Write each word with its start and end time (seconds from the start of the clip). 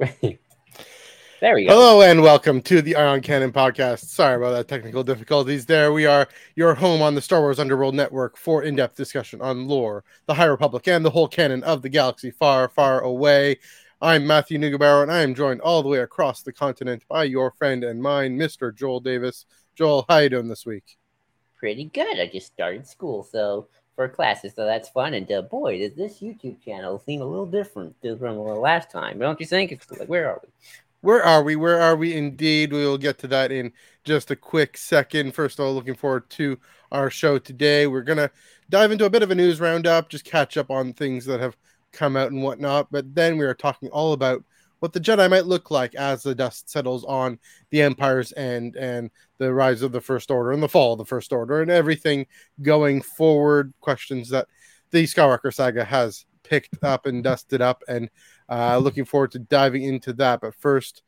there 1.40 1.54
we 1.54 1.66
go. 1.66 1.74
Hello 1.74 2.00
and 2.00 2.22
welcome 2.22 2.62
to 2.62 2.80
the 2.80 2.96
Eye 2.96 3.04
on 3.04 3.20
Canon 3.20 3.52
podcast. 3.52 4.06
Sorry 4.06 4.36
about 4.36 4.52
that 4.52 4.66
technical 4.66 5.04
difficulties 5.04 5.66
there. 5.66 5.92
We 5.92 6.06
are 6.06 6.26
your 6.56 6.74
home 6.74 7.02
on 7.02 7.14
the 7.14 7.20
Star 7.20 7.40
Wars 7.40 7.58
Underworld 7.58 7.94
Network 7.94 8.38
for 8.38 8.62
in 8.62 8.76
depth 8.76 8.96
discussion 8.96 9.42
on 9.42 9.68
lore, 9.68 10.02
the 10.24 10.32
High 10.32 10.46
Republic, 10.46 10.88
and 10.88 11.04
the 11.04 11.10
whole 11.10 11.28
canon 11.28 11.62
of 11.64 11.82
the 11.82 11.90
galaxy 11.90 12.30
far, 12.30 12.70
far 12.70 13.02
away. 13.02 13.58
I'm 14.00 14.26
Matthew 14.26 14.58
Neugebauer, 14.58 15.02
and 15.02 15.12
I 15.12 15.20
am 15.20 15.34
joined 15.34 15.60
all 15.60 15.82
the 15.82 15.90
way 15.90 15.98
across 15.98 16.40
the 16.40 16.52
continent 16.52 17.04
by 17.06 17.24
your 17.24 17.50
friend 17.50 17.84
and 17.84 18.02
mine, 18.02 18.38
Mr. 18.38 18.74
Joel 18.74 19.00
Davis. 19.00 19.44
Joel, 19.74 20.06
how 20.08 20.18
you 20.18 20.30
doing 20.30 20.48
this 20.48 20.64
week? 20.64 20.96
Pretty 21.58 21.90
good. 21.92 22.18
I 22.18 22.26
just 22.32 22.46
started 22.46 22.86
school, 22.86 23.22
so 23.22 23.68
for 24.00 24.08
classes, 24.08 24.54
so 24.56 24.64
that's 24.64 24.88
fun. 24.88 25.12
And 25.12 25.30
uh, 25.30 25.42
boy, 25.42 25.78
does 25.78 25.94
this 25.94 26.20
YouTube 26.20 26.64
channel 26.64 27.02
seem 27.04 27.20
a 27.20 27.24
little 27.26 27.44
different 27.44 27.94
from 28.00 28.38
last 28.38 28.90
time, 28.90 29.18
don't 29.18 29.38
you 29.38 29.44
think? 29.44 29.72
It's 29.72 29.90
like, 29.90 30.08
where 30.08 30.30
are 30.30 30.40
we? 30.42 30.48
Where 31.02 31.22
are 31.22 31.42
we? 31.42 31.54
Where 31.54 31.78
are 31.78 31.96
we? 31.96 32.14
Indeed, 32.14 32.72
we 32.72 32.78
will 32.78 32.96
get 32.96 33.18
to 33.18 33.26
that 33.26 33.52
in 33.52 33.74
just 34.04 34.30
a 34.30 34.36
quick 34.36 34.78
second. 34.78 35.34
First 35.34 35.58
of 35.58 35.66
all, 35.66 35.74
looking 35.74 35.94
forward 35.94 36.30
to 36.30 36.58
our 36.90 37.10
show 37.10 37.38
today. 37.38 37.86
We're 37.86 38.00
gonna 38.00 38.30
dive 38.70 38.90
into 38.90 39.04
a 39.04 39.10
bit 39.10 39.22
of 39.22 39.30
a 39.30 39.34
news 39.34 39.60
roundup, 39.60 40.08
just 40.08 40.24
catch 40.24 40.56
up 40.56 40.70
on 40.70 40.94
things 40.94 41.26
that 41.26 41.40
have 41.40 41.58
come 41.92 42.16
out 42.16 42.32
and 42.32 42.42
whatnot. 42.42 42.90
But 42.90 43.14
then 43.14 43.36
we 43.36 43.44
are 43.44 43.52
talking 43.52 43.90
all 43.90 44.14
about 44.14 44.42
what 44.80 44.92
the 44.92 45.00
Jedi 45.00 45.30
might 45.30 45.46
look 45.46 45.70
like 45.70 45.94
as 45.94 46.22
the 46.22 46.34
dust 46.34 46.68
settles 46.68 47.04
on 47.04 47.38
the 47.70 47.82
empires 47.82 48.32
end 48.36 48.76
and 48.76 49.10
the 49.38 49.52
rise 49.52 49.82
of 49.82 49.92
the 49.92 50.00
First 50.00 50.30
Order 50.30 50.52
and 50.52 50.62
the 50.62 50.68
fall 50.68 50.94
of 50.94 50.98
the 50.98 51.04
First 51.04 51.32
Order 51.32 51.62
and 51.62 51.70
everything 51.70 52.26
going 52.60 53.00
forward. 53.00 53.72
Questions 53.80 54.28
that 54.30 54.48
the 54.90 55.04
Skywalker 55.04 55.54
saga 55.54 55.84
has 55.84 56.24
picked 56.42 56.82
up 56.82 57.06
and 57.06 57.22
dusted 57.22 57.62
up, 57.62 57.82
and 57.88 58.10
uh, 58.48 58.76
looking 58.78 59.04
forward 59.04 59.30
to 59.32 59.38
diving 59.38 59.84
into 59.84 60.12
that. 60.14 60.40
But 60.40 60.54
first, 60.56 61.02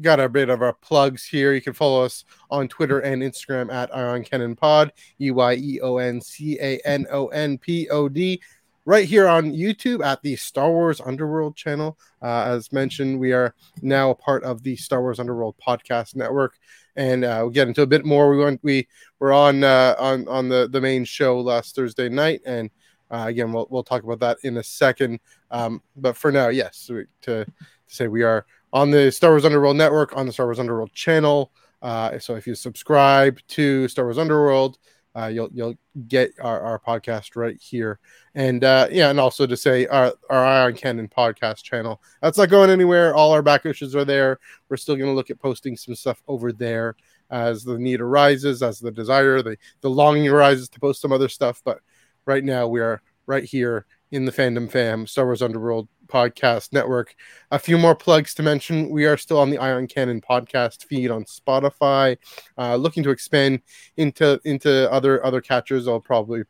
got 0.00 0.20
a 0.20 0.28
bit 0.28 0.50
of 0.50 0.62
our 0.62 0.74
plugs 0.74 1.24
here. 1.26 1.54
You 1.54 1.62
can 1.62 1.72
follow 1.72 2.04
us 2.04 2.24
on 2.50 2.68
Twitter 2.68 3.00
and 3.00 3.22
Instagram 3.22 3.72
at 3.72 3.94
Eye 3.94 4.02
on 4.02 4.24
Canon 4.24 4.56
Pod, 4.56 4.92
E 5.20 5.30
Y 5.30 5.54
E 5.54 5.80
O 5.80 5.96
N 5.98 6.20
C 6.20 6.58
A 6.60 6.78
N 6.84 7.06
O 7.10 7.28
N 7.28 7.58
P 7.58 7.88
O 7.88 8.08
D 8.08 8.42
right 8.84 9.06
here 9.06 9.26
on 9.26 9.52
YouTube 9.52 10.04
at 10.04 10.22
the 10.22 10.36
Star 10.36 10.70
Wars 10.70 11.00
Underworld 11.00 11.56
channel. 11.56 11.98
Uh, 12.22 12.44
as 12.46 12.72
mentioned, 12.72 13.18
we 13.18 13.32
are 13.32 13.54
now 13.82 14.10
a 14.10 14.14
part 14.14 14.44
of 14.44 14.62
the 14.62 14.76
Star 14.76 15.00
Wars 15.00 15.20
Underworld 15.20 15.54
podcast 15.64 16.16
network, 16.16 16.58
and 16.96 17.24
uh, 17.24 17.38
we'll 17.42 17.50
get 17.50 17.68
into 17.68 17.82
a 17.82 17.86
bit 17.86 18.04
more. 18.04 18.30
We 18.30 18.38
went, 18.38 18.60
we 18.62 18.88
were 19.18 19.32
on 19.32 19.64
uh, 19.64 19.94
on 19.98 20.28
on 20.28 20.48
the 20.48 20.68
the 20.70 20.80
main 20.80 21.04
show 21.04 21.40
last 21.40 21.74
Thursday 21.74 22.08
night, 22.08 22.42
and 22.44 22.70
uh, 23.10 23.26
again, 23.28 23.52
we'll 23.52 23.66
we'll 23.70 23.84
talk 23.84 24.02
about 24.02 24.20
that 24.20 24.38
in 24.42 24.56
a 24.58 24.62
second. 24.62 25.20
Um, 25.50 25.82
but 25.96 26.16
for 26.16 26.32
now, 26.32 26.48
yes, 26.48 26.86
to, 26.86 27.06
to 27.22 27.46
say 27.86 28.08
we 28.08 28.22
are 28.22 28.46
on 28.72 28.90
the 28.90 29.10
Star 29.10 29.30
Wars 29.30 29.44
Underworld 29.44 29.76
network 29.76 30.16
on 30.16 30.26
the 30.26 30.32
Star 30.32 30.46
Wars 30.46 30.58
Underworld 30.58 30.92
channel. 30.92 31.52
Uh, 31.80 32.18
so 32.18 32.34
if 32.34 32.46
you 32.46 32.54
subscribe 32.54 33.38
to 33.46 33.86
Star 33.88 34.06
Wars 34.06 34.18
Underworld, 34.18 34.78
uh, 35.16 35.26
you'll 35.26 35.48
you'll 35.52 35.74
get 36.08 36.32
our, 36.40 36.60
our 36.60 36.78
podcast 36.78 37.36
right 37.36 37.60
here. 37.60 37.98
And 38.34 38.64
uh 38.64 38.88
yeah 38.90 39.10
and 39.10 39.20
also 39.20 39.46
to 39.46 39.56
say 39.56 39.86
our 39.86 40.12
our 40.28 40.44
Eye 40.44 40.64
on 40.64 40.74
Canon 40.74 41.08
podcast 41.08 41.62
channel. 41.62 42.02
That's 42.20 42.38
not 42.38 42.50
going 42.50 42.70
anywhere. 42.70 43.14
All 43.14 43.32
our 43.32 43.42
back 43.42 43.64
issues 43.66 43.94
are 43.94 44.04
there. 44.04 44.38
We're 44.68 44.76
still 44.76 44.96
going 44.96 45.08
to 45.08 45.14
look 45.14 45.30
at 45.30 45.38
posting 45.38 45.76
some 45.76 45.94
stuff 45.94 46.22
over 46.26 46.52
there 46.52 46.96
as 47.30 47.64
the 47.64 47.78
need 47.78 48.00
arises 48.00 48.62
as 48.62 48.80
the 48.80 48.90
desire 48.90 49.40
the 49.42 49.56
the 49.80 49.90
longing 49.90 50.28
arises 50.28 50.68
to 50.70 50.80
post 50.80 51.00
some 51.00 51.12
other 51.12 51.28
stuff. 51.28 51.62
But 51.64 51.78
right 52.26 52.44
now 52.44 52.66
we 52.66 52.80
are 52.80 53.00
right 53.26 53.44
here 53.44 53.86
in 54.10 54.24
the 54.24 54.32
fandom 54.32 54.70
fam 54.70 55.06
star 55.06 55.24
wars 55.24 55.42
underworld 55.42 55.88
podcast 56.06 56.72
network. 56.72 57.14
A 57.50 57.58
few 57.58 57.78
more 57.78 57.94
plugs 57.94 58.34
to 58.34 58.42
mention. 58.42 58.90
We 58.90 59.06
are 59.06 59.16
still 59.16 59.38
on 59.38 59.50
the 59.50 59.58
Eye 59.58 59.72
on 59.72 59.86
Canon 59.86 60.20
podcast 60.20 60.84
feed 60.84 61.10
on 61.10 61.24
Spotify. 61.24 62.16
Uh, 62.58 62.76
looking 62.76 63.02
to 63.02 63.10
expand 63.10 63.60
into 63.96 64.40
into 64.44 64.90
other 64.92 65.24
other 65.24 65.40
catchers. 65.40 65.88
I'll 65.88 66.00
probably 66.00 66.42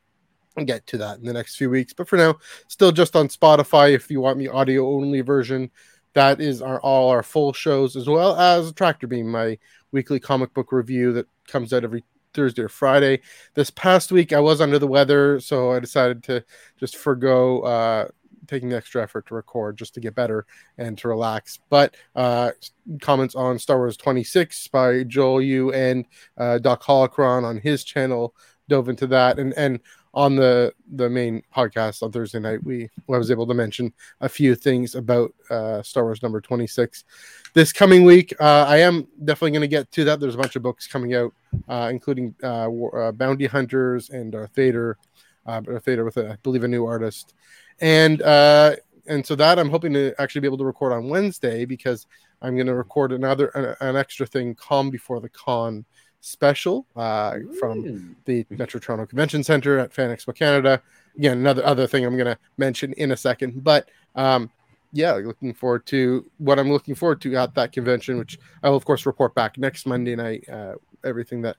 get 0.65 0.87
to 0.87 0.98
that 0.98 1.19
in 1.19 1.25
the 1.25 1.32
next 1.32 1.56
few 1.56 1.70
weeks. 1.70 1.92
But 1.92 2.09
for 2.09 2.16
now, 2.16 2.37
still 2.69 2.92
just 2.92 3.16
on 3.16 3.28
Spotify. 3.28 3.92
If 3.92 4.10
you 4.10 4.20
want 4.20 4.38
the 4.38 4.48
audio 4.48 4.88
only 4.88 5.20
version, 5.20 5.71
that 6.15 6.41
is 6.41 6.62
our 6.62 6.81
all 6.81 7.10
our 7.10 7.22
full 7.22 7.53
shows 7.53 7.97
as 7.97 8.09
well 8.09 8.36
as 8.36 8.72
Tractor 8.72 9.06
Beam, 9.06 9.31
my 9.31 9.59
weekly 9.92 10.21
comic 10.21 10.54
book 10.54 10.72
review 10.72 11.12
that 11.12 11.26
comes 11.47 11.72
out 11.72 11.84
every 11.84 12.04
Thursday 12.34 12.62
or 12.62 12.69
Friday. 12.69 13.21
This 13.54 13.71
past 13.71 14.12
week, 14.12 14.32
I 14.32 14.41
was 14.41 14.60
under 14.60 14.78
the 14.78 14.86
weather, 14.86 15.41
so 15.41 15.72
I 15.72 15.78
decided 15.78 16.22
to 16.25 16.44
just 16.78 16.97
forego 16.97 17.60
uh, 17.62 18.09
taking 18.47 18.69
the 18.69 18.77
extra 18.77 19.03
effort 19.03 19.27
to 19.27 19.34
record 19.34 19.77
just 19.77 19.94
to 19.94 20.00
get 20.00 20.15
better 20.15 20.47
and 20.78 20.97
to 20.99 21.09
relax. 21.09 21.60
But 21.71 21.94
uh, 22.15 22.53
comments 23.00 23.34
on 23.34 23.59
Star 23.59 23.78
Wars 23.78 23.97
26 23.97 24.69
by 24.69 25.05
Joel 25.05 25.43
Yu 25.43 25.72
and 25.72 26.05
uh, 26.38 26.59
Doc 26.59 26.83
Holocron 26.83 27.44
on 27.44 27.59
his 27.59 27.84
channel 27.84 28.34
dove 28.69 28.88
into 28.88 29.06
that, 29.09 29.38
and 29.38 29.53
and 29.54 29.81
on 30.15 30.37
the 30.37 30.72
the 30.94 31.10
main 31.10 31.43
podcast 31.54 32.03
on 32.03 32.12
Thursday 32.12 32.38
night, 32.38 32.62
we 32.62 32.88
I 33.12 33.19
was 33.19 33.31
able 33.31 33.47
to 33.47 33.54
mention 33.54 33.93
a 34.21 34.28
few 34.28 34.54
things 34.54 34.94
about 34.94 35.34
uh, 35.50 35.83
Star 35.83 36.04
Wars 36.04 36.22
number 36.22 36.41
26. 36.41 37.04
This 37.53 37.72
coming 37.72 38.04
week, 38.04 38.34
uh, 38.41 38.65
I 38.66 38.78
am 38.78 39.06
definitely 39.25 39.53
going 39.53 39.62
to 39.62 39.69
get 39.69 39.91
to 39.93 40.04
that. 40.04 40.21
There's 40.21 40.34
a 40.34 40.38
bunch 40.38 40.56
of 40.56 40.62
books 40.62 40.87
coming 40.87 41.15
out, 41.15 41.34
uh, 41.69 41.88
including 41.91 42.34
uh, 42.43 42.71
uh, 42.71 43.12
Bounty 43.12 43.47
Hunters 43.47 44.10
and 44.10 44.33
Darth 44.33 44.54
Vader, 44.54 44.99
uh, 45.47 45.60
Darth 45.60 45.84
Vader 45.84 46.04
with, 46.04 46.16
a, 46.16 46.33
I 46.33 46.37
believe, 46.43 46.65
a 46.65 46.69
new 46.69 46.87
artist 46.87 47.34
and 47.81 48.23
uh, 48.23 48.77
and 49.07 49.25
so 49.25 49.35
that 49.37 49.59
I'm 49.59 49.71
hoping 49.71 49.93
to 49.95 50.15
actually 50.19 50.43
be 50.43 50.47
able 50.47 50.59
to 50.59 50.65
record 50.65 50.93
on 50.93 51.09
Wednesday 51.09 51.65
because 51.65 52.07
I'm 52.43 52.55
going 52.57 52.67
to 52.67 52.75
record 52.75 53.12
another 53.12 53.49
an, 53.49 53.77
an, 53.81 53.97
extra 53.97 54.27
thing, 54.27 54.55
calm 54.55 54.91
before 54.91 55.21
the 55.21 55.29
con 55.29 55.84
special 56.21 56.87
uh, 56.97 57.37
from 57.59 58.17
the 58.25 58.47
Metro 58.51 58.81
Toronto 58.81 59.07
Convention 59.07 59.45
Center 59.45 59.79
at 59.79 59.93
Fan 59.93 60.15
Expo 60.15 60.34
Canada. 60.34 60.81
Again, 61.17 61.39
another 61.39 61.65
other 61.65 61.87
thing 61.87 62.05
I'm 62.05 62.17
going 62.17 62.27
to 62.27 62.39
mention 62.57 62.93
in 62.95 63.13
a 63.13 63.17
second, 63.17 63.63
but 63.63 63.89
um, 64.15 64.51
yeah, 64.93 65.13
looking 65.13 65.53
forward 65.53 65.87
to 65.87 66.25
what 66.39 66.59
I'm 66.59 66.71
looking 66.71 66.95
forward 66.95 67.21
to 67.23 67.37
at 67.37 67.55
that 67.55 67.73
convention, 67.73 68.17
which 68.17 68.39
I 68.63 68.71
will 68.71 68.77
of 68.77 68.84
course 68.84 69.07
report 69.07 69.34
back 69.34 69.59
next 69.59 69.87
Monday 69.87 70.17
night. 70.17 70.49
Uh, 70.49 70.75
everything 71.05 71.43
that 71.43 71.57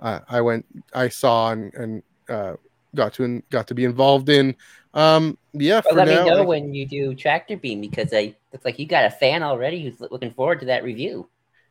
uh, 0.00 0.20
I 0.28 0.40
went, 0.40 0.66
I 0.94 1.08
saw, 1.08 1.52
and, 1.52 1.74
and 1.74 2.02
uh, 2.28 2.54
got 2.98 3.14
to 3.14 3.42
got 3.48 3.66
to 3.68 3.74
be 3.74 3.84
involved 3.84 4.28
in. 4.28 4.54
Um, 4.92 5.38
yeah, 5.52 5.80
well, 5.86 5.94
let 5.94 6.08
now, 6.08 6.24
me 6.24 6.30
know 6.30 6.44
when 6.44 6.74
you 6.74 6.84
do 6.84 7.14
Tractor 7.14 7.56
Beam 7.56 7.80
because 7.80 8.12
I 8.12 8.34
looks 8.52 8.64
like 8.64 8.78
you 8.78 8.86
got 8.86 9.06
a 9.06 9.10
fan 9.10 9.42
already 9.42 9.82
who's 9.82 10.00
looking 10.00 10.32
forward 10.32 10.60
to 10.60 10.66
that 10.66 10.84
review. 10.84 11.28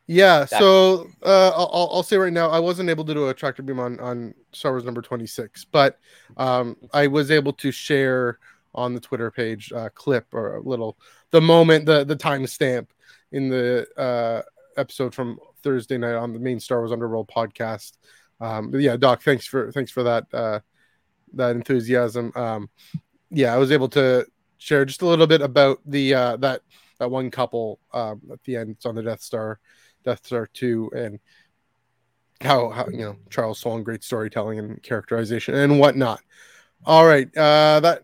Yeah, 0.09 0.45
so 0.45 1.09
uh, 1.21 1.49
I'll, 1.49 1.89
I'll 1.91 2.03
say 2.03 2.15
right 2.15 2.31
now, 2.31 2.49
I 2.49 2.59
wasn't 2.59 2.89
able 2.89 3.03
to 3.03 3.13
do 3.13 3.27
a 3.27 3.33
tractor 3.33 3.61
beam 3.61 3.79
on 3.79 3.99
on 3.99 4.33
Star 4.53 4.71
Wars 4.71 4.85
number 4.85 5.01
twenty 5.01 5.27
six, 5.27 5.65
but 5.65 5.99
um, 6.37 6.77
I 6.93 7.07
was 7.07 7.29
able 7.29 7.53
to 7.53 7.71
share 7.71 8.39
on 8.73 8.93
the 8.93 9.01
Twitter 9.01 9.29
page 9.29 9.71
a 9.75 9.89
clip 9.89 10.33
or 10.33 10.55
a 10.55 10.61
little 10.61 10.97
the 11.31 11.41
moment 11.41 11.85
the 11.85 12.05
the 12.05 12.15
timestamp 12.15 12.87
in 13.33 13.49
the 13.49 13.85
uh, 13.97 14.41
episode 14.79 15.13
from 15.13 15.37
Thursday 15.61 15.97
night 15.97 16.15
on 16.15 16.31
the 16.31 16.39
main 16.39 16.61
Star 16.61 16.79
Wars 16.79 16.93
Underworld 16.93 17.27
podcast. 17.27 17.97
Um, 18.39 18.71
yeah, 18.73 18.95
Doc, 18.95 19.23
thanks 19.23 19.45
for 19.45 19.73
thanks 19.73 19.91
for 19.91 20.03
that 20.03 20.25
uh, 20.33 20.59
that 21.33 21.55
enthusiasm. 21.55 22.31
Um, 22.35 22.69
yeah, 23.29 23.53
I 23.53 23.57
was 23.57 23.71
able 23.71 23.89
to 23.89 24.25
share 24.57 24.85
just 24.85 25.01
a 25.01 25.05
little 25.05 25.27
bit 25.27 25.41
about 25.41 25.79
the 25.85 26.13
uh, 26.13 26.37
that 26.37 26.61
that 26.99 27.11
one 27.11 27.31
couple 27.31 27.79
um, 27.93 28.21
at 28.31 28.43
the 28.43 28.55
end. 28.55 28.71
It's 28.71 28.85
on 28.85 28.95
the 28.95 29.03
Death 29.03 29.21
Star, 29.21 29.59
Death 30.03 30.25
Star 30.25 30.47
Two, 30.47 30.91
and 30.95 31.19
how, 32.41 32.69
how 32.69 32.87
you 32.87 32.99
know 32.99 33.17
Charles 33.29 33.59
Soule, 33.59 33.81
great 33.81 34.03
storytelling 34.03 34.59
and 34.59 34.81
characterization 34.81 35.55
and 35.55 35.79
whatnot. 35.79 36.21
All 36.85 37.05
right, 37.05 37.27
uh, 37.35 37.79
that 37.79 38.03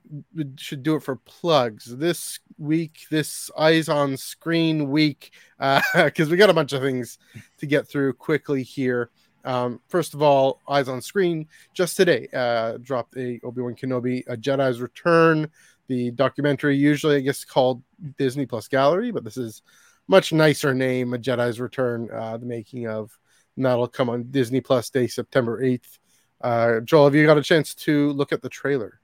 should 0.57 0.83
do 0.83 0.95
it 0.95 1.03
for 1.03 1.15
plugs 1.15 1.85
this 1.85 2.39
week. 2.57 3.05
This 3.09 3.51
eyes 3.57 3.87
on 3.87 4.17
screen 4.17 4.89
week, 4.89 5.31
uh 5.59 5.81
because 6.03 6.27
uh, 6.27 6.31
we 6.31 6.37
got 6.37 6.49
a 6.49 6.53
bunch 6.53 6.73
of 6.73 6.81
things 6.81 7.17
to 7.59 7.65
get 7.65 7.87
through 7.87 8.13
quickly 8.13 8.63
here. 8.63 9.09
Um, 9.43 9.81
first 9.87 10.13
of 10.13 10.21
all, 10.21 10.61
Eyes 10.67 10.87
on 10.87 11.01
Screen 11.01 11.47
just 11.73 11.97
today 11.97 12.27
uh, 12.33 12.77
dropped 12.81 13.17
a 13.17 13.39
Obi 13.43 13.61
Wan 13.61 13.75
Kenobi, 13.75 14.23
A 14.27 14.37
Jedi's 14.37 14.81
Return, 14.81 15.49
the 15.87 16.11
documentary, 16.11 16.77
usually 16.77 17.17
I 17.17 17.21
guess 17.21 17.43
called 17.43 17.83
Disney 18.17 18.45
Plus 18.45 18.67
Gallery, 18.67 19.11
but 19.11 19.23
this 19.23 19.37
is 19.37 19.61
much 20.07 20.33
nicer 20.33 20.73
name, 20.73 21.13
A 21.13 21.17
Jedi's 21.17 21.59
Return, 21.59 22.09
uh, 22.11 22.37
the 22.37 22.45
making 22.45 22.87
of, 22.87 23.17
and 23.55 23.65
that'll 23.65 23.87
come 23.87 24.09
on 24.09 24.23
Disney 24.31 24.61
Plus 24.61 24.89
Day, 24.89 25.07
September 25.07 25.61
8th. 25.61 25.99
Uh, 26.41 26.79
Joel, 26.81 27.05
have 27.05 27.15
you 27.15 27.25
got 27.25 27.37
a 27.37 27.43
chance 27.43 27.73
to 27.73 28.11
look 28.11 28.31
at 28.31 28.41
the 28.41 28.49
trailer? 28.49 28.99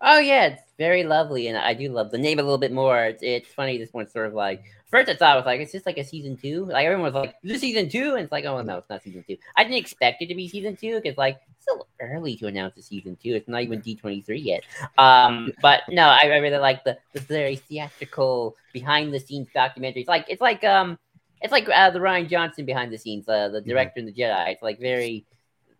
Oh 0.00 0.18
yeah, 0.18 0.46
it's 0.46 0.62
very 0.78 1.02
lovely, 1.02 1.48
and 1.48 1.58
I 1.58 1.74
do 1.74 1.90
love 1.90 2.10
the 2.10 2.18
name 2.18 2.38
a 2.38 2.42
little 2.42 2.58
bit 2.58 2.72
more. 2.72 3.02
It's, 3.04 3.22
it's 3.22 3.48
funny. 3.48 3.78
This 3.78 3.92
one's 3.92 4.12
sort 4.12 4.26
of 4.28 4.34
like 4.34 4.62
first 4.88 5.08
I 5.08 5.14
thought 5.14 5.36
it 5.36 5.40
was 5.40 5.46
like 5.46 5.60
it's 5.60 5.72
just 5.72 5.86
like 5.86 5.98
a 5.98 6.04
season 6.04 6.36
two. 6.36 6.64
Like 6.66 6.84
everyone 6.84 7.12
was 7.12 7.14
like, 7.14 7.34
this 7.42 7.60
season 7.60 7.88
two? 7.88 8.14
And 8.14 8.24
it's 8.24 8.32
like, 8.32 8.44
oh 8.44 8.60
no, 8.62 8.78
it's 8.78 8.90
not 8.90 9.02
season 9.02 9.24
two. 9.26 9.36
I 9.56 9.64
didn't 9.64 9.78
expect 9.78 10.22
it 10.22 10.26
to 10.26 10.34
be 10.34 10.48
season 10.48 10.76
two 10.76 11.00
because 11.00 11.16
like 11.16 11.40
it's 11.50 11.62
still 11.62 11.86
early 12.00 12.36
to 12.36 12.46
announce 12.46 12.76
a 12.76 12.82
season 12.82 13.16
two. 13.22 13.34
It's 13.34 13.48
not 13.48 13.62
even 13.62 13.80
D 13.80 13.94
twenty 13.94 14.20
three 14.20 14.40
yet. 14.40 14.62
Um, 14.96 15.52
but 15.62 15.82
no, 15.88 16.08
I, 16.08 16.26
really 16.26 16.58
like 16.58 16.84
the 16.84 16.98
the 17.12 17.20
very 17.20 17.56
theatrical 17.56 18.56
behind 18.72 19.12
the 19.12 19.20
scenes 19.20 19.48
documentary. 19.54 20.02
It's 20.02 20.08
like 20.08 20.26
it's 20.28 20.40
like 20.40 20.64
um 20.64 20.98
it's 21.40 21.52
like 21.52 21.68
uh, 21.68 21.90
the 21.90 22.00
Rian 22.00 22.28
Johnson 22.28 22.64
behind 22.64 22.92
the 22.92 22.98
scenes, 22.98 23.28
uh, 23.28 23.48
the 23.48 23.60
director 23.60 24.00
mm-hmm. 24.00 24.08
and 24.08 24.16
the 24.16 24.20
Jedi. 24.20 24.52
It's 24.52 24.62
like 24.62 24.80
very 24.80 25.24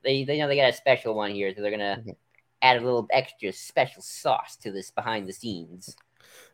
they 0.05 0.25
they 0.25 0.39
know 0.39 0.49
they 0.49 0.57
got 0.57 0.71
a 0.71 0.73
special 0.73 1.15
one 1.15 1.33
here, 1.33 1.53
so 1.55 1.63
they're 1.63 1.71
gonna. 1.71 1.99
Mm-hmm 2.01 2.11
add 2.63 2.77
a 2.77 2.85
little 2.85 3.07
extra 3.13 3.53
special 3.53 4.03
sauce 4.03 4.57
to 4.57 4.73
this 4.73 4.91
behind 4.91 5.29
the 5.29 5.33
scenes. 5.33 5.97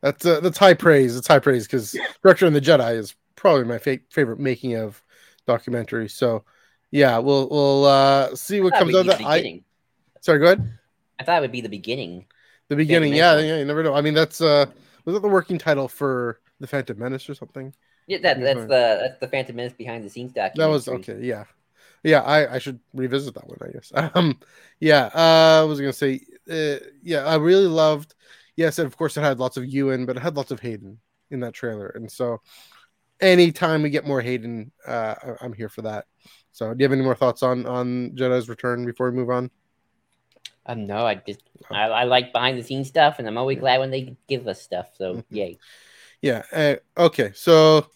That's 0.02 0.24
uh, 0.26 0.40
that's 0.40 0.58
high 0.58 0.74
praise. 0.74 1.16
It's 1.16 1.28
high 1.28 1.38
praise 1.38 1.66
because 1.66 1.96
Director 2.22 2.46
and 2.46 2.54
the 2.54 2.60
Jedi 2.60 2.96
is 2.96 3.14
probably 3.36 3.64
my 3.64 3.78
fa- 3.78 4.00
favorite 4.10 4.38
making 4.38 4.74
of 4.74 5.02
documentary. 5.46 6.08
So, 6.08 6.44
yeah, 6.90 7.18
we'll 7.18 7.48
we'll 7.48 7.84
uh, 7.84 8.34
see 8.36 8.60
what 8.60 8.74
comes 8.74 8.94
out 8.94 9.00
of 9.00 9.06
that. 9.06 9.20
I 9.24 9.62
sorry, 10.20 10.38
go 10.38 10.46
ahead. 10.46 10.78
I 11.18 11.24
thought 11.24 11.38
it 11.38 11.40
would 11.42 11.52
be 11.52 11.60
the 11.60 11.68
beginning. 11.68 12.26
The 12.68 12.76
beginning, 12.76 13.14
yeah, 13.14 13.38
yeah, 13.38 13.58
you 13.58 13.64
never 13.64 13.82
know. 13.82 13.94
I 13.94 14.00
mean, 14.00 14.14
that's 14.14 14.40
uh, 14.40 14.66
was 15.04 15.14
that 15.14 15.20
the 15.20 15.28
working 15.28 15.58
title 15.58 15.88
for 15.88 16.40
the 16.60 16.66
Phantom 16.66 16.98
Menace 16.98 17.28
or 17.28 17.34
something? 17.34 17.74
Yeah, 18.06 18.18
that, 18.18 18.40
that's 18.40 18.60
the 18.60 18.98
that's 19.02 19.20
the 19.20 19.28
Phantom 19.28 19.56
Menace 19.56 19.74
behind 19.74 20.04
the 20.04 20.10
scenes 20.10 20.32
documentary. 20.32 20.64
That 20.64 20.72
was 20.72 20.88
okay. 20.88 21.18
Yeah, 21.22 21.44
yeah, 22.02 22.20
I, 22.20 22.54
I 22.54 22.58
should 22.58 22.80
revisit 22.92 23.34
that 23.34 23.48
one, 23.48 23.58
I 23.62 23.72
guess. 23.72 23.92
Um, 24.14 24.38
yeah, 24.80 25.10
uh, 25.14 25.62
I 25.62 25.64
was 25.64 25.80
gonna 25.80 25.92
say, 25.92 26.20
uh, 26.50 26.76
yeah, 27.02 27.24
I 27.24 27.36
really 27.36 27.66
loved. 27.66 28.14
Yes, 28.56 28.78
of 28.78 28.96
course, 28.96 29.16
it 29.16 29.22
had 29.22 29.38
lots 29.38 29.56
of 29.56 29.64
Ewan, 29.66 30.06
but 30.06 30.16
it 30.16 30.22
had 30.22 30.36
lots 30.36 30.50
of 30.50 30.60
Hayden 30.60 30.98
in 31.30 31.40
that 31.40 31.54
trailer, 31.54 31.88
and 31.88 32.10
so 32.10 32.40
anytime 33.20 33.82
we 33.82 33.90
get 33.90 34.06
more 34.06 34.20
Hayden, 34.20 34.70
uh, 34.86 35.14
I'm 35.40 35.52
here 35.52 35.68
for 35.68 35.82
that. 35.82 36.06
So, 36.52 36.72
do 36.72 36.78
you 36.78 36.84
have 36.84 36.92
any 36.92 37.02
more 37.02 37.16
thoughts 37.16 37.42
on 37.42 37.66
on 37.66 38.10
Jedi's 38.10 38.48
Return 38.48 38.84
before 38.84 39.10
we 39.10 39.16
move 39.16 39.30
on? 39.30 39.50
Um, 40.66 40.86
no, 40.86 41.06
I 41.06 41.16
just 41.16 41.42
oh. 41.70 41.74
I, 41.74 41.88
I 41.88 42.04
like 42.04 42.32
behind 42.32 42.58
the 42.58 42.62
scenes 42.62 42.88
stuff, 42.88 43.18
and 43.18 43.28
I'm 43.28 43.38
always 43.38 43.58
glad 43.58 43.80
when 43.80 43.90
they 43.90 44.16
give 44.28 44.46
us 44.46 44.62
stuff. 44.62 44.90
So, 44.96 45.24
yay. 45.30 45.58
Yeah. 46.22 46.42
Uh, 46.52 46.76
okay. 46.96 47.32
So 47.34 47.86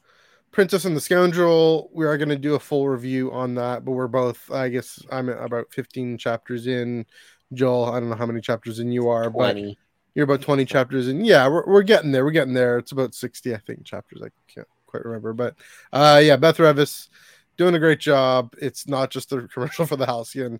Princess 0.50 0.84
and 0.84 0.94
the 0.94 1.00
Scoundrel, 1.00 1.88
we 1.94 2.04
are 2.04 2.18
going 2.18 2.28
to 2.28 2.36
do 2.36 2.56
a 2.56 2.60
full 2.60 2.86
review 2.86 3.32
on 3.32 3.54
that, 3.54 3.86
but 3.86 3.92
we're 3.92 4.06
both, 4.06 4.50
I 4.50 4.68
guess, 4.68 5.02
I'm 5.10 5.30
about 5.30 5.72
15 5.72 6.18
chapters 6.18 6.66
in. 6.66 7.06
Joel, 7.54 7.86
I 7.86 8.00
don't 8.00 8.10
know 8.10 8.16
how 8.16 8.26
many 8.26 8.42
chapters 8.42 8.80
in 8.80 8.92
you 8.92 9.08
are, 9.08 9.30
20. 9.30 9.62
but 9.62 9.76
you're 10.18 10.24
about 10.24 10.42
20 10.42 10.64
chapters 10.64 11.06
and 11.06 11.24
Yeah, 11.24 11.46
we're, 11.46 11.64
we're 11.64 11.84
getting 11.84 12.10
there. 12.10 12.24
We're 12.24 12.32
getting 12.32 12.52
there. 12.52 12.76
It's 12.76 12.90
about 12.90 13.14
60, 13.14 13.54
I 13.54 13.58
think, 13.58 13.84
chapters. 13.84 14.20
I 14.20 14.30
can't 14.52 14.66
quite 14.88 15.04
remember, 15.04 15.32
but 15.32 15.54
uh, 15.92 16.20
yeah, 16.20 16.34
Beth 16.34 16.56
Revis 16.56 17.08
doing 17.56 17.76
a 17.76 17.78
great 17.78 18.00
job. 18.00 18.52
It's 18.60 18.88
not 18.88 19.12
just 19.12 19.30
a 19.30 19.42
commercial 19.54 19.86
for 19.86 19.94
the 19.94 20.06
Halcyon. 20.06 20.58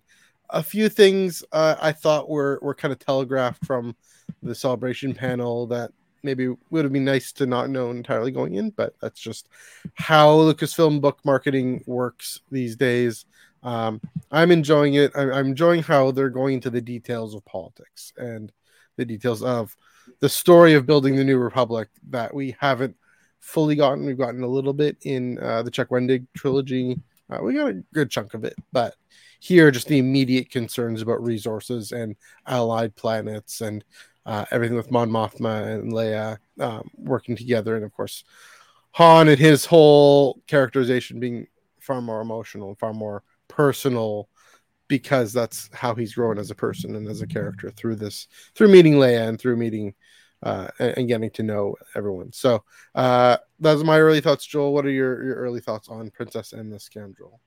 A 0.49 0.63
few 0.63 0.87
things 0.87 1.43
uh, 1.51 1.75
I 1.81 1.91
thought 1.91 2.29
were 2.29 2.57
were 2.61 2.73
kind 2.73 2.93
of 2.93 2.99
telegraphed 2.99 3.65
from 3.65 3.97
the 4.41 4.55
celebration 4.55 5.13
panel 5.13 5.67
that 5.67 5.91
maybe 6.23 6.55
would 6.69 6.85
have 6.85 6.93
been 6.93 7.03
nice 7.03 7.33
to 7.33 7.45
not 7.45 7.69
know 7.69 7.91
entirely 7.91 8.31
going 8.31 8.55
in, 8.55 8.69
but 8.69 8.93
that's 9.01 9.19
just 9.19 9.49
how 9.95 10.37
Lucasfilm 10.37 11.01
book 11.01 11.19
marketing 11.25 11.83
works 11.85 12.39
these 12.49 12.77
days. 12.77 13.25
Um, 13.61 13.99
I'm 14.31 14.51
enjoying 14.51 14.93
it. 14.93 15.11
I'm, 15.15 15.33
I'm 15.33 15.47
enjoying 15.47 15.83
how 15.83 16.11
they're 16.11 16.29
going 16.29 16.53
into 16.55 16.69
the 16.69 16.79
details 16.79 17.35
of 17.35 17.43
politics 17.43 18.13
and 18.15 18.53
the 18.99 19.05
details 19.05 19.41
of 19.41 19.75
the 20.19 20.29
story 20.29 20.73
of 20.73 20.85
building 20.85 21.15
the 21.15 21.23
new 21.23 21.37
republic 21.37 21.87
that 22.09 22.33
we 22.33 22.55
haven't 22.59 22.95
fully 23.39 23.75
gotten. 23.75 24.05
We've 24.05 24.17
gotten 24.17 24.43
a 24.43 24.47
little 24.47 24.73
bit 24.73 24.97
in 25.03 25.39
uh, 25.39 25.63
the 25.63 25.71
Chuck 25.71 25.89
Wendig 25.89 26.27
trilogy. 26.35 26.99
Uh, 27.29 27.39
we 27.41 27.53
got 27.53 27.69
a 27.69 27.83
good 27.93 28.11
chunk 28.11 28.33
of 28.33 28.43
it, 28.43 28.55
but 28.71 28.95
here, 29.39 29.71
just 29.71 29.87
the 29.87 29.99
immediate 29.99 30.51
concerns 30.51 31.01
about 31.01 31.23
resources 31.23 31.93
and 31.93 32.17
allied 32.45 32.95
planets 32.95 33.61
and 33.61 33.85
uh, 34.25 34.45
everything 34.51 34.75
with 34.75 34.91
Mon 34.91 35.09
Mothma 35.09 35.75
and 35.75 35.93
Leia 35.93 36.37
um, 36.59 36.89
working 36.97 37.37
together, 37.37 37.75
and 37.75 37.85
of 37.85 37.93
course 37.93 38.25
Han 38.91 39.29
and 39.29 39.39
his 39.39 39.65
whole 39.65 40.41
characterization 40.47 41.19
being 41.19 41.47
far 41.79 42.01
more 42.01 42.19
emotional, 42.19 42.67
and 42.67 42.79
far 42.79 42.93
more 42.93 43.23
personal, 43.47 44.27
because 44.89 45.31
that's 45.31 45.69
how 45.71 45.95
he's 45.95 46.15
grown 46.15 46.37
as 46.37 46.51
a 46.51 46.55
person 46.55 46.97
and 46.97 47.07
as 47.07 47.21
a 47.21 47.27
character 47.27 47.71
through 47.71 47.95
this, 47.95 48.27
through 48.55 48.67
meeting 48.67 48.95
Leia 48.95 49.29
and 49.29 49.39
through 49.39 49.55
meeting 49.55 49.93
uh, 50.43 50.67
and, 50.79 51.07
getting 51.07 51.29
to 51.29 51.43
know 51.43 51.75
everyone. 51.95 52.33
So 52.33 52.63
uh, 52.95 53.37
those 53.59 53.81
are 53.81 53.85
my 53.85 53.99
early 53.99 54.19
thoughts, 54.19 54.45
Joel. 54.45 54.73
What 54.73 54.85
are 54.85 54.91
your, 54.91 55.23
your 55.23 55.35
early 55.35 55.61
thoughts 55.61 55.87
on 55.87 56.09
Princess 56.11 56.53
and 56.53 56.73
the 56.73 56.79
Scoundrel? 56.79 57.39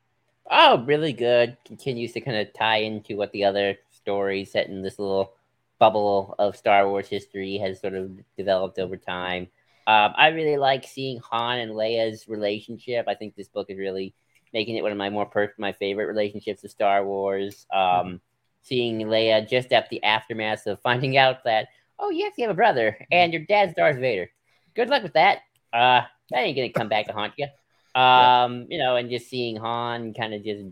Oh, 0.51 0.85
really 0.85 1.13
good. 1.13 1.57
Continues 1.65 2.13
to 2.13 2.21
kind 2.21 2.37
of 2.37 2.53
tie 2.55 2.79
into 2.79 3.17
what 3.17 3.33
the 3.33 3.45
other 3.45 3.77
stories 3.91 4.53
set 4.53 4.69
in 4.69 4.83
this 4.83 4.99
little 4.99 5.35
bubble 5.79 6.35
of 6.39 6.57
Star 6.57 6.89
Wars 6.89 7.09
history 7.09 7.59
has 7.59 7.81
sort 7.81 7.95
of 7.95 8.11
developed 8.37 8.79
over 8.79 8.97
time. 8.97 9.49
Um, 9.87 10.13
I 10.17 10.29
really 10.29 10.59
like 10.59 10.87
seeing 10.87 11.19
Han 11.31 11.59
and 11.59 11.73
Leia's 11.73 12.29
relationship. 12.29 13.07
I 13.09 13.15
think 13.15 13.35
this 13.35 13.49
book 13.49 13.69
is 13.69 13.79
really 13.79 14.15
making 14.53 14.77
it 14.77 14.83
one 14.83 14.93
of 14.93 14.99
my 14.99 15.11
more 15.11 15.27
per- 15.27 15.55
my 15.59 15.73
favorite 15.73 16.07
relationships 16.07 16.65
of 16.65 16.71
Star 16.71 17.05
Wars. 17.05 17.67
Um, 17.73 17.81
mm-hmm. 17.81 18.17
Seeing 18.65 19.01
Leia 19.01 19.49
just 19.49 19.73
at 19.73 19.89
the 19.91 20.03
aftermath 20.05 20.67
of 20.67 20.81
finding 20.81 21.17
out 21.17 21.45
that 21.45 21.69
oh 21.99 22.11
yes, 22.11 22.35
you 22.37 22.45
have 22.45 22.53
a 22.53 22.57
brother 22.57 23.07
and 23.11 23.33
your 23.33 23.43
dad's 23.43 23.75
Darth 23.75 23.99
Vader. 23.99 24.31
Good 24.75 24.89
luck 24.89 25.03
with 25.03 25.15
that. 25.15 25.39
Uh, 25.73 26.03
that 26.31 26.39
ain't 26.39 26.57
gonna 26.57 26.71
come 26.71 26.89
back 26.89 27.07
to 27.07 27.13
haunt 27.13 27.35
you. 27.37 27.47
Um, 27.95 28.63
yeah. 28.63 28.65
you 28.71 28.79
know, 28.79 28.97
and 28.97 29.11
just 29.11 29.29
seeing 29.29 29.57
Han 29.57 30.15
kind 30.15 30.35
of 30.35 30.45
just 30.45 30.65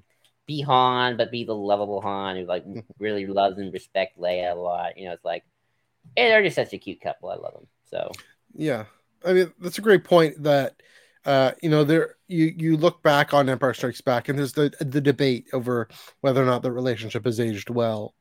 be 0.47 0.63
Han, 0.63 1.17
but 1.17 1.31
be 1.31 1.45
the 1.45 1.55
lovable 1.55 2.01
Han 2.01 2.37
who 2.37 2.45
like 2.45 2.65
really 2.99 3.27
loves 3.27 3.59
and 3.59 3.73
respects 3.73 4.19
Leia 4.19 4.53
a 4.53 4.55
lot. 4.55 4.99
You 4.99 5.07
know, 5.07 5.13
it's 5.13 5.25
like 5.25 5.45
hey, 6.17 6.29
they're 6.29 6.43
just 6.43 6.57
such 6.57 6.73
a 6.73 6.79
cute 6.79 7.01
couple. 7.01 7.31
I 7.31 7.37
love 7.37 7.55
them. 7.55 7.67
So 7.91 8.11
yeah, 8.55 8.85
I 9.25 9.33
mean 9.33 9.53
that's 9.61 9.79
a 9.79 9.83
great 9.83 10.05
point. 10.05 10.43
That 10.43 10.83
uh, 11.25 11.53
you 11.63 11.69
know, 11.69 11.85
there 11.85 12.17
you 12.29 12.53
you 12.57 12.77
look 12.77 13.03
back 13.03 13.35
on 13.35 13.49
Empire 13.49 13.75
Strikes 13.75 14.01
Back, 14.01 14.29
and 14.29 14.39
there's 14.39 14.53
the 14.53 14.73
the 14.81 15.01
debate 15.01 15.47
over 15.53 15.89
whether 16.21 16.43
or 16.43 16.47
not 16.47 16.63
the 16.63 16.73
relationship 16.73 17.25
has 17.25 17.41
aged 17.41 17.71
well, 17.71 18.15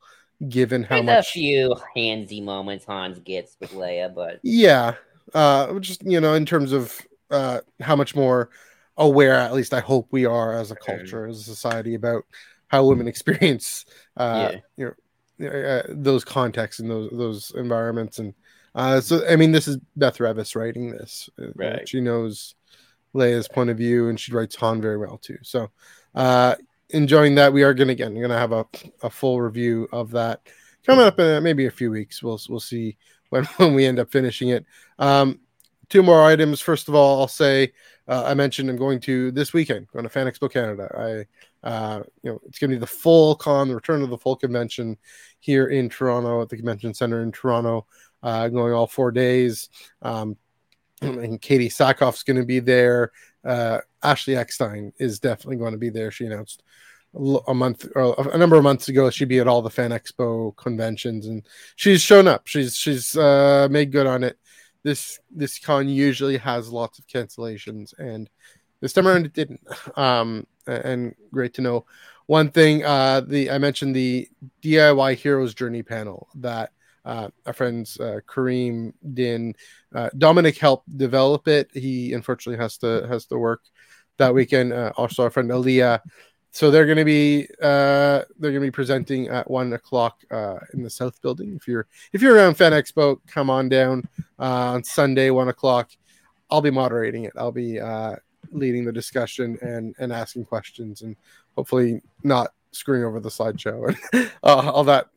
given 0.48 0.84
how 0.84 0.96
there's 0.96 1.06
much 1.06 1.30
a 1.30 1.32
few 1.32 1.76
handsy 1.96 2.44
moments 2.44 2.86
Hans 2.86 3.20
gets 3.20 3.56
with 3.60 3.72
Leia, 3.72 4.14
but 4.14 4.40
yeah, 4.44 4.96
uh, 5.34 5.80
just 5.80 6.04
you 6.04 6.20
know, 6.20 6.34
in 6.34 6.46
terms 6.46 6.72
of 6.72 7.00
uh, 7.32 7.60
how 7.80 7.96
much 7.96 8.16
more 8.16 8.50
aware, 8.98 9.36
at 9.36 9.54
least 9.54 9.74
I 9.74 9.80
hope 9.80 10.08
we 10.12 10.26
are 10.26 10.54
as 10.54 10.72
a 10.72 10.76
culture, 10.76 11.26
as 11.26 11.40
a 11.40 11.44
society, 11.44 11.96
about 11.96 12.26
how 12.68 12.86
women 12.86 13.08
experience, 13.08 13.86
uh, 14.18 14.52
yeah. 14.52 14.60
you 14.78 14.86
know, 14.86 15.50
uh, 15.50 15.84
those 15.88 16.26
contexts 16.26 16.80
and 16.80 16.90
those 16.90 17.10
those 17.12 17.52
environments. 17.56 18.20
And 18.20 18.34
uh, 18.76 19.02
so, 19.02 19.26
I 19.28 19.36
mean, 19.36 19.52
this 19.52 19.68
is 19.68 19.78
Beth 19.96 20.18
Revis 20.18 20.56
writing 20.56 20.92
this. 20.92 21.30
Uh, 21.42 21.48
right. 21.56 21.88
She 21.88 22.02
knows 22.02 22.56
Leia's 23.16 23.48
point 23.48 23.70
of 23.70 23.78
view, 23.78 24.10
and 24.10 24.20
she 24.20 24.32
writes 24.32 24.56
Han 24.58 24.82
very 24.82 24.98
well 24.98 25.18
too. 25.18 25.38
So, 25.42 25.70
uh, 26.16 26.56
enjoying 26.90 27.36
that. 27.36 27.54
We 27.54 27.64
are 27.64 27.74
gonna 27.74 27.92
again 27.92 28.20
gonna 28.20 28.38
have 28.38 28.52
a, 28.52 28.66
a 29.04 29.10
full 29.10 29.42
review 29.42 29.88
of 29.92 30.12
that 30.12 30.42
coming 30.86 31.06
up 31.06 31.20
in 31.20 31.44
maybe 31.44 31.66
a 31.66 31.72
few 31.72 31.92
weeks. 31.92 32.22
We'll 32.22 32.40
we'll 32.50 32.60
see 32.60 32.98
when 33.30 33.46
when 33.58 33.74
we 33.74 33.86
end 33.86 34.00
up 34.00 34.12
finishing 34.12 34.50
it. 34.50 34.66
Um, 34.98 35.40
two 35.90 36.04
more 36.04 36.24
items. 36.24 36.62
First 36.62 36.88
of 36.88 36.96
all, 36.96 37.22
I'll 37.22 37.28
say 37.28 37.74
uh, 38.08 38.24
I 38.26 38.34
mentioned 38.34 38.70
I'm 38.70 38.78
going 38.78 39.00
to 39.02 39.32
this 39.32 39.54
weekend, 39.54 39.88
going 39.94 40.04
to 40.04 40.10
Fan 40.10 40.28
Expo 40.28 40.52
Canada. 40.52 41.26
I, 41.64 41.68
uh, 41.68 42.04
you 42.24 42.32
know, 42.32 42.40
it's 42.46 42.58
going 42.58 42.72
to 42.72 42.76
be 42.76 42.80
the 42.80 42.88
full 42.88 43.36
con, 43.36 43.68
the 43.68 43.76
return 43.76 44.02
of 44.02 44.10
the 44.10 44.18
full 44.18 44.36
convention 44.36 44.98
here 45.40 45.68
in 45.68 45.90
Toronto 45.90 46.42
at 46.42 46.50
the 46.50 46.58
convention 46.58 46.94
center 46.94 47.22
in 47.22 47.32
Toronto, 47.32 47.86
uh, 48.24 48.48
going 48.48 48.74
all 48.74 48.88
four 48.88 49.12
days. 49.12 49.70
Um, 50.02 50.38
and 51.02 51.42
Katee 51.42 51.68
Sackhoff's 51.68 52.24
going 52.24 52.38
to 52.40 52.46
be 52.46 52.60
there. 52.60 53.12
Uh, 53.44 53.80
Ashley 54.04 54.36
Eckstein 54.36 54.94
is 55.00 55.20
definitely 55.20 55.58
going 55.58 55.74
to 55.74 55.78
be 55.78 55.90
there. 55.90 56.12
She 56.12 56.26
announced 56.26 56.64
a 57.48 57.56
month 57.56 57.88
or 57.96 58.14
a 58.32 58.38
number 58.38 58.56
of 58.56 58.62
months 58.62 58.88
ago 58.88 59.10
she'd 59.10 59.28
be 59.28 59.40
at 59.40 59.48
all 59.48 59.64
the 59.64 59.70
fan 59.72 59.90
expo 59.90 60.56
conventions 60.58 61.26
and 61.26 61.42
she's 61.76 62.04
shown 62.04 62.28
up 62.28 62.46
she's 62.46 62.76
she's 62.76 63.18
uh 63.18 63.68
made 63.72 63.92
good 63.92 64.06
on 64.06 64.24
it 64.24 64.38
this 64.84 65.20
this 65.30 65.60
con 65.60 65.90
usually 65.90 66.38
has 66.38 66.72
lots 66.72 67.00
of 67.00 67.08
cancellations, 67.08 67.98
and 67.98 68.30
this 68.80 68.94
time 68.94 69.08
around 69.08 69.26
it 69.26 69.34
didn't. 69.34 69.62
Um, 69.96 70.48
and 70.68 71.16
great 71.32 71.54
to 71.56 71.62
know. 71.62 71.86
One 72.28 72.52
thing, 72.52 72.86
uh, 72.86 73.22
the 73.22 73.52
I 73.52 73.58
mentioned 73.58 73.96
the 73.96 74.30
DIY 74.62 75.16
Heroes 75.16 75.54
Journey 75.54 75.84
panel 75.84 76.30
that 76.36 76.72
uh, 77.06 77.30
our 77.46 77.54
friends 77.54 78.00
uh, 78.00 78.20
Kareem 78.28 78.94
Din, 79.14 79.56
uh, 79.94 80.10
Dominic 80.18 80.58
helped 80.58 80.98
develop 80.98 81.48
it. 81.48 81.70
He 81.74 82.14
unfortunately 82.14 82.62
has 82.62 82.78
to 82.78 83.08
has 83.08 83.26
to 83.28 83.38
work 83.38 83.62
that 84.18 84.34
weekend. 84.34 84.74
Uh, 84.74 84.92
also, 84.98 85.24
our 85.24 85.30
friend 85.30 85.50
Aaliyah 85.50 86.02
so 86.52 86.72
they're 86.72 86.86
going 86.86 86.98
to 86.98 87.06
be 87.06 87.48
uh, 87.62 88.24
they're 88.40 88.52
going 88.52 88.56
to 88.56 88.68
be 88.68 88.72
presenting 88.72 89.28
at 89.28 89.50
one 89.50 89.74
o'clock 89.74 90.24
uh, 90.32 90.58
in 90.74 90.84
the 90.84 90.90
South 90.90 91.22
Building. 91.22 91.56
If 91.56 91.68
you're 91.68 91.88
if 92.12 92.22
you're 92.22 92.36
around 92.36 92.56
Fan 92.56 92.72
Expo, 92.72 93.20
come 93.28 93.50
on 93.50 93.70
down 93.70 94.08
uh, 94.40 94.74
on 94.74 94.84
Sunday 94.84 95.30
one 95.30 95.50
o'clock. 95.50 95.92
I'll 96.50 96.62
be 96.62 96.72
moderating 96.72 97.26
it. 97.26 97.34
I'll 97.38 97.52
be 97.52 97.80
uh, 97.80 98.16
leading 98.52 98.84
the 98.84 98.92
discussion 98.92 99.58
and 99.62 99.96
and 100.00 100.12
asking 100.12 100.46
questions 100.46 101.04
and 101.04 101.16
hopefully 101.56 102.02
not 102.24 102.52
screwing 102.72 103.04
over 103.04 103.20
the 103.20 103.30
slideshow 103.30 103.96
and 104.14 104.32
all 104.44 104.84
that 104.84 105.08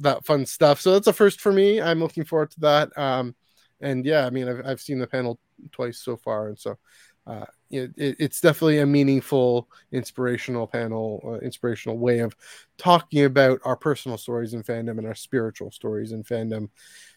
that 0.00 0.24
fun 0.24 0.46
stuff. 0.46 0.80
So 0.80 0.92
that's 0.92 1.06
a 1.06 1.12
first 1.12 1.40
for 1.40 1.52
me. 1.52 1.80
I'm 1.80 2.00
looking 2.00 2.24
forward 2.24 2.50
to 2.52 2.60
that. 2.60 2.96
Um, 2.96 3.34
and 3.80 4.04
yeah, 4.04 4.26
I 4.26 4.30
mean, 4.30 4.48
I've, 4.48 4.66
I've 4.66 4.80
seen 4.80 4.98
the 4.98 5.06
panel 5.06 5.38
twice 5.72 5.98
so 5.98 6.16
far, 6.16 6.48
and 6.48 6.58
so 6.58 6.78
uh, 7.26 7.44
it, 7.70 7.92
it's 7.96 8.40
definitely 8.40 8.78
a 8.78 8.86
meaningful, 8.86 9.68
inspirational 9.92 10.66
panel, 10.66 11.22
uh, 11.24 11.44
inspirational 11.44 11.98
way 11.98 12.20
of 12.20 12.34
talking 12.78 13.24
about 13.24 13.60
our 13.64 13.76
personal 13.76 14.16
stories 14.16 14.54
in 14.54 14.62
fandom 14.62 14.98
and 14.98 15.06
our 15.06 15.14
spiritual 15.14 15.70
stories 15.70 16.12
in 16.12 16.24
fandom 16.24 16.70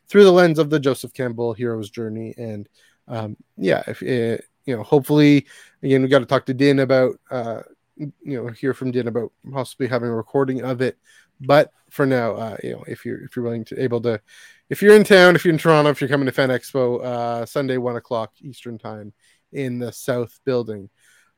through 0.10 0.26
the 0.26 0.32
lens 0.32 0.60
of 0.60 0.70
the 0.70 0.80
Joseph 0.80 1.14
Campbell 1.14 1.54
hero's 1.54 1.90
journey. 1.90 2.34
And 2.38 2.68
um, 3.08 3.38
yeah, 3.56 3.84
if 3.88 4.04
it, 4.04 4.44
you 4.66 4.76
know, 4.76 4.84
hopefully, 4.84 5.48
again, 5.82 6.02
we 6.02 6.10
got 6.10 6.20
to 6.20 6.26
talk 6.26 6.46
to 6.48 6.54
Din 6.54 6.80
about, 6.80 7.16
uh, 7.32 7.62
you 7.96 8.12
know, 8.24 8.48
hear 8.48 8.74
from 8.74 8.92
Din 8.92 9.08
about 9.08 9.32
possibly 9.52 9.88
having 9.88 10.10
a 10.10 10.16
recording 10.16 10.62
of 10.62 10.82
it. 10.82 10.98
But 11.42 11.72
for 11.90 12.06
now, 12.06 12.36
uh, 12.36 12.58
you 12.64 12.72
know, 12.72 12.84
if 12.88 13.06
you're 13.06 13.24
if 13.24 13.36
you're 13.36 13.44
willing 13.44 13.66
to 13.66 13.82
able 13.82 14.02
to, 14.02 14.22
if 14.70 14.82
you're 14.82 14.96
in 14.96 15.04
town, 15.04 15.36
if 15.36 15.44
you're 15.44 15.54
in 15.54 15.58
Toronto, 15.58 15.90
if 15.90 16.00
you're 16.00 16.10
coming 16.10 16.28
to 16.28 16.32
Fan 16.32 16.50
Expo, 16.50 17.04
uh, 17.04 17.46
Sunday 17.46 17.78
one 17.78 17.96
o'clock 17.96 18.32
Eastern 18.42 18.78
time 18.78 19.14
in 19.52 19.80
the 19.80 19.92
South 19.92 20.40
Building. 20.46 20.90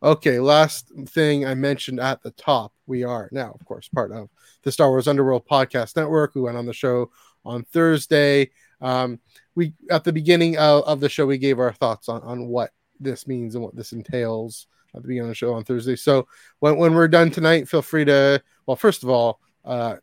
Okay, 0.02 0.40
last 0.40 0.92
thing 1.08 1.46
I 1.46 1.56
mentioned 1.56 2.00
at 2.02 2.22
the 2.22 2.32
top, 2.32 2.74
we 2.86 3.06
are 3.06 3.30
now, 3.32 3.56
of 3.58 3.66
course, 3.66 3.88
part 3.88 4.12
of 4.12 4.30
the 4.64 4.72
Star 4.72 4.90
Wars 4.90 5.08
Underworld 5.08 5.48
Podcast 5.48 5.96
Network. 5.96 6.36
We 6.36 6.42
went 6.42 6.58
on 6.58 6.66
the 6.66 6.74
show 6.74 7.10
on 7.46 7.64
Thursday. 7.64 8.52
Um, 8.82 9.20
we 9.56 9.74
at 9.90 10.04
the 10.04 10.12
beginning 10.12 10.58
of, 10.58 10.84
of 10.84 11.00
the 11.00 11.08
show, 11.08 11.26
we 11.26 11.38
gave 11.38 11.60
our 11.60 11.72
thoughts 11.72 12.10
on 12.10 12.22
on 12.24 12.48
what 12.48 12.72
this 13.00 13.28
means 13.28 13.56
and 13.56 13.64
what 13.64 13.76
this 13.76 13.94
entails 13.94 14.68
at 14.96 15.02
the 15.02 15.08
beginning 15.08 15.30
of 15.30 15.32
the 15.32 15.36
show 15.36 15.54
on 15.54 15.64
Thursday. 15.64 15.96
So 15.96 16.28
when, 16.60 16.78
when 16.78 16.94
we're 16.94 17.08
done 17.08 17.32
tonight, 17.32 17.68
feel 17.68 17.82
free 17.82 18.06
to, 18.06 18.42
well, 18.66 18.76
first 18.76 19.04
of 19.04 19.10
all, 19.10 19.40
uh, 19.66 19.96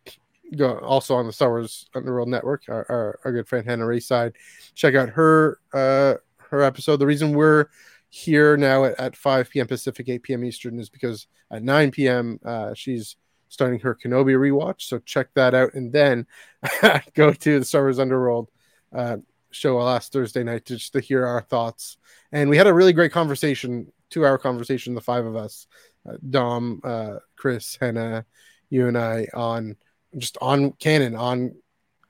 also 0.82 1.14
on 1.14 1.26
the 1.26 1.32
Star 1.32 1.50
Wars 1.50 1.86
Underworld 1.94 2.28
Network, 2.28 2.64
our, 2.68 2.86
our, 2.88 3.20
our 3.24 3.32
good 3.32 3.48
friend 3.48 3.66
Hannah 3.66 3.86
Rayside, 3.86 4.34
check 4.74 4.94
out 4.94 5.10
her, 5.10 5.60
uh, 5.72 6.14
her 6.38 6.62
episode. 6.62 6.96
The 6.96 7.06
reason 7.06 7.32
we're 7.32 7.66
here 8.08 8.56
now 8.56 8.84
at, 8.84 8.98
at 8.98 9.16
5 9.16 9.50
p.m. 9.50 9.66
Pacific, 9.66 10.08
8 10.08 10.22
p.m. 10.22 10.44
Eastern 10.44 10.78
is 10.80 10.90
because 10.90 11.28
at 11.50 11.62
9 11.62 11.90
p.m. 11.92 12.40
Uh, 12.44 12.74
she's 12.74 13.16
starting 13.48 13.80
her 13.80 13.94
Kenobi 13.94 14.34
rewatch. 14.34 14.82
So 14.82 14.98
check 15.00 15.28
that 15.34 15.54
out 15.54 15.74
and 15.74 15.92
then 15.92 16.26
go 17.14 17.32
to 17.32 17.58
the 17.58 17.64
Star 17.64 17.82
Wars 17.82 17.98
Underworld 17.98 18.48
uh, 18.94 19.18
show 19.50 19.76
last 19.76 20.12
Thursday 20.12 20.42
night 20.42 20.64
just 20.64 20.92
to 20.94 21.00
hear 21.00 21.26
our 21.26 21.42
thoughts. 21.42 21.98
And 22.32 22.48
we 22.48 22.56
had 22.56 22.66
a 22.66 22.74
really 22.74 22.92
great 22.92 23.12
conversation, 23.12 23.92
two 24.08 24.24
hour 24.24 24.38
conversation, 24.38 24.94
the 24.94 25.00
five 25.00 25.26
of 25.26 25.36
us, 25.36 25.66
uh, 26.08 26.14
Dom, 26.30 26.80
uh, 26.84 27.16
Chris, 27.36 27.76
Hannah, 27.80 28.24
you 28.70 28.88
and 28.88 28.96
I 28.96 29.28
on 29.34 29.76
just 30.16 30.38
on 30.40 30.72
canon, 30.72 31.14
on 31.14 31.54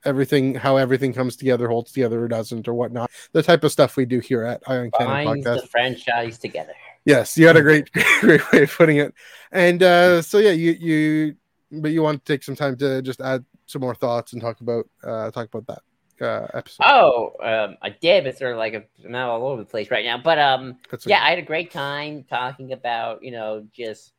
everything, 0.04 0.54
how 0.54 0.76
everything 0.76 1.12
comes 1.12 1.36
together, 1.36 1.68
holds 1.68 1.92
together, 1.92 2.24
or 2.24 2.28
doesn't, 2.28 2.68
or 2.68 2.74
whatnot. 2.74 3.10
The 3.32 3.42
type 3.42 3.64
of 3.64 3.72
stuff 3.72 3.96
we 3.96 4.04
do 4.06 4.20
here 4.20 4.44
at 4.44 4.62
Eye 4.66 4.78
on 4.78 4.90
Canon 4.92 5.24
Binds 5.24 5.46
Podcast. 5.46 5.60
the 5.62 5.66
franchise 5.66 6.38
together. 6.38 6.72
Yes, 7.04 7.36
you 7.36 7.46
had 7.46 7.56
a 7.56 7.62
great, 7.62 7.90
great 8.20 8.52
way 8.52 8.62
of 8.62 8.76
putting 8.76 8.98
it. 8.98 9.14
And 9.52 9.82
uh, 9.82 10.22
so 10.22 10.38
yeah, 10.38 10.52
you 10.52 10.72
you, 10.72 11.36
but 11.72 11.90
you 11.90 12.02
want 12.02 12.24
to 12.24 12.32
take 12.32 12.42
some 12.42 12.56
time 12.56 12.76
to 12.78 13.02
just 13.02 13.20
add 13.20 13.44
some 13.66 13.80
more 13.80 13.94
thoughts 13.94 14.32
and 14.32 14.42
talk 14.42 14.60
about 14.60 14.86
uh, 15.02 15.30
talk 15.30 15.48
about 15.52 15.66
that 15.66 15.82
uh, 16.24 16.46
episode. 16.54 16.84
Oh, 16.86 17.32
um, 17.42 17.76
I 17.82 17.90
did, 17.90 18.24
but 18.24 18.36
sort 18.36 18.52
of 18.52 18.58
like 18.58 18.74
a, 18.74 18.84
I'm 19.04 19.12
not 19.12 19.28
all 19.28 19.46
over 19.46 19.62
the 19.62 19.68
place 19.68 19.90
right 19.90 20.04
now. 20.04 20.18
But 20.18 20.38
um, 20.38 20.76
That's 20.90 21.06
yeah, 21.06 21.16
okay. 21.16 21.26
I 21.26 21.30
had 21.30 21.38
a 21.38 21.42
great 21.42 21.70
time 21.70 22.24
talking 22.28 22.72
about 22.72 23.22
you 23.22 23.30
know 23.30 23.66
just 23.72 24.12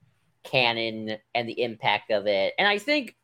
canon 0.44 1.18
and 1.36 1.48
the 1.48 1.62
impact 1.62 2.12
of 2.12 2.28
it, 2.28 2.54
and 2.58 2.68
I 2.68 2.78
think 2.78 3.16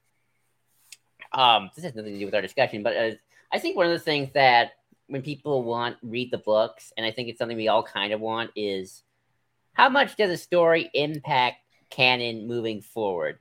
um, 1.32 1.70
this 1.76 1.84
has 1.84 1.96
nothing 1.96 2.14
to 2.14 2.20
do 2.20 2.26
with 2.26 2.36
our 2.36 2.42
discussion, 2.42 2.84
but 2.84 2.96
uh, 2.96 3.12
I 3.52 3.60
think 3.60 3.76
one 3.76 3.86
of 3.86 3.92
the 3.92 4.00
things 4.00 4.30
that 4.34 4.72
when 5.08 5.22
people 5.22 5.64
want 5.64 5.98
read 6.02 6.32
the 6.32 6.38
books, 6.38 6.92
and 6.98 7.06
I 7.06 7.12
think 7.12 7.30
it's 7.30 7.40
something 7.40 7.58
we 7.58 7.68
all 7.68 7.84
kind 7.84 8.14
of 8.14 8.20
want, 8.20 8.52
is 8.56 9.04
how 9.74 9.90
much 9.90 10.16
does 10.16 10.32
a 10.32 10.38
story 10.38 10.90
impact 10.94 11.58
canon 11.90 12.48
moving 12.48 12.82
forward? 12.82 13.40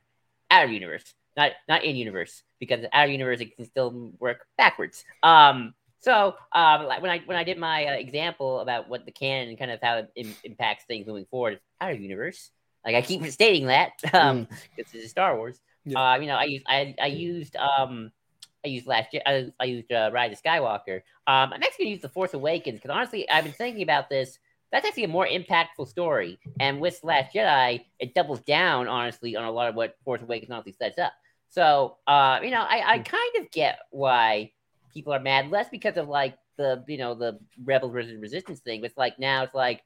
Out 0.50 0.64
of 0.64 0.70
universe, 0.70 1.14
not 1.36 1.52
not 1.68 1.82
in 1.82 1.96
universe, 1.96 2.42
because 2.60 2.84
out 2.92 3.06
of 3.06 3.10
universe 3.10 3.40
it 3.40 3.56
can 3.56 3.64
still 3.64 4.12
work 4.20 4.46
backwards. 4.56 5.04
Um, 5.24 5.74
so 5.98 6.36
um, 6.52 6.86
when 7.00 7.10
I 7.10 7.20
when 7.24 7.36
I 7.36 7.42
did 7.42 7.58
my 7.58 7.86
uh, 7.86 7.92
example 7.94 8.60
about 8.60 8.88
what 8.88 9.04
the 9.06 9.10
canon 9.10 9.56
kind 9.56 9.72
of 9.72 9.80
how 9.82 9.98
it 9.98 10.12
Im- 10.14 10.36
impacts 10.44 10.84
things 10.84 11.06
moving 11.06 11.24
forward 11.24 11.58
out 11.80 11.90
of 11.90 12.00
universe, 12.00 12.50
like 12.86 12.94
I 12.94 13.02
keep 13.02 13.24
stating 13.26 13.66
that 13.66 13.92
um, 14.14 14.46
because 14.76 14.92
this 14.92 15.04
is 15.04 15.10
Star 15.10 15.36
Wars. 15.36 15.60
Yeah. 15.84 16.12
Uh, 16.12 16.16
you 16.16 16.26
know, 16.26 16.36
I 16.36 16.44
used 16.44 16.64
I, 16.68 16.94
I 17.00 17.06
used 17.06 17.56
um 17.56 18.12
I 18.64 18.68
used 18.68 18.86
last 18.86 19.12
Je- 19.12 19.22
I, 19.26 19.50
I 19.60 19.64
used 19.64 19.92
uh, 19.92 20.10
Rise 20.12 20.32
of 20.32 20.42
Skywalker. 20.42 21.02
Um, 21.26 21.52
I'm 21.52 21.62
actually 21.62 21.86
gonna 21.86 21.90
use 21.90 22.02
the 22.02 22.08
Force 22.08 22.34
Awakens 22.34 22.78
because 22.78 22.94
honestly, 22.94 23.28
I've 23.28 23.44
been 23.44 23.52
thinking 23.52 23.82
about 23.82 24.08
this. 24.08 24.38
That's 24.72 24.86
actually 24.86 25.04
a 25.04 25.08
more 25.08 25.26
impactful 25.26 25.86
story, 25.88 26.38
and 26.58 26.80
with 26.80 26.98
Last 27.04 27.34
Jedi, 27.34 27.84
it 28.00 28.14
doubles 28.14 28.40
down 28.40 28.88
honestly 28.88 29.36
on 29.36 29.44
a 29.44 29.50
lot 29.50 29.68
of 29.68 29.74
what 29.74 29.96
Force 30.04 30.22
Awakens 30.22 30.50
honestly 30.50 30.72
sets 30.72 30.98
up. 30.98 31.12
So, 31.48 31.98
uh, 32.08 32.40
you 32.42 32.50
know, 32.50 32.62
I, 32.62 32.94
I 32.94 32.98
kind 32.98 33.36
of 33.38 33.50
get 33.52 33.78
why 33.90 34.50
people 34.92 35.12
are 35.12 35.20
mad, 35.20 35.50
less 35.50 35.68
because 35.68 35.96
of 35.96 36.08
like 36.08 36.36
the 36.56 36.82
you 36.88 36.98
know 36.98 37.14
the 37.14 37.38
Rebels 37.64 37.92
versus 37.92 38.20
Resistance 38.20 38.60
thing, 38.60 38.80
but 38.80 38.90
it's 38.90 38.98
like 38.98 39.18
now 39.18 39.44
it's 39.44 39.54
like 39.54 39.82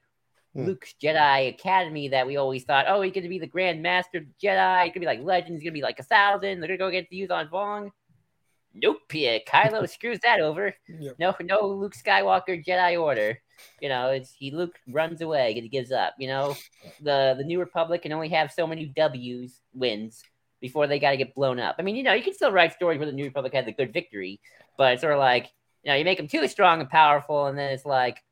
Hmm. 0.53 0.65
Luke's 0.65 0.95
Jedi 1.01 1.49
Academy 1.49 2.09
that 2.09 2.27
we 2.27 2.37
always 2.37 2.63
thought, 2.63 2.85
oh, 2.87 3.01
he's 3.01 3.13
gonna 3.13 3.29
be 3.29 3.39
the 3.39 3.47
Grand 3.47 3.81
Master 3.81 4.25
Jedi. 4.43 4.83
He's 4.83 4.93
gonna 4.93 5.01
be 5.01 5.05
like 5.05 5.21
Legends. 5.21 5.61
He's 5.61 5.63
gonna 5.63 5.73
be 5.73 5.81
like 5.81 5.99
a 5.99 6.03
thousand. 6.03 6.59
They're 6.59 6.67
gonna 6.67 6.77
go 6.77 6.87
against 6.87 7.09
the 7.09 7.21
Yuuzhan 7.21 7.49
Vong. 7.49 7.91
Nope, 8.73 8.99
yeah, 9.13 9.37
Kylo 9.47 9.89
screws 9.89 10.19
that 10.23 10.39
over. 10.39 10.73
Yep. 10.87 11.15
No, 11.19 11.35
no 11.41 11.67
Luke 11.67 11.95
Skywalker 11.95 12.63
Jedi 12.63 13.01
Order. 13.01 13.39
You 13.79 13.89
know, 13.89 14.09
it's 14.09 14.33
he 14.33 14.51
Luke 14.51 14.77
runs 14.89 15.21
away 15.21 15.53
and 15.53 15.63
he 15.63 15.69
gives 15.69 15.91
up. 15.91 16.15
You 16.17 16.27
know, 16.27 16.55
the 17.01 17.35
the 17.37 17.43
New 17.43 17.59
Republic 17.59 18.01
can 18.01 18.11
only 18.11 18.29
have 18.29 18.51
so 18.51 18.65
many 18.67 18.85
W's 18.85 19.61
wins 19.73 20.23
before 20.59 20.87
they 20.87 20.99
got 20.99 21.11
to 21.11 21.17
get 21.17 21.33
blown 21.33 21.59
up. 21.59 21.75
I 21.79 21.81
mean, 21.81 21.95
you 21.95 22.03
know, 22.03 22.13
you 22.13 22.23
can 22.23 22.33
still 22.33 22.51
write 22.51 22.73
stories 22.73 22.99
where 22.99 23.07
the 23.07 23.13
New 23.13 23.25
Republic 23.25 23.53
had 23.53 23.65
the 23.65 23.71
good 23.71 23.93
victory, 23.93 24.39
but 24.77 24.93
it's 24.93 25.01
sort 25.01 25.13
of 25.13 25.19
like 25.19 25.51
you 25.83 25.91
know, 25.91 25.95
you 25.95 26.05
make 26.05 26.17
them 26.17 26.27
too 26.27 26.47
strong 26.47 26.79
and 26.79 26.89
powerful, 26.89 27.47
and 27.47 27.57
then 27.57 27.71
it's 27.71 27.85
like, 27.85 28.23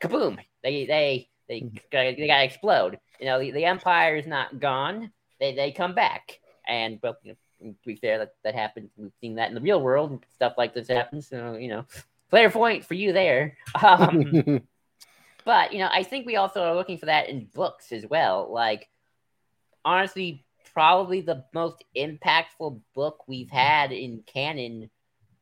kaboom! 0.00 0.38
They 0.62 0.86
they 0.86 1.28
they 1.48 1.60
gotta, 1.90 2.14
they 2.16 2.26
gotta 2.26 2.44
explode. 2.44 2.98
You 3.20 3.26
know, 3.26 3.38
the, 3.38 3.50
the 3.50 3.64
Empire 3.64 4.16
is 4.16 4.26
not 4.26 4.60
gone. 4.60 5.12
They 5.40 5.54
they 5.54 5.72
come 5.72 5.94
back, 5.94 6.40
and 6.66 6.98
well, 7.02 7.16
you 7.22 7.36
know, 7.62 7.72
to 7.72 7.86
be 7.86 7.96
fair, 7.96 8.18
that 8.18 8.34
that 8.44 8.54
happens. 8.54 8.90
We've 8.96 9.12
seen 9.20 9.36
that 9.36 9.48
in 9.48 9.54
the 9.54 9.60
real 9.60 9.80
world. 9.80 10.10
and 10.10 10.20
Stuff 10.34 10.54
like 10.56 10.74
this 10.74 10.88
happens. 10.88 11.28
So 11.28 11.54
you 11.54 11.68
know, 11.68 11.84
player 12.30 12.50
point 12.50 12.84
for 12.84 12.94
you 12.94 13.12
there. 13.12 13.56
Um, 13.82 14.62
but 15.44 15.72
you 15.72 15.78
know, 15.78 15.88
I 15.92 16.02
think 16.02 16.26
we 16.26 16.36
also 16.36 16.62
are 16.62 16.74
looking 16.74 16.98
for 16.98 17.06
that 17.06 17.28
in 17.28 17.46
books 17.54 17.92
as 17.92 18.06
well. 18.06 18.52
Like, 18.52 18.88
honestly, 19.84 20.44
probably 20.74 21.20
the 21.20 21.44
most 21.54 21.84
impactful 21.96 22.80
book 22.94 23.24
we've 23.26 23.50
had 23.50 23.92
in 23.92 24.22
canon 24.26 24.90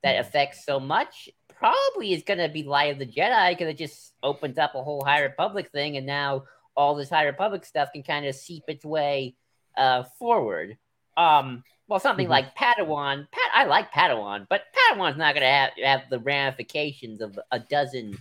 that 0.02 0.20
affects 0.20 0.64
so 0.64 0.78
much 0.78 1.28
probably 1.64 2.12
is 2.12 2.22
going 2.22 2.38
to 2.38 2.48
be 2.48 2.62
Light 2.62 2.92
of 2.92 2.98
the 2.98 3.06
Jedi 3.06 3.50
because 3.52 3.68
it 3.68 3.78
just 3.78 4.12
opens 4.22 4.58
up 4.58 4.74
a 4.74 4.82
whole 4.82 5.02
High 5.02 5.20
Republic 5.20 5.70
thing, 5.72 5.96
and 5.96 6.04
now 6.06 6.44
all 6.76 6.94
this 6.94 7.08
High 7.08 7.24
Republic 7.24 7.64
stuff 7.64 7.88
can 7.92 8.02
kind 8.02 8.26
of 8.26 8.34
seep 8.34 8.64
its 8.68 8.84
way 8.84 9.34
uh, 9.76 10.02
forward. 10.18 10.76
Um, 11.16 11.64
well, 11.88 11.98
something 12.00 12.26
Mhm. 12.26 12.30
like 12.30 12.54
Padawan. 12.54 13.28
Pat, 13.30 13.50
I 13.54 13.64
like 13.64 13.90
Padawan, 13.92 14.46
but 14.50 14.64
Padawan's 14.74 15.16
not 15.16 15.34
going 15.34 15.42
to 15.42 15.48
have, 15.48 15.70
have 15.82 16.10
the 16.10 16.18
ramifications 16.18 17.20
of 17.22 17.38
a 17.50 17.58
dozen 17.58 18.18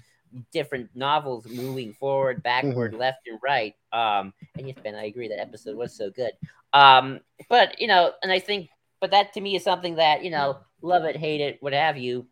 different 0.52 0.90
novels 0.96 1.46
moving 1.46 1.94
forward, 1.94 2.42
backward, 2.44 2.94
left, 2.94 3.28
and 3.28 3.40
right. 3.44 3.76
Um, 3.92 4.34
and 4.58 4.68
yes, 4.68 4.78
Ben, 4.84 4.96
I 4.96 5.04
agree 5.06 5.28
that 5.28 5.40
episode 5.40 5.76
was 5.76 5.94
so 5.94 6.10
good. 6.10 6.32
Um, 6.72 7.20
but 7.50 7.80
you 7.80 7.88
know, 7.88 8.14
and 8.24 8.32
I 8.32 8.40
think, 8.40 8.70
but 9.02 9.12
that 9.12 9.34
to 9.34 9.42
me 9.42 9.56
is 9.56 9.64
something 9.64 9.96
that 9.96 10.24
you 10.24 10.32
know, 10.32 10.58
love 10.82 11.04
it, 11.04 11.18
hate 11.18 11.42
it, 11.42 11.62
what 11.62 11.74
have 11.74 11.98
you. 11.98 12.26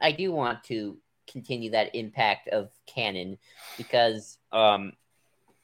I 0.00 0.12
do 0.12 0.32
want 0.32 0.64
to 0.64 0.98
continue 1.30 1.70
that 1.70 1.94
impact 1.94 2.48
of 2.48 2.70
canon 2.86 3.38
because 3.76 4.38
um, 4.52 4.92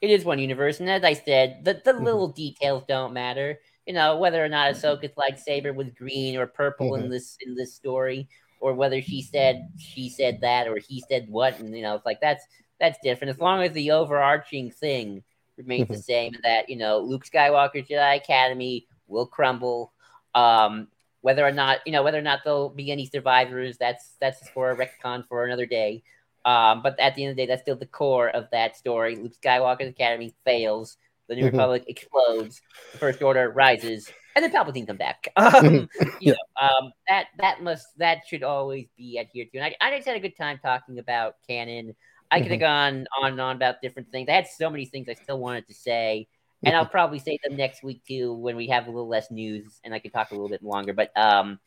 it 0.01 0.11
is 0.11 0.25
one 0.25 0.39
universe, 0.39 0.81
and 0.81 0.89
as 0.89 1.05
I 1.05 1.15
said, 1.15 1.65
the 1.65 1.81
the 1.85 1.93
Mhm. 1.93 2.05
little 2.05 2.29
details 2.29 2.85
don't 2.89 3.13
matter. 3.13 3.61
You 3.87 3.95
know, 3.95 4.19
whether 4.19 4.45
or 4.45 4.49
not 4.49 4.73
Ahsoka's 4.73 5.13
lightsaber 5.17 5.75
was 5.75 5.91
green 5.91 6.37
or 6.37 6.47
purple 6.47 6.95
in 6.95 7.09
this 7.09 7.37
in 7.41 7.55
this 7.55 7.75
story, 7.75 8.29
or 8.61 8.75
whether 8.75 9.03
she 9.03 9.23
said 9.23 9.69
she 9.79 10.09
said 10.09 10.41
that 10.41 10.69
or 10.69 10.79
he 10.79 11.03
said 11.09 11.29
what, 11.29 11.59
and 11.59 11.75
you 11.77 11.83
know, 11.83 11.97
it's 11.97 12.07
like 12.07 12.21
that's 12.21 12.45
that's 12.79 12.99
different. 13.03 13.31
As 13.31 13.39
long 13.39 13.63
as 13.63 13.73
the 13.73 13.91
overarching 13.91 14.71
thing 14.71 15.23
remains 15.61 15.89
the 15.89 15.99
same. 15.99 16.35
That 16.43 16.69
you 16.69 16.77
know, 16.77 16.99
Luke 16.99 17.25
Skywalker's 17.25 17.89
Jedi 17.89 18.17
Academy 18.17 18.87
will 19.07 19.27
crumble. 19.27 19.93
Um, 20.35 20.89
whether 21.23 21.47
or 21.47 21.53
not 21.53 21.79
you 21.87 21.93
know 21.93 22.03
whether 22.03 22.19
or 22.19 22.23
not 22.23 22.41
there'll 22.45 22.71
be 22.71 22.91
any 22.91 23.07
survivors, 23.07 23.77
that's 23.79 24.15
that's 24.21 24.49
for 24.51 24.71
a 24.71 24.77
retcon 24.77 25.27
for 25.29 25.45
another 25.45 25.67
day. 25.67 26.03
Um, 26.45 26.83
but 26.83 26.99
at 26.99 27.15
the 27.15 27.25
end 27.25 27.33
of 27.33 27.37
the 27.37 27.43
day, 27.43 27.47
that's 27.47 27.63
still 27.63 27.77
the 27.77 27.87
core 27.87 28.29
of 28.29 28.49
that 28.53 28.77
story. 28.77 29.17
Luke 29.17 29.35
Skywalker's 29.45 29.89
Academy 29.89 30.35
fails. 30.45 30.97
The 31.29 31.37
New 31.37 31.45
Republic 31.45 31.85
explodes. 31.87 32.61
The 32.93 32.99
First 32.99 33.23
Order 33.23 33.51
rises, 33.51 34.11
and 34.35 34.43
then 34.43 34.51
Palpatine 34.53 34.87
come 34.87 34.97
back. 34.97 35.29
Um, 35.37 35.89
you 36.21 36.33
know, 36.33 36.37
um, 36.61 36.93
that 37.09 37.27
that 37.39 37.63
must 37.63 37.87
that 37.99 38.23
should 38.27 38.43
always 38.43 38.87
be 38.97 39.19
adhered 39.19 39.53
to. 39.53 39.59
And 39.59 39.75
I, 39.81 39.87
I 39.87 39.97
just 39.97 40.09
had 40.09 40.17
a 40.17 40.21
good 40.21 40.37
time 40.37 40.59
talking 40.63 40.99
about 40.99 41.37
canon. 41.47 41.95
I 42.31 42.41
could 42.41 42.53
have 42.53 42.61
gone 42.61 43.07
on 43.21 43.33
and 43.33 43.41
on 43.41 43.57
about 43.57 43.83
different 43.83 44.11
things. 44.13 44.29
I 44.29 44.33
had 44.33 44.47
so 44.47 44.71
many 44.71 44.87
things 44.87 45.09
I 45.09 45.15
still 45.15 45.41
wanted 45.41 45.67
to 45.67 45.75
say, 45.75 46.29
and 46.63 46.77
I'll 46.77 46.87
probably 46.87 47.19
say 47.19 47.39
them 47.43 47.57
next 47.57 47.83
week 47.83 48.05
too 48.07 48.33
when 48.35 48.57
we 48.57 48.69
have 48.69 48.87
a 48.87 48.91
little 48.91 49.09
less 49.09 49.31
news 49.31 49.81
and 49.85 49.95
I 49.95 49.99
can 49.99 50.11
talk 50.11 50.31
a 50.31 50.35
little 50.35 50.49
bit 50.49 50.63
longer. 50.63 50.93
But 50.93 51.17
um, 51.17 51.59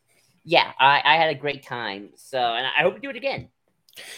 yeah, 0.44 0.72
I, 0.80 1.02
I 1.04 1.16
had 1.18 1.30
a 1.36 1.40
great 1.40 1.64
time. 1.64 2.10
So, 2.16 2.38
and 2.38 2.66
I 2.66 2.84
hope 2.84 2.96
to 2.96 3.02
do 3.02 3.10
it 3.10 3.16
again. 3.16 3.50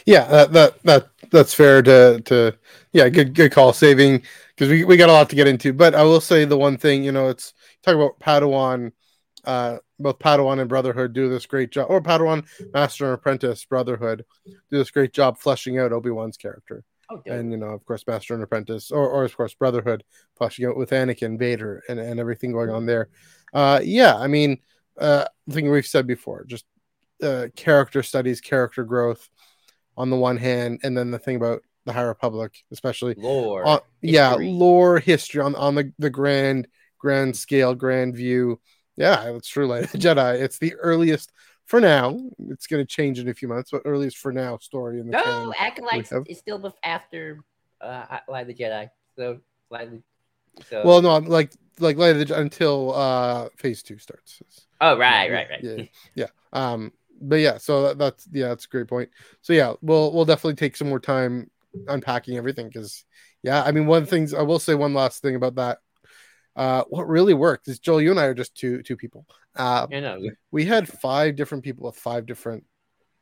Yeah, 0.05 0.25
that 0.25 0.53
that, 0.53 0.83
that 0.83 1.07
that's 1.31 1.53
fair 1.53 1.81
to 1.81 2.21
to 2.21 2.57
yeah, 2.93 3.09
good 3.09 3.33
good 3.33 3.51
call 3.51 3.73
saving 3.73 4.23
because 4.55 4.69
we, 4.69 4.85
we 4.85 4.97
got 4.97 5.09
a 5.09 5.13
lot 5.13 5.29
to 5.29 5.35
get 5.35 5.47
into. 5.47 5.73
But 5.73 5.95
I 5.95 6.03
will 6.03 6.21
say 6.21 6.45
the 6.45 6.57
one 6.57 6.77
thing, 6.77 7.03
you 7.03 7.11
know, 7.11 7.27
it's 7.27 7.53
talk 7.83 7.95
about 7.95 8.19
Padawan, 8.19 8.93
uh, 9.43 9.77
both 9.99 10.19
Padawan 10.19 10.59
and 10.59 10.69
Brotherhood 10.69 11.11
do 11.13 11.29
this 11.29 11.45
great 11.45 11.71
job, 11.71 11.87
or 11.89 12.01
Padawan 12.01 12.45
Master 12.73 13.05
and 13.05 13.13
Apprentice 13.15 13.65
Brotherhood 13.65 14.25
do 14.45 14.77
this 14.77 14.91
great 14.91 15.11
job 15.11 15.37
fleshing 15.37 15.77
out 15.77 15.91
Obi 15.91 16.09
Wan's 16.09 16.37
character. 16.37 16.83
Oh, 17.09 17.21
and 17.25 17.51
you 17.51 17.57
know, 17.57 17.67
of 17.67 17.85
course, 17.85 18.03
Master 18.07 18.33
and 18.33 18.43
Apprentice, 18.43 18.91
or, 18.91 19.07
or 19.07 19.23
of 19.23 19.35
course, 19.35 19.53
Brotherhood, 19.53 20.03
fleshing 20.37 20.65
out 20.65 20.77
with 20.77 20.89
Anakin, 20.89 21.37
Vader, 21.37 21.83
and, 21.87 21.99
and 21.99 22.19
everything 22.19 22.51
going 22.51 22.69
on 22.69 22.85
there. 22.85 23.09
Uh, 23.53 23.79
yeah, 23.83 24.15
I 24.15 24.27
mean, 24.27 24.59
uh, 24.99 25.25
thing 25.49 25.69
we've 25.69 25.85
said 25.85 26.07
before, 26.07 26.45
just 26.45 26.65
uh, 27.21 27.47
character 27.55 28.01
studies, 28.01 28.41
character 28.41 28.83
growth, 28.83 29.29
on 29.97 30.09
the 30.09 30.17
one 30.17 30.37
hand, 30.37 30.79
and 30.83 30.97
then 30.97 31.11
the 31.11 31.19
thing 31.19 31.35
about 31.35 31.61
the 31.85 31.93
High 31.93 32.01
Republic, 32.01 32.63
especially 32.71 33.15
lore, 33.17 33.65
on, 33.65 33.79
yeah, 34.01 34.33
lore 34.33 34.99
history 34.99 35.41
on 35.41 35.55
on 35.55 35.75
the 35.75 35.93
the 35.99 36.09
grand 36.09 36.67
grand 36.97 37.35
scale, 37.35 37.75
grand 37.75 38.15
view. 38.15 38.59
Yeah, 38.97 39.35
it's 39.35 39.47
true. 39.47 39.67
Like 39.67 39.83
Jedi, 39.91 40.41
it's 40.41 40.57
the 40.57 40.75
earliest 40.75 41.31
for 41.65 41.79
now. 41.81 42.19
It's 42.49 42.67
going 42.67 42.85
to 42.85 42.87
change 42.87 43.19
in 43.19 43.27
a 43.29 43.33
few 43.33 43.47
months, 43.47 43.71
but 43.71 43.81
earliest 43.85 44.17
for 44.17 44.31
now 44.31 44.57
story 44.57 44.99
in 44.99 45.07
the 45.07 45.13
no 45.13 45.53
acolytes 45.59 46.11
is 46.27 46.39
still 46.39 46.73
after 46.83 47.39
uh, 47.81 48.19
Light 48.27 48.41
of 48.41 48.47
the 48.47 48.53
Jedi. 48.53 48.89
So 49.17 49.39
slightly. 49.69 50.03
So. 50.69 50.83
Well, 50.85 51.01
no, 51.01 51.11
I'm 51.11 51.25
like 51.25 51.51
like 51.79 51.97
Light 51.97 52.15
of 52.15 52.27
the 52.27 52.39
until 52.39 52.93
uh 52.93 53.49
phase 53.57 53.83
two 53.83 53.97
starts. 53.97 54.41
Oh 54.79 54.97
right, 54.97 55.31
right, 55.31 55.47
right. 55.49 55.63
Yeah, 55.63 55.83
yeah. 56.15 56.27
Um, 56.53 56.91
but 57.21 57.37
yeah, 57.37 57.57
so 57.57 57.83
that, 57.83 57.97
that's 57.97 58.27
yeah, 58.31 58.49
that's 58.49 58.65
a 58.65 58.69
great 58.69 58.87
point. 58.87 59.09
So 59.41 59.53
yeah, 59.53 59.73
we'll 59.81 60.13
we'll 60.13 60.25
definitely 60.25 60.55
take 60.55 60.75
some 60.75 60.89
more 60.89 60.99
time 60.99 61.49
unpacking 61.87 62.37
everything 62.37 62.67
because 62.67 63.03
yeah, 63.43 63.63
I 63.63 63.71
mean, 63.71 63.85
one 63.85 64.01
of 64.01 64.05
the 64.05 64.15
things 64.15 64.33
I 64.33 64.41
will 64.41 64.59
say 64.59 64.75
one 64.75 64.93
last 64.93 65.21
thing 65.21 65.35
about 65.35 65.55
that. 65.55 65.79
Uh, 66.55 66.83
what 66.89 67.07
really 67.07 67.33
worked 67.33 67.67
is 67.67 67.79
Joel, 67.79 68.01
you 68.01 68.11
and 68.11 68.19
I 68.19 68.25
are 68.25 68.33
just 68.33 68.55
two 68.55 68.81
two 68.83 68.95
people. 68.95 69.25
Uh, 69.55 69.87
I 69.91 69.99
know. 69.99 70.21
We 70.51 70.65
had 70.65 70.87
five 70.87 71.35
different 71.35 71.63
people 71.63 71.85
with 71.85 71.95
five 71.95 72.25
different 72.25 72.63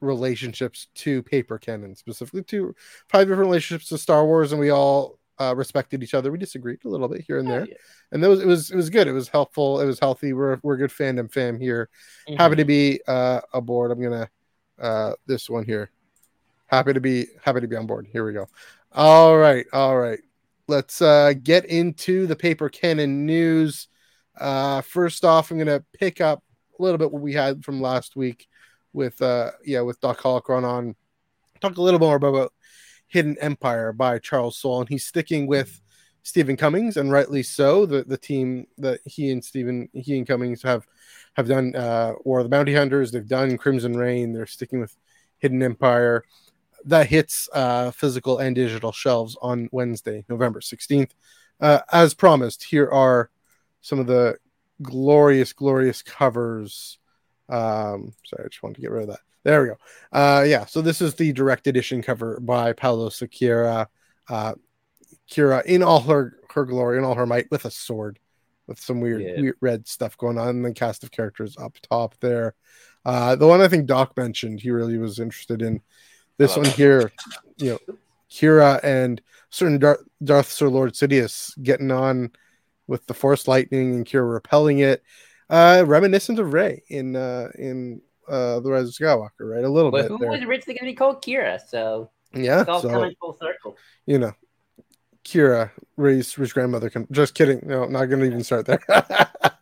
relationships 0.01 0.87
to 0.95 1.23
paper 1.23 1.57
canon, 1.57 1.95
specifically 1.95 2.43
to 2.43 2.75
five 3.09 3.27
different 3.27 3.47
relationships 3.47 3.89
to 3.89 3.97
Star 3.97 4.25
Wars, 4.25 4.51
and 4.51 4.59
we 4.59 4.69
all 4.69 5.19
uh, 5.39 5.55
respected 5.55 6.03
each 6.03 6.13
other. 6.13 6.31
We 6.31 6.37
disagreed 6.37 6.85
a 6.85 6.89
little 6.89 7.07
bit 7.07 7.23
here 7.25 7.39
and 7.39 7.49
there, 7.49 7.65
yeah. 7.65 7.75
and 8.11 8.23
that 8.23 8.29
was 8.29 8.41
it 8.41 8.47
was 8.47 8.69
it 8.71 8.75
was 8.75 8.89
good. 8.89 9.07
It 9.07 9.13
was 9.13 9.27
helpful. 9.27 9.79
It 9.79 9.85
was 9.85 9.99
healthy. 9.99 10.33
We're 10.33 10.59
we're 10.61 10.77
good 10.77 10.91
fandom 10.91 11.31
fam 11.31 11.59
here. 11.59 11.89
Mm-hmm. 12.27 12.37
Happy 12.37 12.55
to 12.57 12.65
be 12.65 13.01
uh, 13.07 13.41
aboard. 13.53 13.91
I'm 13.91 14.01
gonna 14.01 14.29
uh, 14.79 15.13
this 15.25 15.49
one 15.49 15.65
here. 15.65 15.89
Happy 16.67 16.93
to 16.93 17.01
be 17.01 17.27
happy 17.41 17.61
to 17.61 17.67
be 17.67 17.75
on 17.75 17.87
board. 17.87 18.07
Here 18.11 18.25
we 18.25 18.33
go. 18.33 18.47
All 18.91 19.37
right, 19.37 19.65
all 19.73 19.97
right. 19.97 20.19
Let's 20.67 21.01
uh, 21.01 21.33
get 21.41 21.65
into 21.65 22.25
the 22.25 22.35
paper 22.35 22.69
canon 22.69 23.25
news. 23.25 23.87
Uh, 24.39 24.81
first 24.81 25.25
off, 25.25 25.51
I'm 25.51 25.57
gonna 25.57 25.83
pick 25.93 26.21
up 26.21 26.43
a 26.79 26.81
little 26.81 26.97
bit 26.97 27.11
what 27.11 27.21
we 27.21 27.33
had 27.33 27.63
from 27.63 27.81
last 27.81 28.15
week 28.15 28.47
with 28.93 29.19
uh 29.21 29.51
yeah 29.65 29.81
with 29.81 29.99
Doc 29.99 30.19
Holocron 30.19 30.63
on. 30.63 30.95
Talk 31.59 31.77
a 31.77 31.81
little 31.81 31.99
more 31.99 32.15
about 32.15 32.53
Hidden 33.07 33.37
Empire 33.39 33.93
by 33.93 34.19
Charles 34.19 34.57
Soule, 34.57 34.81
and 34.81 34.89
he's 34.89 35.05
sticking 35.05 35.47
with 35.47 35.81
Steven 36.23 36.55
Cummings, 36.55 36.97
and 36.97 37.11
rightly 37.11 37.43
so. 37.43 37.85
The 37.85 38.03
the 38.03 38.17
team 38.17 38.67
that 38.77 39.01
he 39.05 39.31
and 39.31 39.43
Stephen 39.43 39.89
he 39.93 40.17
and 40.17 40.27
Cummings 40.27 40.61
have 40.63 40.87
have 41.33 41.47
done 41.47 41.75
uh, 41.75 42.13
War 42.23 42.39
of 42.39 42.45
the 42.45 42.49
Bounty 42.49 42.73
Hunters. 42.73 43.11
They've 43.11 43.27
done 43.27 43.57
Crimson 43.57 43.97
Reign. 43.97 44.33
They're 44.33 44.45
sticking 44.45 44.79
with 44.79 44.95
Hidden 45.39 45.61
Empire. 45.61 46.23
That 46.85 47.07
hits 47.07 47.47
uh, 47.53 47.91
physical 47.91 48.39
and 48.39 48.53
digital 48.53 48.91
shelves 48.91 49.37
on 49.41 49.69
Wednesday, 49.71 50.25
November 50.27 50.59
sixteenth. 50.59 51.13
Uh, 51.61 51.79
as 51.93 52.13
promised, 52.13 52.61
here 52.65 52.89
are 52.89 53.29
some 53.79 53.99
of 53.99 54.07
the 54.07 54.37
glorious, 54.81 55.53
glorious 55.53 56.01
covers. 56.01 56.99
Um, 57.47 58.11
sorry, 58.25 58.43
I 58.43 58.47
just 58.49 58.61
wanted 58.61 58.75
to 58.75 58.81
get 58.81 58.91
rid 58.91 59.03
of 59.03 59.09
that. 59.11 59.21
There 59.43 59.61
we 59.61 59.67
go. 59.69 59.77
Uh, 60.11 60.43
yeah, 60.43 60.65
so 60.65 60.81
this 60.81 60.99
is 60.99 61.15
the 61.15 61.31
direct 61.31 61.67
edition 61.67 62.01
cover 62.01 62.41
by 62.41 62.73
Paolo 62.73 63.07
Sakira. 63.07 63.87
Uh, 64.27 64.55
Qi'ra 65.31 65.63
in 65.63 65.83
all 65.83 66.01
her 66.01 66.37
her 66.53 66.65
glory, 66.65 66.97
in 66.97 67.05
all 67.05 67.15
her 67.15 67.25
might, 67.25 67.49
with 67.49 67.63
a 67.63 67.71
sword, 67.71 68.19
with 68.67 68.79
some 68.81 68.99
weird, 68.99 69.21
yeah. 69.21 69.39
weird 69.39 69.55
red 69.61 69.87
stuff 69.87 70.17
going 70.17 70.37
on. 70.37 70.49
And 70.49 70.65
the 70.65 70.73
cast 70.73 71.05
of 71.05 71.11
characters 71.11 71.55
up 71.57 71.77
top 71.81 72.15
there. 72.19 72.55
Uh, 73.05 73.37
the 73.37 73.47
one 73.47 73.61
I 73.61 73.69
think 73.69 73.85
Doc 73.85 74.17
mentioned, 74.17 74.59
he 74.59 74.69
really 74.69 74.97
was 74.97 75.19
interested 75.19 75.61
in. 75.61 75.79
This 76.37 76.57
one 76.57 76.65
here, 76.65 77.11
you 77.57 77.71
know, 77.71 77.95
Qi'ra 78.29 78.79
and 78.83 79.21
certain 79.49 79.77
Darth, 79.77 80.03
Darth 80.23 80.51
Sir 80.51 80.67
Lord 80.67 80.93
Sidious 80.93 81.61
getting 81.61 81.91
on 81.91 82.31
with 82.87 83.05
the 83.05 83.13
Force 83.13 83.47
lightning 83.47 83.93
and 83.95 84.05
Qi'ra 84.05 84.33
repelling 84.33 84.79
it. 84.79 85.03
Uh, 85.49 85.83
reminiscent 85.85 86.39
of 86.39 86.53
Rey 86.53 86.81
in 86.87 87.15
uh, 87.15 87.49
in 87.57 88.01
uh, 88.27 88.59
the 88.59 88.71
Rise 88.71 88.87
of 88.87 88.93
Skywalker, 88.93 89.29
right? 89.41 89.63
A 89.63 89.69
little 89.69 89.91
but 89.91 90.03
bit. 90.03 90.07
Who 90.09 90.17
there. 90.17 90.31
was 90.31 90.41
originally 90.41 90.79
going 90.79 90.85
to 90.87 90.91
be 90.91 90.95
called 90.95 91.21
Kira? 91.21 91.59
So 91.67 92.09
yeah, 92.33 92.61
it's 92.61 92.69
all 92.69 92.81
so, 92.81 92.89
coming 92.89 93.13
full 93.19 93.37
circle. 93.39 93.77
You 94.05 94.19
know, 94.19 94.33
Kira, 95.23 95.71
Rey's, 95.97 96.37
Rey's 96.37 96.53
grandmother. 96.53 96.89
Can, 96.89 97.07
just 97.11 97.35
kidding. 97.35 97.61
No, 97.63 97.85
not 97.85 98.05
going 98.05 98.21
to 98.21 98.25
even 98.25 98.43
start 98.43 98.65
there. 98.65 98.79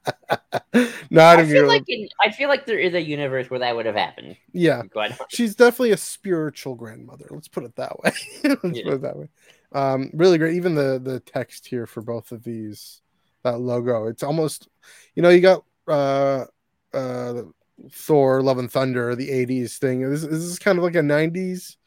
not 1.12 1.40
I 1.40 1.46
feel 1.46 1.68
like 1.68 1.84
in, 1.88 2.08
I 2.22 2.32
feel 2.32 2.50
like 2.50 2.66
there 2.66 2.80
is 2.80 2.94
a 2.94 3.02
universe 3.02 3.50
where 3.50 3.60
that 3.60 3.76
would 3.76 3.86
have 3.86 3.96
happened. 3.96 4.38
Yeah, 4.54 4.84
she's 5.30 5.56
definitely 5.56 5.92
a 5.92 5.98
spiritual 5.98 6.76
grandmother. 6.76 7.28
Let's 7.30 7.48
put 7.48 7.64
it 7.64 7.76
that 7.76 8.00
way. 8.00 8.12
Let's 8.64 8.80
Yeah. 8.80 8.84
put 8.84 8.94
it 8.94 9.02
that 9.02 9.18
way. 9.18 9.30
Um, 9.74 10.10
really 10.14 10.38
great. 10.38 10.56
Even 10.56 10.76
the 10.76 11.00
the 11.04 11.20
text 11.20 11.68
here 11.68 11.86
for 11.86 12.02
both 12.02 12.32
of 12.32 12.44
these, 12.44 13.02
that 13.44 13.60
logo. 13.60 14.08
It's 14.08 14.24
almost, 14.24 14.70
you 15.16 15.22
know, 15.24 15.30
you 15.30 15.42
got 15.42 15.64
uh 15.88 16.46
uh 16.94 17.44
Thor, 17.92 18.42
Love 18.42 18.60
and 18.60 18.72
Thunder, 18.72 19.16
the 19.16 19.30
'80s 19.30 19.78
thing. 19.78 20.10
This, 20.10 20.22
this 20.22 20.40
is 20.40 20.60
kind 20.60 20.78
of 20.78 20.84
like 20.84 20.96
a 20.96 21.02
'90s 21.02 21.78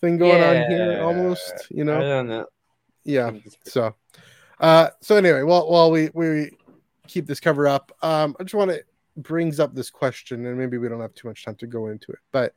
thing 0.00 0.18
going 0.18 0.40
on 0.42 0.56
here, 0.70 1.00
almost. 1.02 1.66
You 1.70 1.84
know, 1.84 2.22
know. 2.22 2.46
yeah. 3.04 3.32
So, 3.64 3.94
uh, 4.60 4.90
so 5.00 5.16
anyway, 5.16 5.42
while 5.42 5.68
while 5.70 5.90
we 5.90 6.10
we 6.14 6.50
keep 7.06 7.26
this 7.26 7.40
cover 7.40 7.66
up, 7.66 7.92
um, 8.02 8.36
I 8.38 8.44
just 8.44 8.54
want 8.54 8.70
to 8.70 8.82
brings 9.16 9.60
up 9.60 9.74
this 9.74 9.90
question, 9.90 10.44
and 10.46 10.58
maybe 10.58 10.78
we 10.78 10.88
don't 10.88 11.00
have 11.00 11.14
too 11.14 11.28
much 11.28 11.44
time 11.44 11.54
to 11.56 11.66
go 11.66 11.86
into 11.86 12.10
it, 12.12 12.18
but 12.32 12.52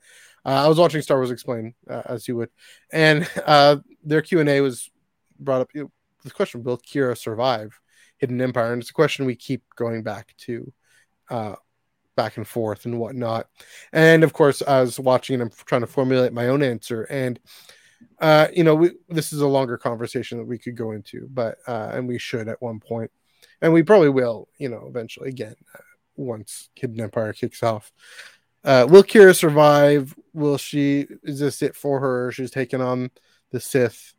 uh, 0.46 0.64
I 0.64 0.68
was 0.68 0.80
watching 0.80 1.02
Star 1.02 1.18
Wars 1.18 1.32
Explain 1.32 1.74
uh, 1.90 2.04
as 2.06 2.28
you 2.28 2.36
would, 2.38 2.50
and 2.92 3.30
uh, 3.46 3.78
their 4.04 4.22
Q 4.22 4.40
and 4.40 4.50
A 4.50 4.62
was 4.62 4.90
brought 5.40 5.62
up. 5.62 5.70
You 5.74 5.84
know, 5.84 5.92
the 6.24 6.32
question: 6.32 6.64
Will 6.64 6.78
Qi'ra 6.78 7.18
survive 7.18 7.80
Hidden 8.18 8.42
Empire? 8.42 8.74
And 8.74 8.82
it's 8.82 8.92
a 8.92 8.94
question 8.94 9.26
we 9.26 9.36
keep 9.36 9.64
going 9.76 10.04
back 10.04 10.36
to. 10.40 10.74
Uh, 11.30 11.56
back 12.16 12.36
and 12.38 12.48
forth 12.48 12.86
and 12.86 13.00
whatnot. 13.00 13.48
And 13.94 14.24
of 14.24 14.34
course, 14.34 14.64
I 14.68 14.82
was 14.82 15.00
watching 15.00 15.36
and 15.36 15.44
I'm 15.44 15.52
trying 15.66 15.82
to 15.82 15.88
formulate 15.88 16.34
my 16.34 16.48
own 16.48 16.64
answer. 16.64 17.04
And 17.04 17.40
uh, 18.20 18.48
you 18.54 18.64
know, 18.64 18.76
we, 18.76 18.92
this 19.08 19.32
is 19.32 19.42
a 19.42 19.48
longer 19.48 19.78
conversation 19.78 20.38
that 20.40 20.46
we 20.46 20.58
could 20.58 20.76
go 20.76 20.92
into, 20.92 21.28
but 21.32 21.60
uh, 21.68 21.92
and 21.94 22.08
we 22.08 22.18
should 22.18 22.48
at 22.48 22.62
one 22.62 22.80
point, 22.80 23.12
and 23.62 23.74
we 23.74 23.84
probably 23.84 24.10
will, 24.10 24.48
you 24.58 24.70
know, 24.70 24.86
eventually 24.88 25.30
again 25.30 25.56
uh, 25.74 25.80
once 26.16 26.70
Hidden 26.76 27.02
Empire 27.02 27.34
kicks 27.34 27.64
off. 27.64 27.92
Uh, 28.64 28.86
will 28.90 29.04
Qi'ra 29.04 29.36
survive? 29.36 30.16
Will 30.34 30.58
she? 30.58 31.08
Is 31.24 31.40
this 31.40 31.62
it 31.62 31.76
for 31.76 32.00
her? 32.00 32.32
She's 32.32 32.52
taken 32.52 32.82
on 32.82 33.12
the 33.52 33.60
Sith. 33.60 34.14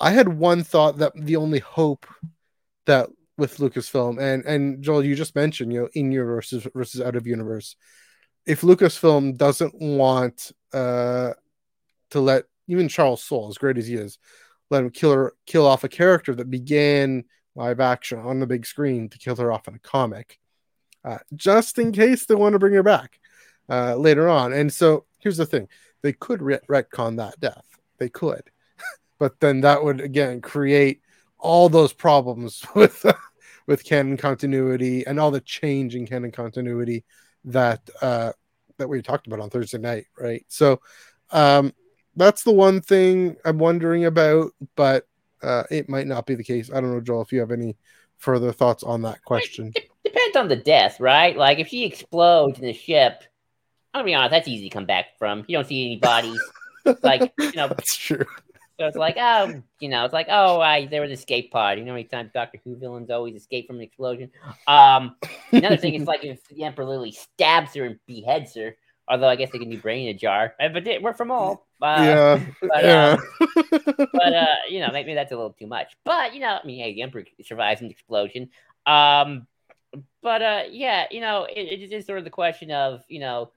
I 0.00 0.10
had 0.10 0.28
one 0.28 0.64
thought 0.64 0.98
that 0.98 1.12
the 1.14 1.36
only 1.36 1.60
hope 1.60 2.06
that 2.86 3.08
with 3.36 3.58
Lucasfilm 3.58 4.20
and 4.20 4.44
and 4.44 4.82
Joel, 4.82 5.04
you 5.04 5.14
just 5.14 5.36
mentioned, 5.36 5.72
you 5.72 5.82
know, 5.82 5.88
in 5.94 6.10
universe 6.10 6.50
versus, 6.50 6.70
versus 6.74 7.00
out 7.00 7.16
of 7.16 7.26
universe. 7.26 7.76
If 8.46 8.62
Lucasfilm 8.62 9.36
doesn't 9.36 9.74
want 9.74 10.52
uh 10.72 11.32
to 12.10 12.20
let 12.20 12.44
even 12.66 12.88
Charles 12.88 13.22
Soule, 13.22 13.48
as 13.48 13.58
great 13.58 13.78
as 13.78 13.86
he 13.86 13.94
is, 13.94 14.18
let 14.70 14.82
him 14.82 14.90
kill 14.90 15.12
her, 15.12 15.32
kill 15.46 15.66
off 15.66 15.84
a 15.84 15.88
character 15.88 16.34
that 16.34 16.50
began 16.50 17.24
live 17.58 17.80
action 17.80 18.20
on 18.20 18.38
the 18.38 18.46
big 18.46 18.64
screen 18.64 19.08
to 19.08 19.18
kill 19.18 19.36
her 19.36 19.52
off 19.52 19.66
in 19.68 19.74
a 19.74 19.80
comic, 19.80 20.38
uh, 21.04 21.18
just 21.34 21.78
in 21.78 21.92
case 21.92 22.24
they 22.24 22.36
want 22.36 22.52
to 22.52 22.58
bring 22.58 22.72
her 22.72 22.82
back 22.84 23.18
uh, 23.68 23.96
later 23.96 24.28
on. 24.28 24.52
And 24.52 24.72
so 24.72 25.04
here's 25.18 25.36
the 25.36 25.44
thing: 25.44 25.68
they 26.02 26.12
could 26.12 26.40
ret- 26.40 26.66
retcon 26.68 27.16
that 27.16 27.38
death. 27.40 27.66
They 27.98 28.08
could, 28.08 28.44
but 29.18 29.40
then 29.40 29.62
that 29.62 29.82
would 29.82 30.00
again 30.00 30.40
create 30.40 31.02
all 31.38 31.68
those 31.68 31.92
problems 31.92 32.64
with 32.74 33.04
with 33.66 33.84
canon 33.84 34.16
continuity 34.16 35.04
and 35.06 35.20
all 35.20 35.30
the 35.30 35.40
change 35.40 35.94
in 35.94 36.06
canon 36.06 36.30
continuity 36.30 37.04
that 37.44 37.90
uh, 38.00 38.32
that 38.78 38.88
we 38.88 39.02
talked 39.02 39.26
about 39.26 39.40
on 39.40 39.50
Thursday 39.50 39.78
night, 39.78 40.06
right? 40.16 40.44
So 40.48 40.80
um, 41.32 41.72
that's 42.14 42.44
the 42.44 42.52
one 42.52 42.80
thing 42.80 43.36
I'm 43.44 43.58
wondering 43.58 44.04
about, 44.04 44.52
but 44.76 45.07
uh, 45.42 45.64
it 45.70 45.88
might 45.88 46.06
not 46.06 46.26
be 46.26 46.34
the 46.34 46.44
case. 46.44 46.70
I 46.72 46.80
don't 46.80 46.92
know, 46.92 47.00
Joel, 47.00 47.22
if 47.22 47.32
you 47.32 47.40
have 47.40 47.52
any 47.52 47.76
further 48.18 48.52
thoughts 48.52 48.82
on 48.82 49.02
that 49.02 49.22
question. 49.24 49.72
It 49.74 49.90
depends 50.04 50.36
on 50.36 50.48
the 50.48 50.56
death, 50.56 51.00
right? 51.00 51.36
Like 51.36 51.58
if 51.58 51.68
she 51.68 51.84
explodes 51.84 52.58
in 52.58 52.66
the 52.66 52.72
ship, 52.72 53.24
I'll 53.94 54.04
be 54.04 54.14
honest, 54.14 54.32
that's 54.32 54.48
easy 54.48 54.68
to 54.68 54.74
come 54.74 54.86
back 54.86 55.18
from. 55.18 55.44
You 55.48 55.56
don't 55.56 55.66
see 55.66 55.86
any 55.86 55.96
bodies. 55.96 56.40
like 57.02 57.32
you 57.38 57.52
know, 57.52 57.68
that's 57.68 57.96
true. 57.96 58.24
So 58.78 58.86
it's 58.86 58.96
like, 58.96 59.16
oh, 59.18 59.60
you 59.80 59.88
know, 59.88 60.04
it's 60.04 60.14
like, 60.14 60.28
oh, 60.30 60.60
I 60.60 60.86
there 60.86 61.00
was 61.00 61.10
an 61.10 61.14
escape 61.14 61.50
pod. 61.50 61.78
You 61.78 61.84
know 61.84 61.90
how 61.90 61.96
many 61.96 62.04
times 62.04 62.30
Doctor 62.32 62.60
Who 62.64 62.76
villains 62.76 63.10
always 63.10 63.34
escape 63.34 63.66
from 63.66 63.76
an 63.76 63.82
explosion? 63.82 64.30
Um, 64.68 65.16
another 65.50 65.76
thing 65.76 65.94
is 65.94 66.06
like 66.06 66.24
if 66.24 66.46
the 66.48 66.62
Emperor 66.62 66.84
literally 66.84 67.12
stabs 67.12 67.74
her 67.74 67.84
and 67.84 67.98
beheads 68.06 68.54
her. 68.54 68.76
Although 69.08 69.28
I 69.28 69.36
guess 69.36 69.50
they 69.50 69.58
can 69.58 69.70
do 69.70 69.78
brain 69.78 70.08
in 70.08 70.14
a 70.14 70.18
jar, 70.18 70.54
uh, 70.60 70.68
but 70.68 70.86
we're 71.02 71.14
from 71.14 71.30
all. 71.30 71.66
Uh, 71.80 71.96
yeah, 72.02 72.46
but, 72.60 72.84
yeah. 72.84 73.16
Um, 73.16 74.08
but 74.12 74.34
uh, 74.34 74.46
you 74.68 74.80
know, 74.80 74.90
maybe 74.92 75.14
that's 75.14 75.30
a 75.30 75.36
little 75.36 75.52
too 75.52 75.68
much. 75.68 75.96
But 76.04 76.34
you 76.34 76.40
know, 76.40 76.58
I 76.60 76.66
mean, 76.66 76.80
hey, 76.80 76.92
the 76.92 77.02
Emperor 77.02 77.22
survives 77.44 77.80
an 77.80 77.88
explosion. 77.88 78.50
Um, 78.84 79.46
but 80.20 80.42
uh, 80.42 80.62
yeah, 80.68 81.04
you 81.12 81.20
know, 81.20 81.44
it, 81.44 81.80
it 81.80 81.92
is 81.92 82.04
sort 82.04 82.18
of 82.18 82.24
the 82.24 82.30
question 82.30 82.72
of 82.72 83.04
you 83.08 83.20
know 83.20 83.52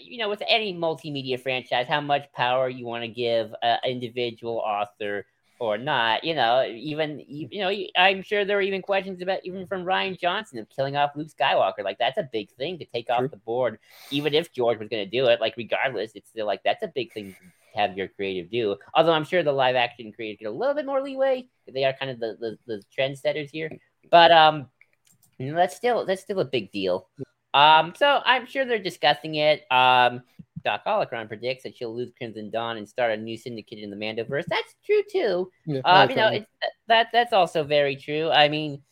you 0.00 0.18
know, 0.18 0.28
with 0.28 0.42
any 0.46 0.74
multimedia 0.74 1.40
franchise, 1.40 1.86
how 1.88 2.00
much 2.00 2.30
power 2.32 2.68
you 2.68 2.84
want 2.84 3.04
to 3.04 3.08
give 3.08 3.54
an 3.62 3.78
individual 3.84 4.58
author 4.58 5.24
or 5.62 5.78
not. 5.78 6.24
You 6.24 6.34
know, 6.34 6.66
even 6.68 7.22
you 7.28 7.60
know, 7.60 7.72
I'm 7.96 8.22
sure 8.22 8.44
there 8.44 8.56
were 8.56 8.62
even 8.62 8.82
questions 8.82 9.22
about 9.22 9.38
even 9.44 9.64
from 9.68 9.84
Rian 9.84 10.18
Johnson 10.18 10.58
of 10.58 10.68
killing 10.68 10.96
off 10.96 11.12
Luke 11.14 11.28
Skywalker. 11.28 11.84
Like 11.84 11.98
that's 11.98 12.18
a 12.18 12.28
big 12.32 12.50
thing 12.50 12.80
to 12.80 12.84
take 12.84 13.06
True. 13.06 13.14
off 13.14 13.30
the 13.30 13.36
board, 13.36 13.78
even 14.10 14.34
if 14.34 14.52
George 14.52 14.80
was 14.80 14.88
going 14.88 15.04
to 15.04 15.10
do 15.10 15.26
it. 15.26 15.40
Like 15.40 15.54
regardless, 15.56 16.12
it's 16.16 16.28
still 16.28 16.46
like 16.46 16.62
that's 16.64 16.82
a 16.82 16.88
big 16.88 17.12
thing 17.12 17.36
to 17.74 17.78
have 17.78 17.96
your 17.96 18.08
creative 18.08 18.50
do. 18.50 18.76
Although 18.94 19.12
I'm 19.12 19.24
sure 19.24 19.44
the 19.44 19.52
live 19.52 19.76
action 19.76 20.12
creators 20.12 20.38
get 20.40 20.48
a 20.48 20.50
little 20.50 20.74
bit 20.74 20.84
more 20.84 21.00
leeway. 21.00 21.46
They 21.72 21.84
are 21.84 21.92
kind 21.92 22.10
of 22.10 22.18
the 22.18 22.36
the, 22.40 22.58
the 22.66 22.82
trendsetters 22.98 23.48
here, 23.48 23.70
but 24.10 24.32
um, 24.32 24.66
you 25.38 25.52
know, 25.52 25.56
that's 25.56 25.76
still 25.76 26.04
that's 26.04 26.22
still 26.22 26.40
a 26.40 26.44
big 26.44 26.72
deal. 26.72 27.08
Um, 27.54 27.94
so 27.96 28.20
I'm 28.24 28.46
sure 28.46 28.64
they're 28.64 28.82
discussing 28.82 29.36
it. 29.36 29.64
Um, 29.70 30.22
Doc 30.64 30.84
Holocron 30.86 31.28
predicts 31.28 31.64
that 31.64 31.76
she'll 31.76 31.94
lose 31.94 32.12
Crimson 32.16 32.50
Dawn 32.50 32.76
and 32.76 32.88
start 32.88 33.12
a 33.12 33.16
new 33.16 33.36
syndicate 33.36 33.78
in 33.78 33.90
the 33.90 33.96
Mandoverse. 33.96 34.44
That's 34.48 34.74
true 34.84 35.02
too. 35.10 35.50
Yeah, 35.66 35.80
um, 35.84 36.10
you 36.10 36.16
know, 36.16 36.28
it's, 36.28 36.46
that 36.88 37.08
that's 37.12 37.32
also 37.32 37.64
very 37.64 37.96
true. 37.96 38.30
I 38.30 38.48
mean, 38.48 38.82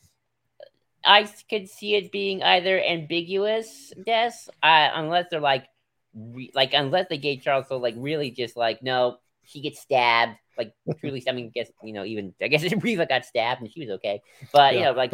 I 1.04 1.28
could 1.48 1.68
see 1.68 1.94
it 1.94 2.12
being 2.12 2.42
either 2.42 2.82
ambiguous, 2.82 3.92
yes, 4.06 4.48
uh, 4.62 4.90
unless 4.94 5.26
they're 5.30 5.40
like, 5.40 5.66
re- 6.14 6.52
like 6.54 6.74
unless 6.74 7.06
they 7.08 7.18
gave 7.18 7.42
Charles 7.42 7.68
so 7.68 7.78
like 7.78 7.94
really 7.96 8.30
just 8.30 8.56
like 8.56 8.82
no, 8.82 9.18
she 9.44 9.60
gets 9.60 9.80
stabbed. 9.80 10.36
Like 10.58 10.74
truly, 11.00 11.22
I 11.28 11.32
mean, 11.32 11.50
guess 11.54 11.70
you 11.82 11.92
know, 11.92 12.04
even 12.04 12.34
I 12.40 12.48
guess 12.48 12.70
Reva 12.82 13.06
got 13.06 13.24
stabbed 13.24 13.62
and 13.62 13.72
she 13.72 13.80
was 13.80 13.90
okay, 13.90 14.22
but 14.52 14.74
yeah, 14.74 14.78
you 14.78 14.84
know, 14.84 14.92
like, 14.92 15.12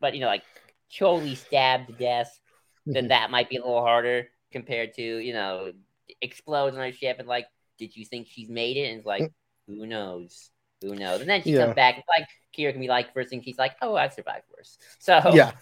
but 0.00 0.14
you 0.14 0.20
know, 0.20 0.26
like 0.26 0.42
totally 0.92 1.34
stabbed 1.34 1.88
to 1.88 1.92
death 1.92 2.38
then 2.86 3.08
that 3.08 3.30
might 3.30 3.50
be 3.50 3.56
a 3.56 3.60
little 3.60 3.82
harder 3.82 4.28
compared 4.56 4.94
to 4.94 5.02
you 5.02 5.34
know 5.34 5.70
explodes 6.22 6.74
on 6.76 6.82
her 6.82 6.92
ship 6.92 7.16
and 7.18 7.28
like, 7.28 7.46
did 7.78 7.94
you 7.94 8.06
think 8.06 8.26
she's 8.30 8.48
made 8.48 8.78
it? 8.78 8.88
And 8.88 8.98
it's 8.98 9.06
like, 9.06 9.30
who 9.66 9.86
knows? 9.86 10.50
Who 10.80 10.94
knows? 10.94 11.20
And 11.20 11.28
then 11.28 11.42
she 11.42 11.52
yeah. 11.52 11.64
comes 11.64 11.74
back. 11.74 12.02
like 12.08 12.26
Qi'ra 12.56 12.72
can 12.72 12.80
be 12.80 12.88
like, 12.88 13.12
first 13.12 13.28
thing 13.28 13.42
she's 13.42 13.58
like, 13.58 13.76
oh, 13.82 13.96
I've 13.96 14.14
survived 14.14 14.44
worse. 14.56 14.78
So 14.98 15.20
yeah, 15.34 15.52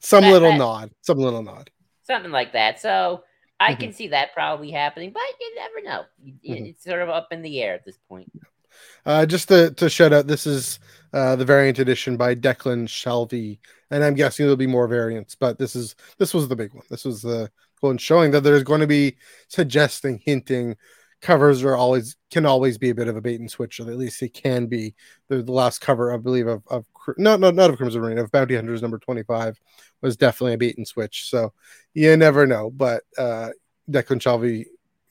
some 0.00 0.24
that, 0.24 0.32
little 0.32 0.50
that, 0.50 0.58
nod, 0.58 0.90
some 1.00 1.18
little 1.18 1.42
nod, 1.42 1.70
something 2.02 2.30
like 2.30 2.52
that. 2.52 2.78
So 2.80 3.22
I 3.58 3.72
mm-hmm. 3.72 3.80
can 3.80 3.92
see 3.94 4.08
that 4.08 4.34
probably 4.34 4.70
happening, 4.70 5.12
but 5.12 5.22
you 5.40 5.54
never 5.56 5.82
know. 5.82 6.04
Mm-hmm. 6.22 6.66
It's 6.66 6.84
sort 6.84 7.00
of 7.00 7.08
up 7.08 7.28
in 7.30 7.40
the 7.40 7.62
air 7.62 7.74
at 7.74 7.86
this 7.86 7.98
point. 8.08 8.30
Uh, 9.06 9.24
just 9.24 9.48
to, 9.48 9.70
to 9.72 9.88
shout 9.88 10.12
out, 10.12 10.26
this 10.26 10.46
is 10.46 10.78
uh, 11.14 11.36
the 11.36 11.44
variant 11.44 11.78
edition 11.78 12.18
by 12.18 12.34
Declan 12.34 12.86
Shalvey, 12.86 13.58
and 13.90 14.04
I'm 14.04 14.14
guessing 14.14 14.44
there'll 14.44 14.56
be 14.56 14.66
more 14.66 14.88
variants, 14.88 15.34
but 15.34 15.58
this 15.58 15.74
is 15.74 15.94
this 16.18 16.34
was 16.34 16.48
the 16.48 16.56
big 16.56 16.74
one. 16.74 16.84
This 16.90 17.06
was 17.06 17.22
the 17.22 17.50
one 17.80 17.98
showing 17.98 18.30
that 18.32 18.42
there's 18.42 18.62
going 18.62 18.80
to 18.80 18.86
be 18.86 19.16
suggesting, 19.48 20.20
hinting. 20.24 20.76
Covers 21.22 21.64
are 21.64 21.74
always 21.74 22.14
can 22.30 22.44
always 22.44 22.76
be 22.76 22.90
a 22.90 22.94
bit 22.94 23.08
of 23.08 23.16
a 23.16 23.22
bait 23.22 23.40
and 23.40 23.50
switch, 23.50 23.80
or 23.80 23.90
at 23.90 23.96
least 23.96 24.22
it 24.22 24.34
can 24.34 24.66
be. 24.66 24.94
The, 25.28 25.42
the 25.42 25.52
last 25.52 25.80
cover, 25.80 26.12
I 26.12 26.18
believe, 26.18 26.46
of, 26.46 26.62
of 26.68 26.84
not 27.16 27.40
not 27.40 27.54
not 27.54 27.70
of 27.70 27.78
Crimson 27.78 28.02
Reign 28.02 28.18
of 28.18 28.30
Bounty 28.30 28.54
Hunters 28.54 28.82
number 28.82 28.98
twenty 28.98 29.22
five 29.22 29.58
was 30.02 30.16
definitely 30.16 30.54
a 30.54 30.58
bait 30.58 30.76
and 30.76 30.86
switch. 30.86 31.30
So 31.30 31.54
you 31.94 32.14
never 32.16 32.46
know, 32.46 32.70
but 32.70 33.02
uh, 33.16 33.48
Declan 33.90 34.20
Shalvey 34.20 34.66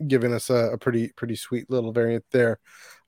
giving 0.07 0.31
us 0.33 0.51
a, 0.51 0.73
a 0.73 0.77
pretty 0.77 1.09
pretty 1.15 1.35
sweet 1.35 1.69
little 1.71 1.91
variant 1.91 2.23
there. 2.31 2.59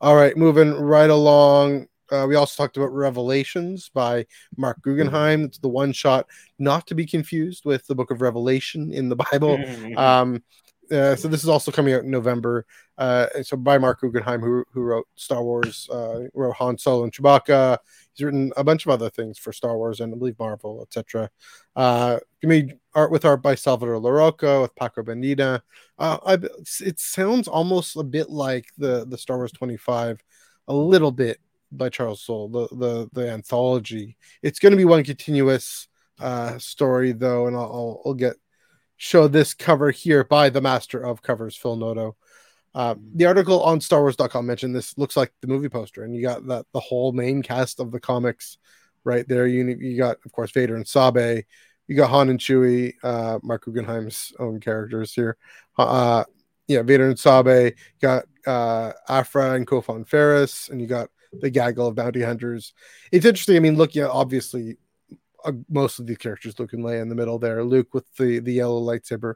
All 0.02 0.16
right, 0.16 0.36
moving 0.36 0.74
right 0.74 1.10
along. 1.10 1.88
Uh, 2.12 2.26
we 2.28 2.36
also 2.36 2.62
talked 2.62 2.78
about 2.78 2.94
Revelations 2.94 3.90
by 3.90 4.26
Marc 4.56 4.82
Guggenheim. 4.82 5.46
It's 5.46 5.60
the 5.60 5.68
one 5.68 5.94
shot, 5.94 6.28
not 6.60 6.88
to 6.88 6.96
be 6.96 7.06
confused 7.06 7.66
with 7.66 7.86
the 7.88 7.96
Book 7.96 8.12
of 8.12 8.22
Revelation 8.22 8.94
in 8.94 9.10
the 9.10 9.16
Bible. 9.32 9.60
Um, 9.98 10.44
uh, 10.92 11.16
so 11.16 11.28
this 11.28 11.44
is 11.44 11.50
also 11.50 11.72
coming 11.72 11.94
out 11.94 12.04
in 12.04 12.12
November. 12.12 12.66
Uh, 12.98 13.28
so 13.44 13.58
by 13.58 13.78
Marc 13.78 14.02
Guggenheim, 14.02 14.42
who 14.42 14.64
who 14.72 14.82
wrote 14.82 15.08
Star 15.16 15.44
Wars, 15.44 15.88
uh, 15.92 16.24
wrote 16.34 16.56
Han 16.56 16.78
Solo 16.78 17.04
and 17.04 17.12
Chewbacca. 17.12 17.78
He's 18.14 18.26
written 18.26 18.52
a 18.58 18.64
bunch 18.64 18.86
of 18.86 18.92
other 18.92 19.10
things 19.10 19.38
for 19.38 19.54
Star 19.54 19.78
Wars 19.78 20.00
and 20.00 20.14
I 20.14 20.18
believe 20.18 20.40
Marvel, 20.40 20.82
etc. 20.82 21.30
Uh, 21.76 22.20
you 22.42 22.50
made 22.50 22.78
art 22.94 23.12
with 23.12 23.26
art 23.26 23.42
by 23.42 23.56
Salvador 23.56 24.00
Larroca 24.00 24.62
with 24.62 24.76
Paco 24.76 25.04
Medina. 25.04 25.62
Uh, 26.00 26.18
I, 26.26 26.34
it 26.80 27.00
sounds 27.00 27.48
almost 27.48 27.96
a 27.96 28.04
bit 28.04 28.30
like 28.30 28.68
the 28.78 29.06
the 29.06 29.18
Star 29.18 29.38
Wars 29.38 29.52
25, 29.52 30.24
a 30.68 30.74
little 30.74 31.12
bit 31.12 31.40
by 31.72 31.90
Charles 31.90 32.22
Soule, 32.22 32.50
the 32.50 32.68
the 32.76 33.10
the 33.14 33.32
anthology. 33.32 34.18
It's 34.42 34.60
going 34.60 34.72
to 34.72 34.78
be 34.78 34.86
one 34.86 35.04
continuous 35.04 35.88
uh, 36.20 36.58
story 36.58 37.12
though, 37.12 37.48
and 37.48 37.56
I'll, 37.56 38.02
I'll, 38.06 38.14
get 38.14 38.36
show 38.98 39.28
this 39.28 39.54
cover 39.54 39.92
here 39.92 40.24
by 40.24 40.50
the 40.50 40.62
master 40.62 41.00
of 41.00 41.22
covers, 41.22 41.56
Phil 41.56 41.76
Noto. 41.76 42.16
Uh, 42.74 42.96
the 43.16 43.26
article 43.26 43.62
on 43.64 43.80
StarWars.com 43.80 44.46
mentioned 44.46 44.76
this 44.76 44.98
looks 44.98 45.16
like 45.16 45.32
the 45.42 45.48
movie 45.48 45.70
poster, 45.70 46.04
and 46.04 46.16
you 46.16 46.22
got 46.22 46.48
that 46.48 46.66
the 46.74 46.80
whole 46.80 47.12
main 47.12 47.42
cast 47.42 47.80
of 47.80 47.92
the 47.92 48.00
comics 48.00 48.58
right 49.04 49.28
there. 49.28 49.48
You 49.48 49.66
you 49.68 49.98
got 49.98 50.18
of 50.26 50.32
course 50.32 50.52
Vader 50.52 50.76
and 50.76 50.88
Sabe, 50.88 51.44
you 51.88 51.96
got 51.96 52.10
Han 52.10 52.30
and 52.30 52.40
Chewie, 52.40 52.94
uh, 53.04 53.40
Marc 53.44 53.66
Guggenheim's 53.66 54.34
own 54.40 54.60
characters 54.60 55.14
here. 55.14 55.38
Uh, 55.78 56.24
yeah, 56.68 56.82
Vader 56.82 57.08
and 57.08 57.18
Sabe. 57.18 57.48
You 57.48 57.74
got 58.02 58.26
uh, 58.46 58.92
Aphra 59.08 59.54
and 59.54 59.66
Kofan 59.66 60.08
Ferris, 60.08 60.70
and 60.70 60.82
you 60.82 60.88
got 60.88 61.10
the 61.42 61.50
gaggle 61.50 61.88
of 61.88 61.96
bounty 61.96 62.22
hunters. 62.22 62.74
It's 63.12 63.26
interesting. 63.26 63.56
I 63.56 63.60
mean, 63.60 63.76
look, 63.76 63.96
yeah, 63.96 64.08
obviously 64.08 64.78
uh, 65.44 65.54
most 65.70 66.00
of 66.00 66.08
these 66.08 66.18
characters, 66.18 66.60
Luke 66.60 66.74
and 66.74 66.84
Leia 66.84 67.02
in 67.02 67.10
the 67.10 67.16
middle 67.16 67.40
there, 67.40 67.64
Luke 67.64 67.94
with 67.94 68.06
the 68.16 68.40
the 68.40 68.54
yellow 68.54 68.82
lightsaber. 68.82 69.36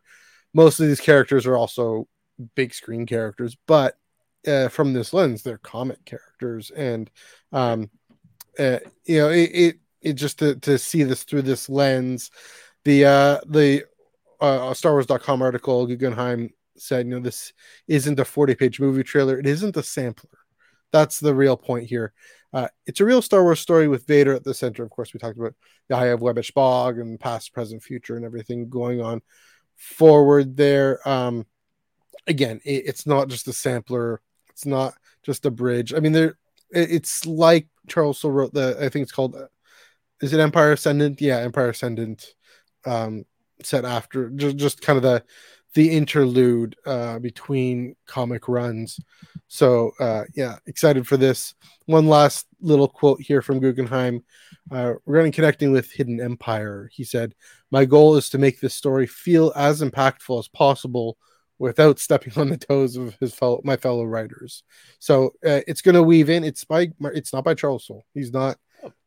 Most 0.53 0.79
of 0.79 0.87
these 0.87 1.01
characters 1.01 1.45
are 1.45 1.57
also 1.57 2.07
big 2.55 2.73
screen 2.73 3.05
characters, 3.05 3.55
but 3.67 3.97
uh, 4.47 4.67
from 4.67 4.93
this 4.93 5.13
lens, 5.13 5.43
they're 5.43 5.57
comic 5.57 6.03
characters, 6.05 6.71
and 6.71 7.09
um, 7.51 7.89
uh, 8.59 8.79
you 9.05 9.19
know, 9.19 9.29
it, 9.29 9.49
it, 9.53 9.75
it 10.01 10.13
just 10.13 10.39
to, 10.39 10.55
to 10.55 10.77
see 10.77 11.03
this 11.03 11.23
through 11.23 11.43
this 11.43 11.69
lens. 11.69 12.31
The 12.83 13.05
uh, 13.05 13.39
the 13.47 13.85
uh, 14.41 14.73
Star 14.73 14.93
Wars.com 14.93 15.41
article, 15.41 15.85
Guggenheim 15.85 16.49
said, 16.77 17.05
you 17.05 17.13
know, 17.13 17.19
this 17.19 17.53
isn't 17.87 18.19
a 18.19 18.25
40 18.25 18.55
page 18.55 18.79
movie 18.79 19.03
trailer. 19.03 19.39
It 19.39 19.45
isn't 19.45 19.77
a 19.77 19.83
sampler. 19.83 20.40
That's 20.91 21.19
the 21.19 21.35
real 21.35 21.57
point 21.57 21.87
here. 21.87 22.13
Uh, 22.53 22.67
it's 22.85 22.99
a 22.99 23.05
real 23.05 23.21
Star 23.21 23.43
Wars 23.43 23.59
story 23.59 23.87
with 23.87 24.05
Vader 24.07 24.33
at 24.33 24.43
the 24.43 24.53
center. 24.53 24.83
Of 24.83 24.89
course, 24.89 25.13
we 25.13 25.19
talked 25.19 25.37
about 25.37 25.55
the 25.87 25.95
Eye 25.95 26.07
of 26.07 26.19
Webbish 26.19 26.53
Bog 26.53 26.99
and 26.99 27.19
past, 27.19 27.53
present, 27.53 27.81
future, 27.81 28.15
and 28.15 28.25
everything 28.25 28.69
going 28.69 29.01
on 29.01 29.21
forward 29.77 30.57
there. 30.57 31.07
Um, 31.07 31.45
again, 32.27 32.59
it, 32.65 32.83
it's 32.87 33.07
not 33.07 33.29
just 33.29 33.47
a 33.47 33.53
sampler. 33.53 34.21
It's 34.49 34.65
not 34.65 34.93
just 35.23 35.45
a 35.45 35.51
bridge. 35.51 35.93
I 35.93 35.99
mean, 35.99 36.11
there. 36.11 36.37
It, 36.73 36.91
it's 36.91 37.25
like 37.25 37.67
Charles 37.87 38.19
Soule 38.19 38.31
wrote 38.31 38.53
the. 38.53 38.77
I 38.79 38.89
think 38.89 39.03
it's 39.03 39.13
called. 39.13 39.35
Is 40.21 40.33
it 40.33 40.39
Empire 40.39 40.73
Ascendant? 40.73 41.21
Yeah, 41.21 41.37
Empire 41.37 41.69
Ascendant. 41.69 42.33
Um, 42.85 43.25
set 43.63 43.85
after 43.85 44.29
just, 44.29 44.57
just 44.57 44.81
kind 44.81 44.97
of 44.97 45.03
the 45.03 45.23
the 45.73 45.89
interlude 45.91 46.75
uh, 46.85 47.19
between 47.19 47.95
comic 48.05 48.47
runs. 48.47 48.99
So 49.47 49.91
uh, 49.99 50.23
yeah, 50.35 50.57
excited 50.65 51.07
for 51.07 51.17
this. 51.17 51.53
One 51.85 52.07
last 52.07 52.47
little 52.59 52.87
quote 52.87 53.21
here 53.21 53.41
from 53.41 53.59
Guggenheim 53.59 54.23
uh, 54.71 54.93
regarding 55.05 55.31
connecting 55.31 55.71
with 55.71 55.91
Hidden 55.91 56.21
Empire. 56.21 56.89
He 56.91 57.03
said, 57.03 57.35
"My 57.71 57.85
goal 57.85 58.15
is 58.15 58.29
to 58.29 58.37
make 58.37 58.59
this 58.59 58.75
story 58.75 59.07
feel 59.07 59.53
as 59.55 59.81
impactful 59.81 60.39
as 60.39 60.47
possible." 60.47 61.17
Without 61.59 61.99
stepping 61.99 62.33
on 62.37 62.49
the 62.49 62.57
toes 62.57 62.95
of 62.95 63.15
his 63.19 63.35
fellow 63.35 63.61
my 63.63 63.77
fellow 63.77 64.03
writers, 64.03 64.63
so 64.97 65.27
uh, 65.45 65.61
it's 65.67 65.83
going 65.83 65.93
to 65.93 66.01
weave 66.01 66.27
in. 66.31 66.43
It's 66.43 66.63
by 66.63 66.91
it's 67.13 67.31
not 67.31 67.43
by 67.43 67.53
Charles 67.53 67.85
Soule. 67.85 68.03
He's 68.15 68.33
not 68.33 68.57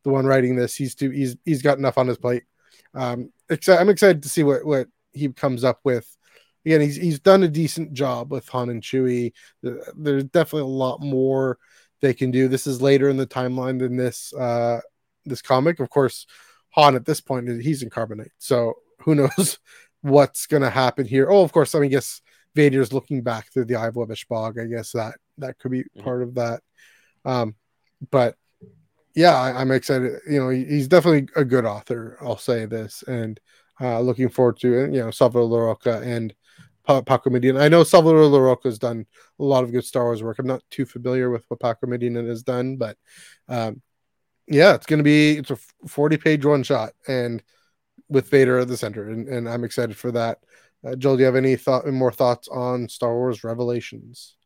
the 0.04 0.10
one 0.10 0.24
writing 0.24 0.54
this. 0.54 0.76
He's 0.76 0.94
too 0.94 1.10
he's 1.10 1.36
he's 1.44 1.62
got 1.62 1.78
enough 1.78 1.98
on 1.98 2.06
his 2.06 2.16
plate. 2.16 2.44
Um, 2.94 3.32
I'm 3.50 3.88
excited 3.88 4.22
to 4.22 4.28
see 4.28 4.44
what 4.44 4.64
what 4.64 4.86
he 5.12 5.28
comes 5.30 5.64
up 5.64 5.80
with. 5.82 6.16
Again, 6.66 6.80
he's 6.80 6.96
he's 6.96 7.20
done 7.20 7.42
a 7.42 7.48
decent 7.48 7.92
job 7.92 8.30
with 8.30 8.48
Han 8.48 8.70
and 8.70 8.82
Chewie. 8.82 9.32
There's 9.62 10.24
definitely 10.24 10.62
a 10.62 10.76
lot 10.76 11.00
more 11.00 11.58
they 12.00 12.14
can 12.14 12.30
do. 12.30 12.48
This 12.48 12.66
is 12.66 12.82
later 12.82 13.08
in 13.08 13.16
the 13.16 13.26
timeline 13.26 13.78
than 13.78 13.96
this 13.96 14.32
uh 14.34 14.80
this 15.24 15.42
comic. 15.42 15.80
Of 15.80 15.90
course, 15.90 16.26
Han 16.70 16.94
at 16.94 17.04
this 17.04 17.20
point 17.20 17.48
he's 17.62 17.82
in 17.82 17.90
carbonite, 17.90 18.30
so 18.38 18.74
who 19.00 19.14
knows 19.14 19.58
what's 20.02 20.46
gonna 20.46 20.70
happen 20.70 21.06
here. 21.06 21.28
Oh, 21.30 21.42
of 21.42 21.52
course, 21.52 21.74
I 21.74 21.80
mean, 21.80 21.90
I 21.90 21.92
guess 21.92 22.22
Vader's 22.54 22.92
looking 22.92 23.22
back 23.22 23.52
through 23.52 23.66
the 23.66 23.76
eye 23.76 23.88
of 23.88 23.94
Bog. 24.28 24.58
I 24.58 24.66
guess 24.66 24.92
that 24.92 25.14
that 25.38 25.58
could 25.58 25.70
be 25.70 25.80
mm-hmm. 25.80 26.02
part 26.02 26.22
of 26.22 26.34
that. 26.36 26.62
Um, 27.24 27.56
but 28.10 28.36
yeah, 29.14 29.34
I, 29.34 29.60
am 29.62 29.70
excited. 29.70 30.20
You 30.28 30.40
know, 30.40 30.48
he, 30.50 30.64
he's 30.64 30.88
definitely 30.88 31.28
a 31.36 31.44
good 31.44 31.64
author. 31.64 32.18
I'll 32.20 32.36
say 32.36 32.66
this, 32.66 33.04
and 33.06 33.38
uh, 33.80 34.00
looking 34.00 34.28
forward 34.28 34.58
to. 34.60 34.68
You 34.68 34.88
know, 34.88 35.10
Salvador 35.10 35.48
Larroca 35.48 36.02
and 36.02 36.34
Paco 36.86 37.30
Medina. 37.30 37.60
I 37.60 37.68
know 37.68 37.84
Salvador 37.84 38.22
Larroca 38.22 38.64
has 38.64 38.78
done 38.78 39.06
a 39.38 39.44
lot 39.44 39.64
of 39.64 39.72
good 39.72 39.84
Star 39.84 40.04
Wars 40.04 40.22
work. 40.22 40.38
I'm 40.38 40.46
not 40.46 40.62
too 40.70 40.84
familiar 40.84 41.30
with 41.30 41.44
what 41.48 41.60
Paco 41.60 41.86
Medina 41.86 42.22
has 42.24 42.42
done, 42.42 42.76
but 42.76 42.96
um, 43.48 43.80
yeah, 44.46 44.74
it's 44.74 44.86
going 44.86 44.98
to 44.98 45.04
be 45.04 45.38
it's 45.38 45.50
a 45.50 45.58
40 45.88 46.16
page 46.18 46.44
one 46.44 46.62
shot, 46.62 46.92
and 47.08 47.42
with 48.08 48.28
Vader 48.28 48.58
at 48.58 48.68
the 48.68 48.76
center, 48.76 49.08
and, 49.08 49.28
and 49.28 49.48
I'm 49.48 49.64
excited 49.64 49.96
for 49.96 50.12
that. 50.12 50.38
Uh, 50.86 50.94
Joel, 50.96 51.16
do 51.16 51.20
you 51.20 51.26
have 51.26 51.36
any 51.36 51.56
thought 51.56 51.86
more 51.86 52.12
thoughts 52.12 52.48
on 52.48 52.88
Star 52.88 53.14
Wars 53.14 53.42
Revelations? 53.42 54.36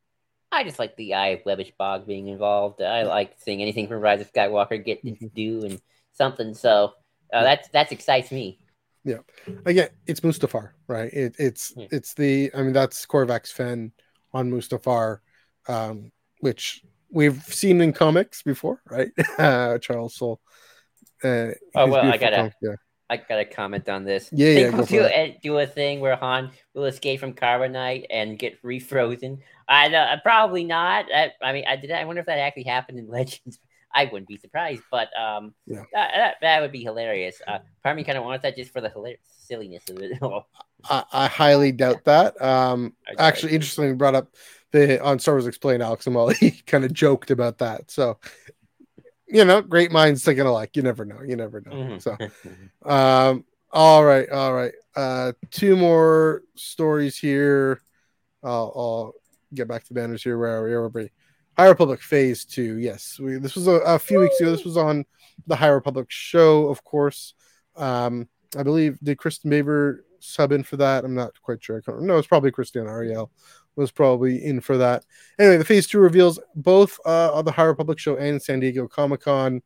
I 0.53 0.65
just 0.65 0.79
like 0.79 0.97
the 0.97 1.15
eye 1.15 1.29
of 1.29 1.43
Webbish 1.43 1.77
Bog 1.77 2.07
being 2.07 2.29
involved. 2.29 2.81
I 2.81 3.03
like 3.03 3.35
seeing 3.39 3.61
anything 3.61 3.89
from 3.89 4.01
Rise 4.01 4.21
of 4.21 4.33
Skywalker 4.33 4.83
get 4.83 5.03
to 5.03 5.11
mm-hmm. 5.11 5.27
do 5.35 5.65
and 5.65 5.81
something. 6.13 6.55
So 6.55 6.93
uh, 7.33 7.43
that's 7.43 7.69
that 7.71 7.93
excites 7.93 8.31
me. 8.31 8.61
Yeah, 9.09 9.53
again, 9.65 9.89
it's 10.07 10.21
Mustafar, 10.21 10.71
right? 10.87 11.13
It, 11.13 11.37
it's 11.39 11.73
yeah. 11.77 11.87
it's 11.91 12.15
the 12.15 12.51
I 12.55 12.63
mean 12.63 12.73
that's 12.73 13.07
Corvax 13.07 13.53
Fen 13.53 13.93
on 14.33 14.51
Mustafar, 14.51 15.21
um, 15.67 16.13
which 16.41 16.83
we've 17.11 17.43
seen 17.45 17.81
in 17.81 17.93
comics 17.93 18.43
before, 18.43 18.83
right? 18.91 19.11
Uh, 19.39 19.79
Charles 19.79 20.15
Soule. 20.15 20.41
Uh, 21.25 21.53
oh 21.75 21.87
well, 21.87 22.13
I 22.13 22.17
gotta. 22.17 22.53
yeah. 22.63 22.75
I 23.11 23.17
got 23.17 23.39
a 23.41 23.45
comment 23.45 23.89
on 23.89 24.05
this. 24.05 24.29
Yeah, 24.33 24.55
they 24.55 24.63
yeah. 24.65 24.71
Go 24.71 24.85
do, 24.85 25.03
a, 25.03 25.39
do 25.43 25.59
a 25.59 25.67
thing 25.67 26.01
where 26.01 26.15
Han 26.17 26.51
will 26.75 26.85
escape 26.85 27.21
from 27.21 27.33
carbonite 27.33 28.05
and 28.11 28.39
get 28.39 28.63
refrozen. 28.63 29.39
I 29.67 29.89
know, 29.89 30.01
uh, 30.01 30.19
probably 30.23 30.65
not. 30.65 31.07
I, 31.15 31.33
I 31.43 31.53
mean, 31.55 31.65
I 31.67 31.77
did. 31.77 31.91
I 31.91 32.05
wonder 32.05 32.21
if 32.21 32.27
that 32.27 32.39
actually 32.39 32.65
happened 32.65 32.99
in 32.99 33.09
Legends. 33.09 33.59
I 33.95 34.05
wouldn't 34.05 34.29
be 34.29 34.37
surprised, 34.37 34.83
but 34.91 35.09
um, 35.19 35.55
yeah. 35.67 35.85
that, 35.93 36.11
that, 36.15 36.35
that 36.43 36.61
would 36.61 36.73
be 36.73 36.83
hilarious. 36.83 37.41
Uh, 37.47 37.59
part 37.83 37.93
of 37.93 37.97
me 37.97 38.05
kind 38.05 38.19
of 38.19 38.25
wants 38.25 38.43
that 38.43 38.57
just 38.57 38.73
for 38.73 38.81
the 38.81 38.91
hilarious 38.91 39.21
silliness 39.39 39.83
of 39.89 39.99
it. 39.99 40.19
I, 40.91 41.05
I, 41.13 41.27
highly 41.27 41.73
doubt 41.73 42.05
that. 42.05 42.41
Um, 42.41 42.95
actually, 43.19 43.53
interestingly, 43.53 43.95
brought 43.95 44.15
up 44.15 44.35
the 44.73 45.03
on 45.03 45.19
Star 45.19 45.35
Wars 45.35 45.47
Explained. 45.47 45.83
Alex 45.83 46.07
and 46.07 46.33
he 46.37 46.51
kind 46.51 46.85
of 46.85 46.93
joked 46.93 47.31
about 47.31 47.59
that. 47.59 47.91
So 47.91 48.19
you 49.29 49.45
know, 49.45 49.61
great 49.61 49.93
minds 49.93 50.25
thinking 50.25 50.47
alike. 50.47 50.71
You 50.75 50.83
never 50.83 51.05
know. 51.05 51.21
You 51.25 51.37
never 51.37 51.61
know. 51.61 51.73
Mm-hmm. 51.73 51.99
So, 51.99 52.17
um, 52.91 53.45
all 53.71 54.05
right, 54.05 54.29
all 54.31 54.55
right. 54.55 54.73
Uh, 54.97 55.33
two 55.51 55.77
more 55.77 56.43
stories 56.57 57.17
here. 57.19 57.83
I'll, 58.43 58.73
I'll 58.75 59.13
get 59.55 59.69
back 59.69 59.85
to 59.85 59.95
banners 59.95 60.23
here. 60.23 60.39
Where 60.39 60.65
are 60.65 60.89
we? 60.89 61.11
High 61.59 61.67
Republic 61.67 62.01
Phase 62.01 62.45
Two. 62.45 62.79
Yes, 62.79 63.19
we, 63.19 63.37
this 63.37 63.57
was 63.57 63.67
a, 63.67 63.73
a, 63.81 63.99
few 63.99 64.21
weeks 64.21 64.41
ago. 64.41 64.53
This 64.53 64.65
was 64.65 64.77
on 64.77 65.05
the 65.49 65.57
High 65.57 65.69
Republic 65.69 66.07
show, 66.09 66.69
of 66.69 66.85
course. 66.85 67.35
Um, 67.75 68.29
I 68.57 68.63
believe 68.63 68.97
did 69.03 69.19
Kristin 69.19 69.47
Baver 69.47 69.99
sub 70.21 70.53
in 70.53 70.63
for 70.63 70.77
that? 70.77 71.05
I'm 71.05 71.17
not 71.17 71.33
quite 71.43 71.63
sure. 71.63 71.77
I 71.77 71.81
can't, 71.81 71.97
remember. 71.97 72.13
no, 72.13 72.19
it's 72.19 72.29
probably 72.29 72.53
Krystina 72.53 72.87
Arielle 72.87 73.31
was 73.75 73.91
probably 73.91 74.45
in 74.45 74.61
for 74.61 74.77
that. 74.77 75.05
Anyway, 75.39 75.57
the 75.57 75.65
phase 75.65 75.89
two 75.89 75.99
reveals 75.99 76.39
both 76.55 76.97
uh, 77.05 77.35
on 77.35 77.45
the 77.45 77.53
High 77.53 77.65
Republic 77.65 77.99
show 77.99 78.17
and 78.17 78.41
San 78.41 78.61
Diego 78.61 78.87
Comic 78.87 79.23
Con. 79.23 79.61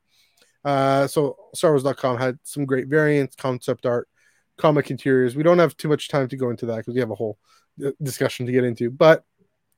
Uh, 0.64 1.06
so 1.06 1.36
StarWars.com 1.54 2.16
had 2.16 2.38
some 2.42 2.64
great 2.64 2.86
variants, 2.86 3.36
concept 3.36 3.84
art, 3.84 4.08
comic 4.56 4.90
interiors. 4.90 5.36
We 5.36 5.42
don't 5.42 5.58
have 5.58 5.76
too 5.76 5.88
much 5.88 6.08
time 6.08 6.28
to 6.28 6.36
go 6.36 6.48
into 6.48 6.64
that 6.66 6.76
because 6.78 6.94
we 6.94 7.00
have 7.00 7.10
a 7.10 7.14
whole 7.14 7.38
uh, 7.84 7.90
discussion 8.02 8.46
to 8.46 8.52
get 8.52 8.64
into, 8.64 8.90
but 8.90 9.24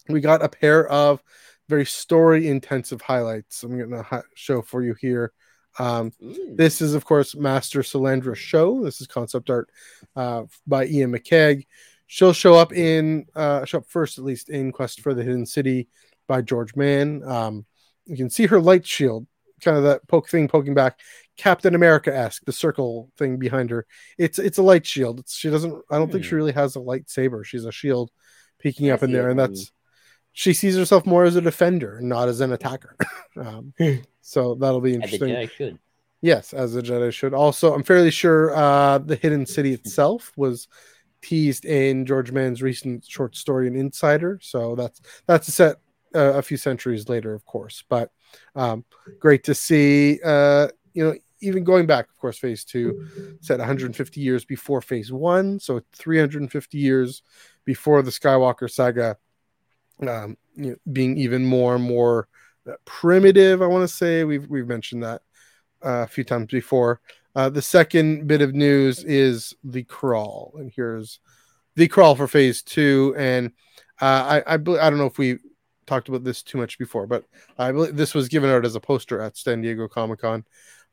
we 0.09 0.21
got 0.21 0.45
a 0.45 0.49
pair 0.49 0.87
of 0.87 1.21
very 1.69 1.87
story 1.87 2.49
intensive 2.49 3.03
highlights. 3.03 3.63
I'm 3.63 3.79
going 3.79 3.91
to 3.91 4.23
show 4.35 4.63
for 4.63 4.83
you 4.83 4.95
here. 5.01 5.33
Um, 5.79 6.13
this 6.53 6.81
is, 6.81 6.95
of 6.95 7.05
course, 7.05 7.35
Master 7.35 7.81
Silandra 7.81 8.37
Sho. 8.37 8.85
This 8.85 9.01
is 9.01 9.07
concept 9.07 9.51
art 9.51 9.71
uh, 10.15 10.45
by 10.67 10.85
Iain 10.85 11.13
McCaig. 11.13 11.67
She'll 12.07 12.33
show 12.33 12.55
up 12.55 12.73
in 12.73 13.27
uh, 13.35 13.65
show 13.65 13.79
up 13.79 13.87
first, 13.89 14.19
at 14.19 14.25
least 14.25 14.51
in 14.51 14.73
Quest 14.73 15.01
for 15.01 15.15
the 15.15 15.25
Hidden 15.25 15.47
City 15.47 15.89
by 16.29 16.43
George 16.43 16.77
Mann. 16.77 17.23
Um, 17.25 17.67
you 18.07 18.17
can 18.17 18.31
see 18.31 18.47
her 18.47 18.61
light 18.61 18.87
shield, 18.87 19.27
kind 19.63 19.77
of 19.77 19.85
that 19.85 20.07
poke 20.07 20.29
thing 20.29 20.47
poking 20.47 20.75
back, 20.75 21.01
Captain 21.37 21.75
America 21.75 22.15
esque, 22.15 22.45
the 22.45 22.53
circle 22.53 23.11
thing 23.17 23.39
behind 23.39 23.71
her. 23.71 23.87
It's 24.19 24.39
it's 24.39 24.59
a 24.59 24.63
light 24.63 24.87
shield. 24.87 25.21
It's, 25.21 25.35
she 25.35 25.51
doesn't. 25.51 25.83
I 25.91 25.97
don't 25.99 26.13
think 26.13 26.25
she 26.25 26.31
hmm. 26.31 26.37
really 26.37 26.53
has 26.53 26.77
a 26.77 26.81
lightsaber. 26.81 27.45
She's 27.45 27.65
a 27.65 27.73
shield 27.73 28.11
peeking 28.61 28.91
up 28.91 29.03
in 29.03 29.13
there, 29.13 29.31
and 29.31 29.39
that's 29.39 29.73
she 30.35 30.53
sees 30.53 30.77
herself 30.77 31.07
more 31.07 31.25
as 31.25 31.37
a 31.37 31.41
defender, 31.41 32.01
not 32.03 32.29
as 32.29 32.41
an 32.41 32.53
attacker. 32.53 32.97
um, 33.37 33.73
hmm. 33.79 33.95
so 34.21 34.57
that'll 34.57 34.81
be 34.81 34.95
interesting. 34.95 35.35
I 35.35 35.47
should, 35.47 35.79
yes, 36.21 36.53
as 36.53 36.75
a 36.75 36.83
Jedi 36.83 37.13
should. 37.13 37.33
Also, 37.33 37.73
I'm 37.73 37.85
fairly 37.85 38.11
sure 38.11 38.55
uh, 38.55 38.99
the 38.99 39.15
hidden 39.15 39.47
city 39.47 39.73
itself 39.73 40.33
was 40.37 40.67
teased 41.23 41.65
in 41.65 42.05
George 42.05 42.33
Mann's 42.33 42.63
recent 42.63 43.05
short 43.07 43.37
story, 43.37 43.69
An 43.69 43.77
Insider. 43.77 44.41
So 44.43 44.75
that's 44.75 45.01
that's 45.27 45.47
a 45.47 45.53
set 45.53 45.77
uh, 46.17 46.35
a 46.35 46.43
few 46.43 46.57
centuries 46.57 47.09
later, 47.09 47.33
of 47.33 47.47
course. 47.47 47.85
But 47.89 48.11
um, 48.57 48.85
great 49.21 49.45
to 49.45 49.55
see. 49.55 50.19
Uh, 50.23 50.67
you 50.95 51.05
know, 51.05 51.15
even 51.41 51.63
going 51.63 51.87
back, 51.87 52.09
of 52.09 52.19
course, 52.19 52.39
Phase 52.39 52.65
Two 52.65 53.07
set 53.41 53.61
150 53.61 54.21
years 54.21 54.45
before 54.45 54.81
Phase 54.81 55.13
One, 55.13 55.61
so 55.61 55.81
350 55.93 56.77
years 56.77 57.23
before 57.65 58.03
the 58.03 58.11
Skywalker 58.11 58.69
saga, 58.69 59.17
um, 60.01 60.37
you 60.57 60.71
know, 60.71 60.77
being 60.93 61.17
even 61.19 61.45
more 61.45 61.75
and 61.75 61.85
more 61.85 62.29
primitive. 62.85 63.63
I 63.63 63.67
want 63.67 63.89
to 63.89 63.95
say 63.95 64.25
we've 64.25 64.49
we've 64.49 64.67
mentioned 64.67 65.03
that 65.03 65.23
uh, 65.85 66.03
a 66.03 66.07
few 66.07 66.25
times 66.25 66.47
before. 66.51 67.01
Uh, 67.37 67.51
the 67.51 67.63
second 67.63 68.27
bit 68.27 68.43
of 68.43 68.55
news 68.55 69.03
is 69.05 69.55
the 69.65 69.83
crawl, 69.85 70.55
and 70.57 70.73
here's 70.75 71.19
the 71.75 71.89
crawl 71.89 72.15
for 72.15 72.29
phase 72.29 72.63
two. 72.63 73.15
And 73.19 73.53
uh, 74.01 74.43
I, 74.47 74.55
I, 74.55 74.55
I 74.55 74.57
don't 74.57 74.99
know 74.99 75.07
if 75.07 75.19
we 75.19 75.39
talked 75.87 76.09
about 76.09 76.25
this 76.25 76.43
too 76.43 76.59
much 76.59 76.79
before, 76.79 77.07
but 77.07 77.25
I 77.59 77.73
believe 77.73 77.97
this 77.97 78.15
was 78.15 78.29
given 78.29 78.51
out 78.51 78.65
as 78.65 78.77
a 78.77 78.81
poster 78.81 79.21
at 79.21 79.37
San 79.37 79.63
Diego 79.63 79.89
Comic 79.89 80.21
Con. 80.21 80.45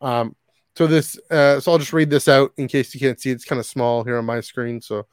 Um, 0.01 0.35
so 0.75 0.87
this, 0.87 1.19
uh, 1.29 1.59
so 1.59 1.71
I'll 1.71 1.77
just 1.77 1.93
read 1.93 2.09
this 2.09 2.27
out 2.27 2.53
in 2.57 2.67
case 2.67 2.93
you 2.93 2.99
can't 2.99 3.19
see. 3.19 3.29
It's 3.29 3.45
kind 3.45 3.59
of 3.59 3.65
small 3.65 4.03
here 4.03 4.17
on 4.17 4.25
my 4.25 4.41
screen, 4.41 4.81
so 4.81 5.05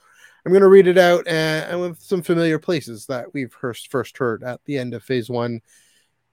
I'm 0.44 0.52
going 0.52 0.62
to 0.62 0.68
read 0.68 0.86
it 0.86 0.98
out 0.98 1.26
and, 1.26 1.80
with 1.80 2.00
some 2.00 2.22
familiar 2.22 2.58
places 2.58 3.06
that 3.06 3.32
we've 3.34 3.52
first 3.52 3.90
first 3.90 4.16
heard 4.18 4.42
at 4.42 4.60
the 4.64 4.78
end 4.78 4.94
of 4.94 5.02
phase 5.02 5.28
one 5.28 5.60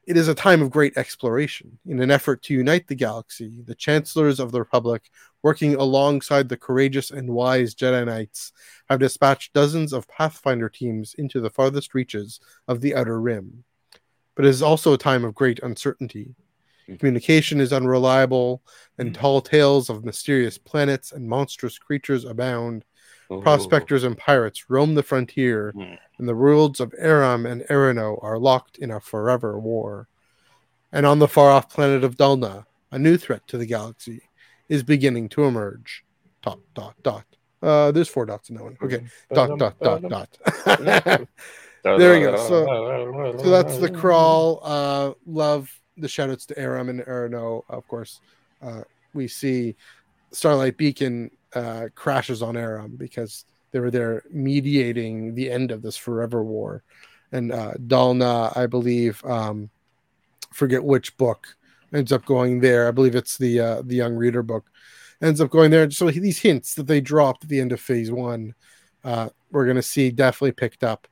it 0.07 0.17
is 0.17 0.27
a 0.27 0.35
time 0.35 0.61
of 0.61 0.69
great 0.69 0.97
exploration. 0.97 1.79
In 1.85 1.99
an 1.99 2.11
effort 2.11 2.43
to 2.43 2.53
unite 2.53 2.87
the 2.87 2.95
galaxy, 2.95 3.63
the 3.65 3.75
chancellors 3.75 4.39
of 4.39 4.51
the 4.51 4.59
Republic, 4.59 5.09
working 5.41 5.75
alongside 5.75 6.47
the 6.47 6.57
courageous 6.57 7.09
and 7.11 7.29
wise 7.29 7.73
Jedi 7.73 8.05
Knights, 8.05 8.53
have 8.87 8.99
dispatched 8.99 9.53
dozens 9.53 9.93
of 9.93 10.07
Pathfinder 10.07 10.69
teams 10.69 11.15
into 11.15 11.41
the 11.41 11.49
farthest 11.49 11.95
reaches 11.95 12.39
of 12.67 12.81
the 12.81 12.95
Outer 12.95 13.19
Rim. 13.19 13.63
But 14.35 14.45
it 14.45 14.49
is 14.49 14.61
also 14.61 14.93
a 14.93 14.97
time 14.97 15.25
of 15.25 15.33
great 15.33 15.59
uncertainty. 15.63 16.35
Hmm. 16.85 16.95
Communication 16.97 17.59
is 17.59 17.73
unreliable, 17.73 18.61
and 18.99 19.09
hmm. 19.09 19.13
tall 19.15 19.41
tales 19.41 19.89
of 19.89 20.05
mysterious 20.05 20.57
planets 20.59 21.13
and 21.13 21.27
monstrous 21.27 21.79
creatures 21.79 22.25
abound. 22.25 22.85
Oh. 23.29 23.41
Prospectors 23.41 24.03
and 24.03 24.17
pirates 24.17 24.69
roam 24.69 24.95
the 24.95 25.03
frontier, 25.03 25.73
mm. 25.75 25.97
and 26.19 26.27
the 26.27 26.35
worlds 26.35 26.79
of 26.79 26.93
Eiram 27.01 27.49
and 27.49 27.63
E'ronoh 27.69 28.23
are 28.23 28.37
locked 28.37 28.77
in 28.77 28.91
a 28.91 28.99
forever 28.99 29.59
war. 29.59 30.07
And 30.91 31.05
on 31.05 31.19
the 31.19 31.27
far 31.27 31.49
off 31.49 31.69
planet 31.69 32.03
of 32.03 32.17
Dalna, 32.17 32.65
a 32.91 32.99
new 32.99 33.17
threat 33.17 33.47
to 33.47 33.57
the 33.57 33.65
galaxy 33.65 34.21
is 34.69 34.83
beginning 34.83 35.29
to 35.29 35.43
emerge. 35.45 36.03
Dot, 36.43 36.59
dot, 36.75 36.95
dot. 37.01 37.25
Uh, 37.61 37.91
there's 37.91 38.07
four 38.07 38.25
dots 38.25 38.49
in 38.49 38.55
that 38.55 38.63
one. 38.63 38.77
Okay, 38.81 39.03
dot 39.33 39.57
dot 39.57 39.79
dot 39.79 40.01
dot. 40.09 40.37
there 41.83 42.13
we 42.13 42.19
go. 42.21 42.37
So, 42.47 43.37
so 43.37 43.49
that's 43.49 43.79
the 43.79 43.89
crawl. 43.89 44.59
Uh, 44.63 45.13
love 45.25 45.69
the 45.97 46.07
shoutouts 46.07 46.45
to 46.47 46.55
Eiram 46.55 46.89
and 46.89 47.01
E'ronoh. 47.01 47.63
Of 47.69 47.87
course, 47.87 48.21
uh, 48.61 48.81
we 49.13 49.27
see 49.27 49.75
Starlight 50.31 50.77
Beacon 50.77 51.31
uh, 51.55 51.87
crashes 51.95 52.41
on 52.41 52.55
Eiram 52.55 52.97
because 52.97 53.45
they 53.71 53.79
were 53.79 53.91
there 53.91 54.23
mediating 54.31 55.35
the 55.35 55.51
end 55.51 55.71
of 55.71 55.81
this 55.81 55.97
forever 55.97 56.43
war. 56.43 56.83
And 57.31 57.51
uh, 57.51 57.73
Dalna, 57.87 58.55
I 58.55 58.67
believe, 58.67 59.23
um, 59.25 59.69
forget 60.53 60.83
which 60.83 61.17
book, 61.17 61.47
ends 61.93 62.11
up 62.11 62.25
going 62.25 62.59
there. 62.59 62.87
I 62.87 62.91
believe 62.91 63.15
it's 63.15 63.37
the 63.37 63.59
uh, 63.59 63.81
the 63.83 63.95
young 63.95 64.15
reader 64.15 64.43
book. 64.43 64.65
Ends 65.21 65.41
up 65.41 65.49
going 65.49 65.71
there. 65.71 65.89
So 65.91 66.09
these 66.11 66.39
hints 66.39 66.75
that 66.75 66.87
they 66.87 67.01
dropped 67.01 67.43
at 67.43 67.49
the 67.49 67.59
end 67.59 67.71
of 67.71 67.79
phase 67.79 68.11
one, 68.11 68.53
uh, 69.03 69.29
we're 69.51 69.65
going 69.65 69.77
to 69.77 69.81
see 69.81 70.11
definitely 70.11 70.51
picked 70.51 70.83
up, 70.83 71.07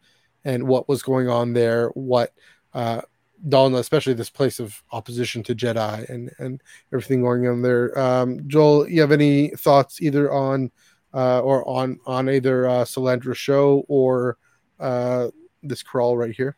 and 0.46 0.68
what 0.68 0.88
was 0.88 1.04
going 1.04 1.30
on 1.30 1.54
there, 1.54 1.90
what 1.90 2.32
uh, 2.74 3.02
Dalna, 3.48 3.80
especially 3.80 4.14
this 4.14 4.30
place 4.30 4.60
of 4.60 4.82
opposition 4.92 5.44
to 5.44 5.56
Jedi 5.56 6.08
and 6.10 6.32
and 6.40 6.62
everything 6.94 7.22
going 7.22 7.48
on 7.48 7.62
there. 7.62 7.98
Um, 8.00 8.48
Joel, 8.48 8.90
you 8.90 9.02
have 9.02 9.12
any 9.12 9.50
thoughts 9.50 10.02
either 10.02 10.32
on 10.32 10.72
uh, 11.14 11.42
or 11.42 11.68
on 11.68 12.00
on 12.06 12.30
either 12.30 12.68
uh, 12.68 12.84
Silandra 12.84 13.36
Sho 13.36 13.84
or 13.88 14.38
uh, 14.80 15.30
this 15.62 15.84
crawl 15.84 16.18
right 16.18 16.36
here? 16.36 16.58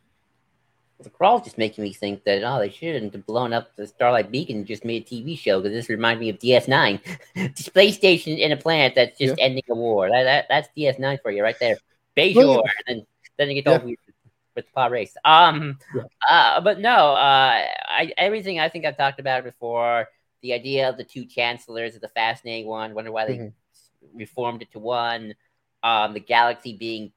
The 1.02 1.10
crawl's 1.10 1.44
just 1.44 1.58
making 1.58 1.84
me 1.84 1.92
think 1.92 2.24
that 2.24 2.44
oh 2.44 2.60
they 2.60 2.70
shouldn't 2.70 3.14
have 3.14 3.26
blown 3.26 3.52
up 3.52 3.76
the 3.76 3.86
Starlight 3.86 4.32
Beacon 4.32 4.58
and 4.58 4.66
just 4.66 4.86
made 4.86 5.04
a 5.04 5.06
TV 5.06 5.38
show 5.38 5.62
because 5.62 5.76
this 5.76 5.90
reminds 5.90 6.22
me 6.22 6.30
of 6.30 6.40
DS9, 6.40 7.58
space 7.58 7.96
station 7.96 8.38
in 8.38 8.52
a 8.52 8.58
planet 8.58 8.94
that's 8.96 9.18
just 9.18 9.38
yeah. 9.38 9.44
ending 9.44 9.64
a 9.70 9.76
war. 9.76 10.10
That, 10.10 10.24
that 10.24 10.46
that's 10.50 10.70
DS9 10.78 11.22
for 11.22 11.32
you 11.32 11.44
right 11.44 11.60
there. 11.60 11.78
Bajor, 12.16 12.36
well, 12.36 12.64
yeah. 12.66 12.72
and 12.88 13.00
then 13.00 13.08
then 13.38 13.50
you 13.50 13.62
get 13.62 13.68
all 13.68 13.80
yeah. 13.80 13.86
weird 13.86 14.00
with 14.56 14.66
the 14.66 14.72
pod 14.72 14.92
race. 14.92 15.16
Um, 15.26 15.78
yeah. 15.94 16.04
uh, 16.30 16.62
but 16.62 16.80
no, 16.80 17.14
uh, 17.14 17.66
I, 17.88 18.14
everything 18.18 18.60
I 18.60 18.70
think 18.70 18.86
I've 18.86 18.98
talked 18.98 19.20
about 19.20 19.44
before. 19.44 20.08
The 20.42 20.54
idea 20.54 20.90
of 20.90 20.98
the 20.98 21.04
two 21.04 21.26
chancellors 21.26 21.96
is 21.96 22.04
a 22.04 22.08
fascinating 22.08 22.68
one. 22.68 22.94
Wonder 22.94 23.12
why 23.12 23.26
they 23.26 23.38
mm-hmm. 23.38 24.18
reformed 24.18 24.62
it 24.62 24.72
to 24.74 24.80
one. 24.80 25.34
Um, 25.82 26.14
the 26.14 26.20
galaxy 26.20 26.78
being 26.78 27.12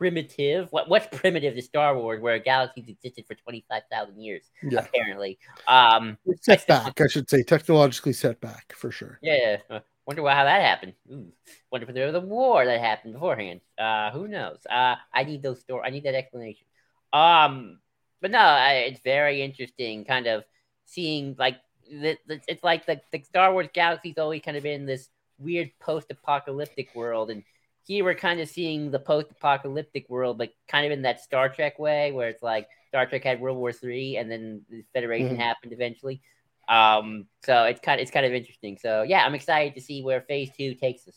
primitive. 0.00 0.68
What 0.72 0.88
what's 0.88 1.06
primitive 1.18 1.54
to 1.54 1.62
Star 1.62 1.96
Wars, 1.96 2.20
where 2.20 2.38
galaxies 2.38 2.88
existed 2.88 3.26
for 3.26 3.34
twenty 3.34 3.64
five 3.68 3.82
thousand 3.90 4.20
years, 4.20 4.50
yeah. 4.62 4.80
apparently. 4.80 5.38
Um, 5.68 6.16
set 6.40 6.66
back, 6.66 7.00
I 7.00 7.06
should 7.06 7.28
say, 7.28 7.42
technologically 7.42 8.14
set 8.14 8.40
back 8.40 8.72
for 8.76 8.90
sure. 8.90 9.18
Yeah. 9.22 9.58
Wonder 10.06 10.22
why 10.22 10.34
how 10.34 10.44
that 10.44 10.62
happened. 10.62 10.94
Ooh. 11.12 11.30
Wonder 11.70 11.86
if 11.86 11.94
there 11.94 12.06
was 12.06 12.16
a 12.16 12.20
war 12.20 12.64
that 12.64 12.80
happened 12.80 13.12
beforehand. 13.12 13.60
Uh, 13.78 14.10
who 14.10 14.26
knows? 14.26 14.58
Uh, 14.68 14.96
I 15.12 15.24
need 15.24 15.42
those 15.42 15.60
story. 15.60 15.82
I 15.84 15.90
need 15.90 16.04
that 16.04 16.14
explanation. 16.14 16.66
Um, 17.12 17.80
but 18.20 18.30
no, 18.30 18.38
I, 18.38 18.84
it's 18.88 19.00
very 19.00 19.42
interesting, 19.42 20.04
kind 20.04 20.26
of 20.26 20.44
seeing 20.84 21.36
like 21.38 21.56
the, 21.90 22.16
the, 22.26 22.40
it's 22.46 22.62
like 22.62 22.86
the, 22.86 23.00
the 23.12 23.22
Star 23.22 23.52
Wars 23.52 23.68
galaxy's 23.72 24.18
always 24.18 24.42
kind 24.42 24.56
of 24.56 24.62
been 24.62 24.86
this 24.86 25.08
weird 25.38 25.70
post-apocalyptic 25.80 26.94
world, 26.94 27.30
and 27.30 27.42
here 27.86 28.04
we're 28.04 28.14
kind 28.14 28.40
of 28.40 28.48
seeing 28.48 28.90
the 28.90 28.98
post-apocalyptic 28.98 30.08
world, 30.08 30.38
but 30.38 30.50
kind 30.68 30.86
of 30.86 30.92
in 30.92 31.02
that 31.02 31.20
Star 31.20 31.48
Trek 31.48 31.78
way, 31.78 32.12
where 32.12 32.28
it's 32.28 32.42
like 32.42 32.68
Star 32.88 33.06
Trek 33.06 33.24
had 33.24 33.40
World 33.40 33.58
War 33.58 33.72
Three, 33.72 34.16
and 34.16 34.30
then 34.30 34.62
the 34.70 34.84
Federation 34.92 35.30
mm-hmm. 35.30 35.40
happened 35.40 35.72
eventually. 35.72 36.20
Um, 36.68 37.26
so 37.42 37.64
it's 37.64 37.80
kind 37.80 37.98
of 37.98 38.02
it's 38.02 38.12
kind 38.12 38.26
of 38.26 38.32
interesting. 38.32 38.78
So 38.80 39.02
yeah, 39.02 39.24
I'm 39.24 39.34
excited 39.34 39.74
to 39.74 39.80
see 39.80 40.02
where 40.02 40.20
Phase 40.20 40.50
Two 40.56 40.74
takes 40.74 41.08
us. 41.08 41.16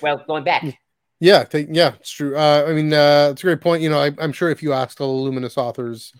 Well, 0.00 0.24
going 0.26 0.44
back. 0.44 0.78
Yeah, 1.24 1.46
yeah, 1.54 1.94
it's 1.94 2.10
true. 2.10 2.36
Uh, 2.36 2.66
I 2.68 2.74
mean, 2.74 2.92
uh, 2.92 3.30
it's 3.32 3.42
a 3.42 3.46
great 3.46 3.62
point. 3.62 3.82
You 3.82 3.88
know, 3.88 3.98
I, 3.98 4.10
am 4.22 4.30
sure 4.30 4.50
if 4.50 4.62
you 4.62 4.74
asked 4.74 5.00
all 5.00 5.16
the 5.16 5.22
Luminous 5.22 5.56
authors, 5.56 6.12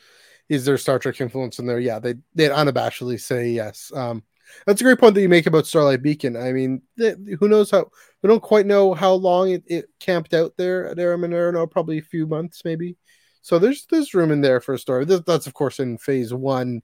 is 0.49 0.65
there 0.65 0.79
Star 0.79 0.99
Trek 0.99 1.21
influence 1.21 1.59
in 1.59 1.67
there? 1.67 1.79
Yeah, 1.79 1.99
they 1.99 2.15
they'd 2.35 2.49
unabashedly 2.51 3.21
say 3.21 3.51
yes. 3.51 3.93
Um, 3.95 4.23
that's 4.65 4.81
a 4.81 4.85
great 4.85 4.99
point 4.99 5.15
that 5.15 5.21
you 5.21 5.29
make 5.29 5.45
about 5.45 5.67
Starlight 5.67 6.03
Beacon. 6.03 6.39
I 6.39 6.53
mean, 6.53 6.81
they, 6.97 7.17
who 7.39 7.49
knows 7.49 7.71
how? 7.71 7.91
We 8.23 8.29
don't 8.29 8.43
quite 8.43 8.65
know 8.65 8.95
how 8.95 9.13
long 9.13 9.51
it, 9.51 9.63
it 9.67 9.91
camped 10.01 10.33
out 10.33 10.55
there 10.57 10.89
at 10.89 10.97
Eiram 10.97 11.25
and 11.27 11.35
E'ronoh, 11.35 11.71
probably 11.71 11.99
a 11.99 12.03
few 12.03 12.27
months, 12.27 12.63
maybe. 12.65 12.97
So 13.43 13.59
there's 13.59 13.85
there's 13.91 14.15
room 14.15 14.31
in 14.31 14.41
there 14.41 14.63
for 14.63 14.73
a 14.73 14.79
story. 14.79 15.05
This, 15.05 15.21
that's 15.27 15.47
of 15.47 15.53
course 15.53 15.81
in 15.81 15.99
phase 15.99 16.33
one, 16.33 16.81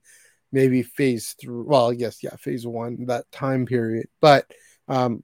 maybe 0.51 0.83
phase 0.83 1.35
three. 1.41 1.63
Well, 1.65 1.91
yes, 1.91 2.21
yeah, 2.21 2.35
phase 2.35 2.67
one 2.67 3.07
that 3.07 3.31
time 3.31 3.65
period. 3.65 4.09
But 4.19 4.45
um, 4.87 5.23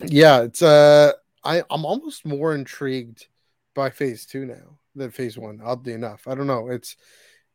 yeah, 0.00 0.42
it's 0.42 0.60
uh 0.60 1.12
I, 1.44 1.62
I'm 1.70 1.84
almost 1.84 2.24
more 2.24 2.54
intrigued 2.54 3.26
by 3.74 3.90
phase 3.90 4.26
two 4.26 4.46
now 4.46 4.78
than 4.94 5.10
phase 5.10 5.36
one, 5.36 5.60
oddly 5.62 5.92
enough. 5.92 6.26
I 6.26 6.34
don't 6.34 6.46
know. 6.46 6.68
It's 6.68 6.96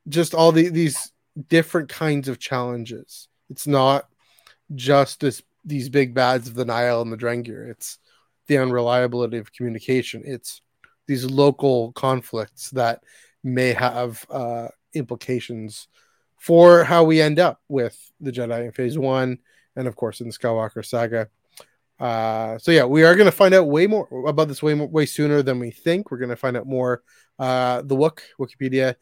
just 0.07 0.33
all 0.33 0.51
the, 0.51 0.69
these 0.69 1.11
different 1.47 1.89
kinds 1.89 2.27
of 2.27 2.39
challenges. 2.39 3.27
It's 3.49 3.67
not 3.67 4.07
just 4.75 5.19
this 5.19 5.41
these 5.65 5.89
big 5.89 6.13
bads 6.13 6.47
of 6.47 6.55
the 6.55 6.65
Nihil 6.65 7.01
and 7.01 7.11
the 7.11 7.17
Drengir. 7.17 7.69
It's 7.69 7.99
the 8.47 8.57
unreliability 8.57 9.37
of 9.37 9.51
communication. 9.51 10.23
It's 10.25 10.61
these 11.07 11.25
local 11.25 11.91
conflicts 11.93 12.69
that 12.71 13.03
may 13.43 13.73
have 13.73 14.25
uh, 14.29 14.69
implications 14.93 15.87
for 16.37 16.83
how 16.83 17.03
we 17.03 17.21
end 17.21 17.39
up 17.39 17.61
with 17.67 18.11
the 18.21 18.31
Jedi 18.31 18.65
in 18.65 18.71
Phase 18.71 18.97
One, 18.97 19.39
and 19.75 19.87
of 19.87 19.95
course 19.95 20.21
in 20.21 20.27
the 20.27 20.33
Skywalker 20.33 20.85
saga. 20.85 21.29
Uh, 21.99 22.57
so 22.57 22.71
yeah, 22.71 22.85
we 22.85 23.03
are 23.03 23.15
going 23.15 23.25
to 23.25 23.31
find 23.31 23.53
out 23.53 23.67
way 23.67 23.85
more 23.85 24.07
about 24.27 24.47
this 24.47 24.63
way 24.63 24.73
way 24.73 25.05
sooner 25.05 25.41
than 25.41 25.59
we 25.59 25.71
think. 25.71 26.11
We're 26.11 26.17
going 26.17 26.29
to 26.29 26.35
find 26.35 26.55
out 26.55 26.67
more. 26.67 27.03
Uh, 27.37 27.81
the 27.81 27.95
Wook 27.95 28.19
Wikipedia 28.39 28.95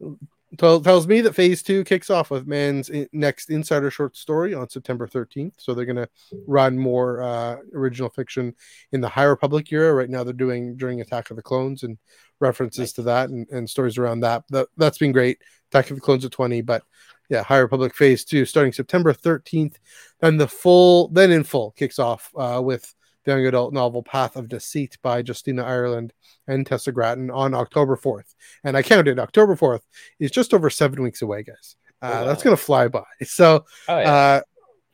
t- 0.00 0.80
tells 0.80 1.06
me 1.06 1.20
that 1.20 1.34
Phase 1.34 1.62
Two 1.62 1.84
kicks 1.84 2.10
off 2.10 2.30
with 2.30 2.46
Man's 2.46 2.88
in- 2.88 3.08
next 3.12 3.50
Insider 3.50 3.90
short 3.90 4.16
story 4.16 4.54
on 4.54 4.68
September 4.68 5.06
13th. 5.06 5.54
So 5.58 5.74
they're 5.74 5.84
going 5.84 5.96
to 5.96 6.08
run 6.46 6.78
more 6.78 7.22
uh, 7.22 7.56
original 7.74 8.08
fiction 8.08 8.54
in 8.92 9.00
the 9.00 9.08
High 9.08 9.24
Republic 9.24 9.70
era. 9.72 9.92
Right 9.92 10.10
now, 10.10 10.24
they're 10.24 10.32
doing 10.32 10.76
during 10.76 11.00
Attack 11.00 11.30
of 11.30 11.36
the 11.36 11.42
Clones 11.42 11.82
and 11.82 11.98
references 12.40 12.78
nice. 12.78 12.92
to 12.94 13.02
that 13.02 13.30
and, 13.30 13.48
and 13.50 13.68
stories 13.68 13.98
around 13.98 14.20
that. 14.20 14.44
that. 14.50 14.68
That's 14.76 14.98
been 14.98 15.12
great. 15.12 15.38
Attack 15.70 15.90
of 15.90 15.96
the 15.96 16.02
Clones 16.02 16.24
at 16.24 16.32
20, 16.32 16.62
but 16.62 16.82
yeah, 17.28 17.42
High 17.42 17.58
Republic 17.58 17.94
Phase 17.94 18.24
Two 18.24 18.44
starting 18.44 18.72
September 18.72 19.12
13th. 19.12 19.76
Then 20.20 20.36
the 20.36 20.48
full, 20.48 21.08
then 21.08 21.30
in 21.30 21.44
full, 21.44 21.72
kicks 21.72 21.98
off 21.98 22.30
uh, 22.36 22.60
with 22.62 22.94
the 23.24 23.32
young 23.32 23.46
adult 23.46 23.72
novel 23.72 24.02
Path 24.02 24.36
of 24.36 24.48
Deceit 24.48 24.96
by 25.02 25.22
Justina 25.26 25.62
Ireland 25.62 26.12
and 26.46 26.66
Tessa 26.66 26.92
Gratton 26.92 27.30
on 27.30 27.54
October 27.54 27.96
4th. 27.96 28.34
And 28.64 28.76
I 28.76 28.82
counted 28.82 29.18
October 29.18 29.54
4th 29.54 29.82
is 30.18 30.30
just 30.30 30.54
over 30.54 30.70
seven 30.70 31.02
weeks 31.02 31.22
away, 31.22 31.42
guys. 31.42 31.76
Uh, 32.00 32.06
oh, 32.06 32.20
wow. 32.20 32.26
That's 32.26 32.42
going 32.42 32.56
to 32.56 32.62
fly 32.62 32.88
by. 32.88 33.04
So, 33.24 33.64
oh, 33.88 33.98
yeah. 33.98 34.12
uh, 34.12 34.40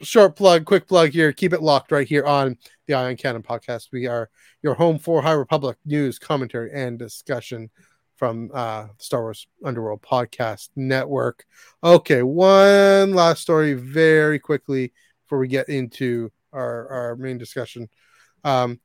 short 0.03 0.37
plug, 0.37 0.65
quick 0.65 0.89
plug 0.89 1.11
here. 1.11 1.33
Keep 1.33 1.53
it 1.53 1.63
locked 1.63 1.93
right 1.93 2.09
here 2.09 2.25
on 2.25 2.57
the 2.87 2.95
Eye 2.95 3.11
on 3.11 3.17
Canon 3.17 3.43
podcast. 3.43 3.89
We 3.93 4.07
are 4.07 4.29
your 4.63 4.75
home 4.75 4.99
for 4.99 5.23
High 5.23 5.33
Republic 5.33 5.77
news, 5.85 6.19
commentary, 6.19 6.73
and 6.73 6.99
discussion 6.99 7.71
from 8.17 8.51
uh, 8.55 8.87
Star 8.99 9.23
Wars 9.23 9.47
Underworld 9.65 10.03
Podcast 10.03 10.71
Network. 10.77 11.45
Okay, 11.83 12.23
one 12.23 13.13
last 13.13 13.43
story 13.43 13.75
very 13.75 14.39
quickly 14.39 14.93
before 15.25 15.39
we 15.39 15.49
get 15.49 15.69
into 15.69 16.31
our, 16.53 16.89
our 16.89 17.17
main 17.17 17.39
discussion. 17.39 17.89
Um, 18.45 18.81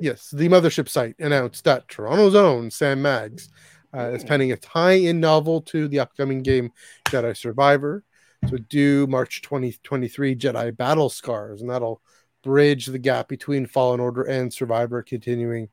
yes, 0.00 0.30
the 0.30 0.48
mothership 0.48 0.88
site 0.88 1.16
announced 1.18 1.64
that 1.64 1.88
Toronto's 1.88 2.34
own 2.34 2.70
Sam 2.70 3.02
Maggs 3.02 3.50
uh, 3.94 4.10
is 4.10 4.24
penning 4.24 4.52
a 4.52 4.56
tie-in 4.56 5.20
novel 5.20 5.60
to 5.62 5.88
the 5.88 6.00
upcoming 6.00 6.42
game 6.42 6.72
Jedi 7.06 7.36
Survivor. 7.36 8.04
So 8.48 8.58
due 8.58 9.06
March 9.06 9.42
2023 9.42 10.36
Jedi 10.36 10.76
Battle 10.76 11.08
Scars, 11.08 11.62
and 11.62 11.70
that'll 11.70 12.02
bridge 12.42 12.86
the 12.86 12.98
gap 12.98 13.28
between 13.28 13.66
Fallen 13.66 14.00
Order 14.00 14.24
and 14.24 14.52
Survivor, 14.52 15.02
continuing 15.02 15.68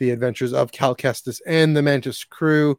the 0.00 0.10
adventures 0.10 0.52
of 0.52 0.72
Cal 0.72 0.96
Kestis 0.96 1.40
and 1.46 1.76
the 1.76 1.82
Mantis 1.82 2.24
crew. 2.24 2.76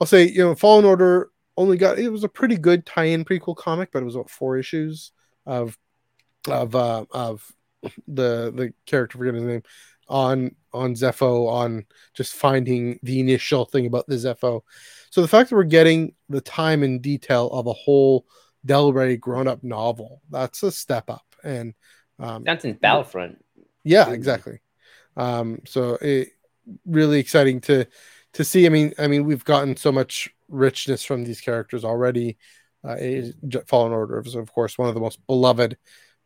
I'll 0.00 0.06
say, 0.08 0.28
you 0.28 0.38
know, 0.38 0.56
Fallen 0.56 0.84
Order 0.84 1.30
only 1.56 1.76
got 1.76 1.98
it 1.98 2.08
was 2.08 2.24
a 2.24 2.28
pretty 2.28 2.56
good 2.56 2.84
tie-in 2.84 3.24
prequel 3.24 3.56
comic, 3.56 3.90
but 3.92 4.02
it 4.02 4.06
was 4.06 4.16
what 4.16 4.30
four 4.30 4.56
issues 4.56 5.12
of 5.46 5.78
of 6.48 6.74
uh, 6.74 7.04
of 7.12 7.52
the 8.08 8.52
the 8.54 8.72
character 8.86 9.18
forget 9.18 9.34
his 9.34 9.44
name 9.44 9.62
on 10.08 10.56
on 10.72 10.94
Zeffo 10.94 11.48
on 11.48 11.84
just 12.14 12.34
finding 12.34 12.98
the 13.02 13.20
initial 13.20 13.64
thing 13.64 13.86
about 13.86 14.06
the 14.08 14.16
Zeffo. 14.16 14.62
So 15.10 15.20
the 15.20 15.28
fact 15.28 15.50
that 15.50 15.56
we're 15.56 15.64
getting 15.64 16.14
the 16.28 16.40
time 16.40 16.82
and 16.82 17.02
detail 17.02 17.48
of 17.48 17.66
a 17.66 17.72
whole 17.72 18.26
Del 18.64 18.92
Rey 18.92 19.16
grown 19.16 19.46
up 19.46 19.62
novel, 19.62 20.22
that's 20.30 20.62
a 20.62 20.72
step 20.72 21.10
up. 21.10 21.26
And 21.44 21.74
um, 22.18 22.44
that's 22.44 22.64
in 22.64 22.74
Battlefront. 22.74 23.44
Yeah, 23.84 24.10
exactly. 24.10 24.60
Um, 25.16 25.60
so 25.66 25.94
it 26.00 26.28
really 26.86 27.18
exciting 27.18 27.60
to 27.62 27.86
to 28.34 28.44
see. 28.44 28.66
I 28.66 28.68
mean, 28.68 28.92
I 28.98 29.06
mean, 29.06 29.24
we've 29.24 29.44
gotten 29.44 29.76
so 29.76 29.92
much 29.92 30.30
richness 30.48 31.04
from 31.04 31.24
these 31.24 31.40
characters 31.40 31.84
already. 31.84 32.38
Uh, 32.84 32.96
Fallen 33.66 33.92
Order 33.92 34.20
is, 34.20 34.34
of 34.34 34.52
course, 34.52 34.76
one 34.76 34.88
of 34.88 34.94
the 34.94 35.00
most 35.00 35.24
beloved 35.26 35.76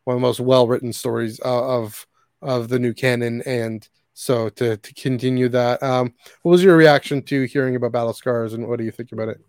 one 0.07 0.15
of 0.15 0.21
the 0.21 0.25
most 0.25 0.39
well 0.39 0.67
written 0.67 0.93
stories 0.93 1.37
uh, 1.43 1.79
of 1.79 2.07
of 2.41 2.69
the 2.69 2.79
new 2.79 2.93
canon, 2.93 3.41
and 3.45 3.87
so 4.13 4.47
to 4.47 4.77
to 4.77 4.93
continue 4.93 5.49
that, 5.49 5.83
um, 5.83 6.13
what 6.43 6.51
was 6.51 6.63
your 6.63 6.77
reaction 6.77 7.21
to 7.23 7.43
hearing 7.43 7.75
about 7.75 7.91
Battle 7.91 8.13
Scars, 8.13 8.53
and 8.53 8.65
what 8.69 8.79
do 8.79 8.85
you 8.85 8.91
think 8.91 9.11
about 9.11 9.27
it? 9.27 9.41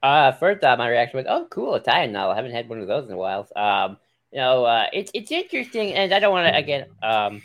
Uh, 0.00 0.30
first 0.30 0.62
off, 0.62 0.78
my 0.78 0.88
reaction 0.88 1.16
was, 1.16 1.26
"Oh, 1.28 1.48
cool, 1.50 1.78
tie 1.80 2.06
novel. 2.06 2.32
I 2.32 2.36
haven't 2.36 2.52
had 2.52 2.68
one 2.68 2.80
of 2.80 2.86
those 2.86 3.08
in 3.08 3.12
a 3.12 3.16
while." 3.16 3.48
Um, 3.56 3.98
you 4.30 4.38
know, 4.38 4.64
uh, 4.64 4.86
it's 4.92 5.10
it's 5.12 5.32
interesting, 5.32 5.92
and 5.94 6.14
I 6.14 6.20
don't 6.20 6.30
want 6.30 6.46
to 6.46 6.56
again, 6.56 6.86
um, 7.02 7.42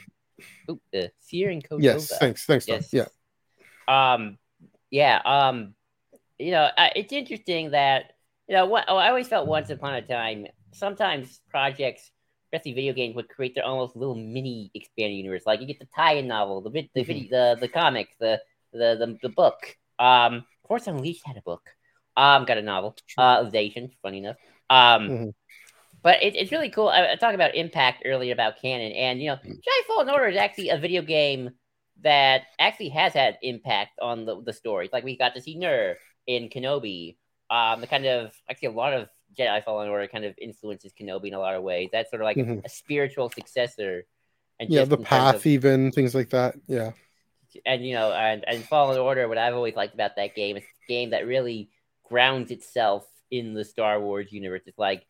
ooh, 0.70 0.80
uh, 0.96 1.08
Fear 1.22 1.50
and 1.50 1.68
Code. 1.68 1.84
Yes, 1.84 2.08
thanks, 2.20 2.46
thanks. 2.46 2.68
Yes. 2.68 2.94
Yeah, 2.94 3.06
Um, 3.88 4.38
yeah. 4.90 5.22
Um, 5.26 5.76
you 6.40 6.52
know, 6.52 6.70
uh, 6.78 6.90
it's 6.96 7.14
interesting 7.14 7.72
that 7.72 8.14
you 8.48 8.56
know 8.56 8.66
what. 8.66 8.86
Oh, 8.88 8.98
I 8.98 9.10
always 9.10 9.28
felt 9.28 9.48
once 9.48 9.70
upon 9.70 9.96
a 9.96 10.02
time. 10.02 10.48
Sometimes 10.74 11.40
projects, 11.50 12.12
especially 12.48 12.74
video 12.74 12.94
games, 12.94 13.16
would 13.16 13.30
create 13.30 13.56
their 13.56 13.66
almost 13.66 13.96
little 13.96 14.16
mini 14.16 14.72
expanded 14.74 15.18
universe. 15.18 15.44
Like 15.46 15.62
you 15.62 15.68
get 15.68 15.80
the 15.80 15.88
tie-in 15.96 16.28
novel, 16.28 16.62
the 16.62 16.70
vid, 16.70 16.90
the 16.94 17.02
Mhm. 17.02 17.08
video, 17.08 17.30
the 17.30 17.60
the 17.62 17.68
comic, 17.68 18.10
the 18.20 18.42
the 18.74 18.96
the, 19.00 19.18
the 19.22 19.30
book. 19.30 19.78
Um, 20.00 20.46
Force 20.68 20.88
Unleashed 20.88 21.26
had 21.26 21.38
a 21.38 21.42
book. 21.42 21.70
Um, 22.18 22.46
got 22.46 22.58
a 22.58 22.62
novel. 22.62 22.96
Uh, 23.18 23.50
Asian, 23.54 23.92
funny 24.02 24.20
enough. 24.20 24.38
Um, 24.70 25.10
Mhm. 25.10 25.34
But 26.06 26.22
it, 26.22 26.36
it's 26.36 26.52
really 26.52 26.70
cool. 26.70 26.88
I, 26.88 27.14
I 27.14 27.16
talked 27.16 27.34
about 27.34 27.56
impact 27.56 28.04
earlier 28.06 28.32
about 28.32 28.62
canon, 28.62 28.92
and 28.92 29.20
you 29.20 29.32
know, 29.32 29.38
Jedi 29.44 29.86
Fallen 29.88 30.08
Order 30.08 30.28
is 30.28 30.38
actually 30.38 30.70
a 30.70 30.78
video 30.78 31.02
game 31.02 31.50
that 32.04 32.44
actually 32.60 32.90
has 32.90 33.14
had 33.14 33.40
impact 33.42 33.98
on 34.00 34.24
the, 34.26 34.40
the 34.44 34.54
stories. 34.54 34.92
Like 34.94 35.04
we 35.04 35.18
got 35.18 35.34
to 35.34 35.42
see 35.42 35.56
Nur 35.58 35.96
in 36.28 36.50
Kenobi. 36.50 37.18
Um, 37.50 37.82
the 37.82 37.88
kind 37.88 38.06
of 38.06 38.34
actually 38.48 38.68
a 38.68 38.72
lot 38.74 38.94
of 38.94 39.10
Jedi 39.36 39.64
Fallen 39.64 39.90
Order 39.90 40.08
kind 40.08 40.26
of 40.26 40.36
influences 40.40 40.94
Kenobi 40.94 41.30
in 41.30 41.34
a 41.34 41.40
lot 41.40 41.56
of 41.56 41.64
ways. 41.64 41.90
That's 41.92 42.12
sort 42.12 42.22
of 42.22 42.26
like 42.26 42.38
Mhm. 42.38 42.64
a 42.64 42.70
spiritual 42.70 43.30
successor. 43.32 44.06
And 44.60 44.70
yeah, 44.70 44.86
the 44.86 44.98
path, 44.98 45.38
of- 45.38 45.46
even 45.48 45.92
things 45.92 46.14
like 46.14 46.30
that. 46.30 46.54
Yeah, 46.68 46.92
and 47.66 47.84
you 47.84 47.96
know, 47.96 48.12
and, 48.12 48.46
and 48.48 48.64
Fallen 48.64 49.00
Order, 49.00 49.28
what 49.28 49.40
I've 49.40 49.56
always 49.56 49.76
liked 49.76 49.96
about 49.96 50.18
that 50.18 50.36
game 50.36 50.56
is 50.56 50.64
a 50.64 50.88
game 50.88 51.10
that 51.10 51.26
really 51.26 51.72
grounds 52.04 52.52
itself 52.52 53.08
in 53.32 53.56
the 53.56 53.66
Star 53.66 54.00
Wars 54.00 54.32
universe. 54.32 54.62
It's 54.68 54.78
like 54.78 55.08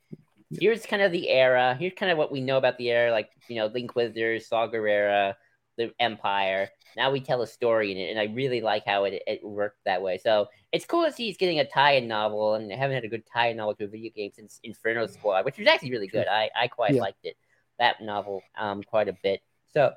here's 0.59 0.85
kind 0.85 1.01
of 1.01 1.11
the 1.11 1.29
era, 1.29 1.75
here's 1.79 1.93
kind 1.95 2.11
of 2.11 2.17
what 2.17 2.31
we 2.31 2.41
know 2.41 2.57
about 2.57 2.77
the 2.77 2.89
era, 2.91 3.11
like 3.11 3.29
you 3.47 3.55
know, 3.57 3.65
Link 3.65 3.85
Inquisitors, 3.85 4.47
Saw 4.47 4.67
Gerrera, 4.67 5.35
the 5.77 5.91
Empire. 5.99 6.69
Now 6.95 7.11
we 7.11 7.19
tell 7.19 7.41
a 7.41 7.47
story 7.47 7.91
in 7.91 7.97
it, 7.97 8.09
and 8.11 8.19
I 8.19 8.33
really 8.33 8.61
like 8.61 8.85
how 8.85 9.03
it, 9.03 9.21
it 9.27 9.43
worked 9.43 9.79
that 9.85 10.01
way. 10.01 10.17
So 10.17 10.47
it's 10.71 10.85
cool 10.85 11.03
to 11.05 11.11
see 11.11 11.25
he's 11.27 11.37
getting 11.37 11.59
a 11.59 11.65
tie-in 11.67 12.07
novel, 12.07 12.53
and 12.55 12.71
I 12.71 12.75
haven't 12.77 12.95
had 12.95 13.03
a 13.03 13.09
good 13.09 13.23
tie-in 13.31 13.57
novel 13.57 13.75
to 13.75 13.83
a 13.85 13.87
video 13.87 14.11
game 14.15 14.31
since 14.33 14.59
Inferno 14.63 15.05
Squad, 15.07 15.43
which 15.45 15.57
was 15.57 15.67
actually 15.67 15.91
really 15.91 16.07
good. 16.07 16.27
I, 16.27 16.49
I 16.55 16.67
quite 16.67 16.93
Yeah. 16.93 17.01
liked 17.01 17.25
it, 17.25 17.35
that 17.79 18.01
novel, 18.01 18.41
um, 18.57 18.81
quite 18.83 19.09
a 19.09 19.17
bit. 19.21 19.41
So 19.73 19.93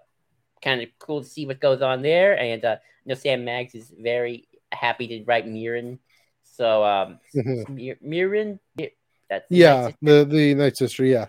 kind 0.60 0.82
of 0.82 0.88
cool 0.98 1.22
to 1.22 1.28
see 1.28 1.46
what 1.46 1.60
goes 1.60 1.82
on 1.82 2.02
there. 2.02 2.36
And 2.36 2.64
uh, 2.64 2.76
you 3.04 3.10
know, 3.10 3.14
Sam 3.14 3.44
Maggs 3.44 3.76
is 3.76 3.92
very 3.96 4.48
happy 4.72 5.06
to 5.08 5.24
write 5.24 5.46
Merrin. 5.46 5.98
So 6.42 6.82
um. 6.84 7.20
Mir- 7.68 7.98
Merrin, 8.04 8.58
Mi- 8.76 8.90
that's 9.28 9.46
yeah. 9.50 9.90
The 10.02 10.24
the 10.24 10.54
Night 10.54 10.76
Sister. 10.76 11.04
Yeah, 11.04 11.26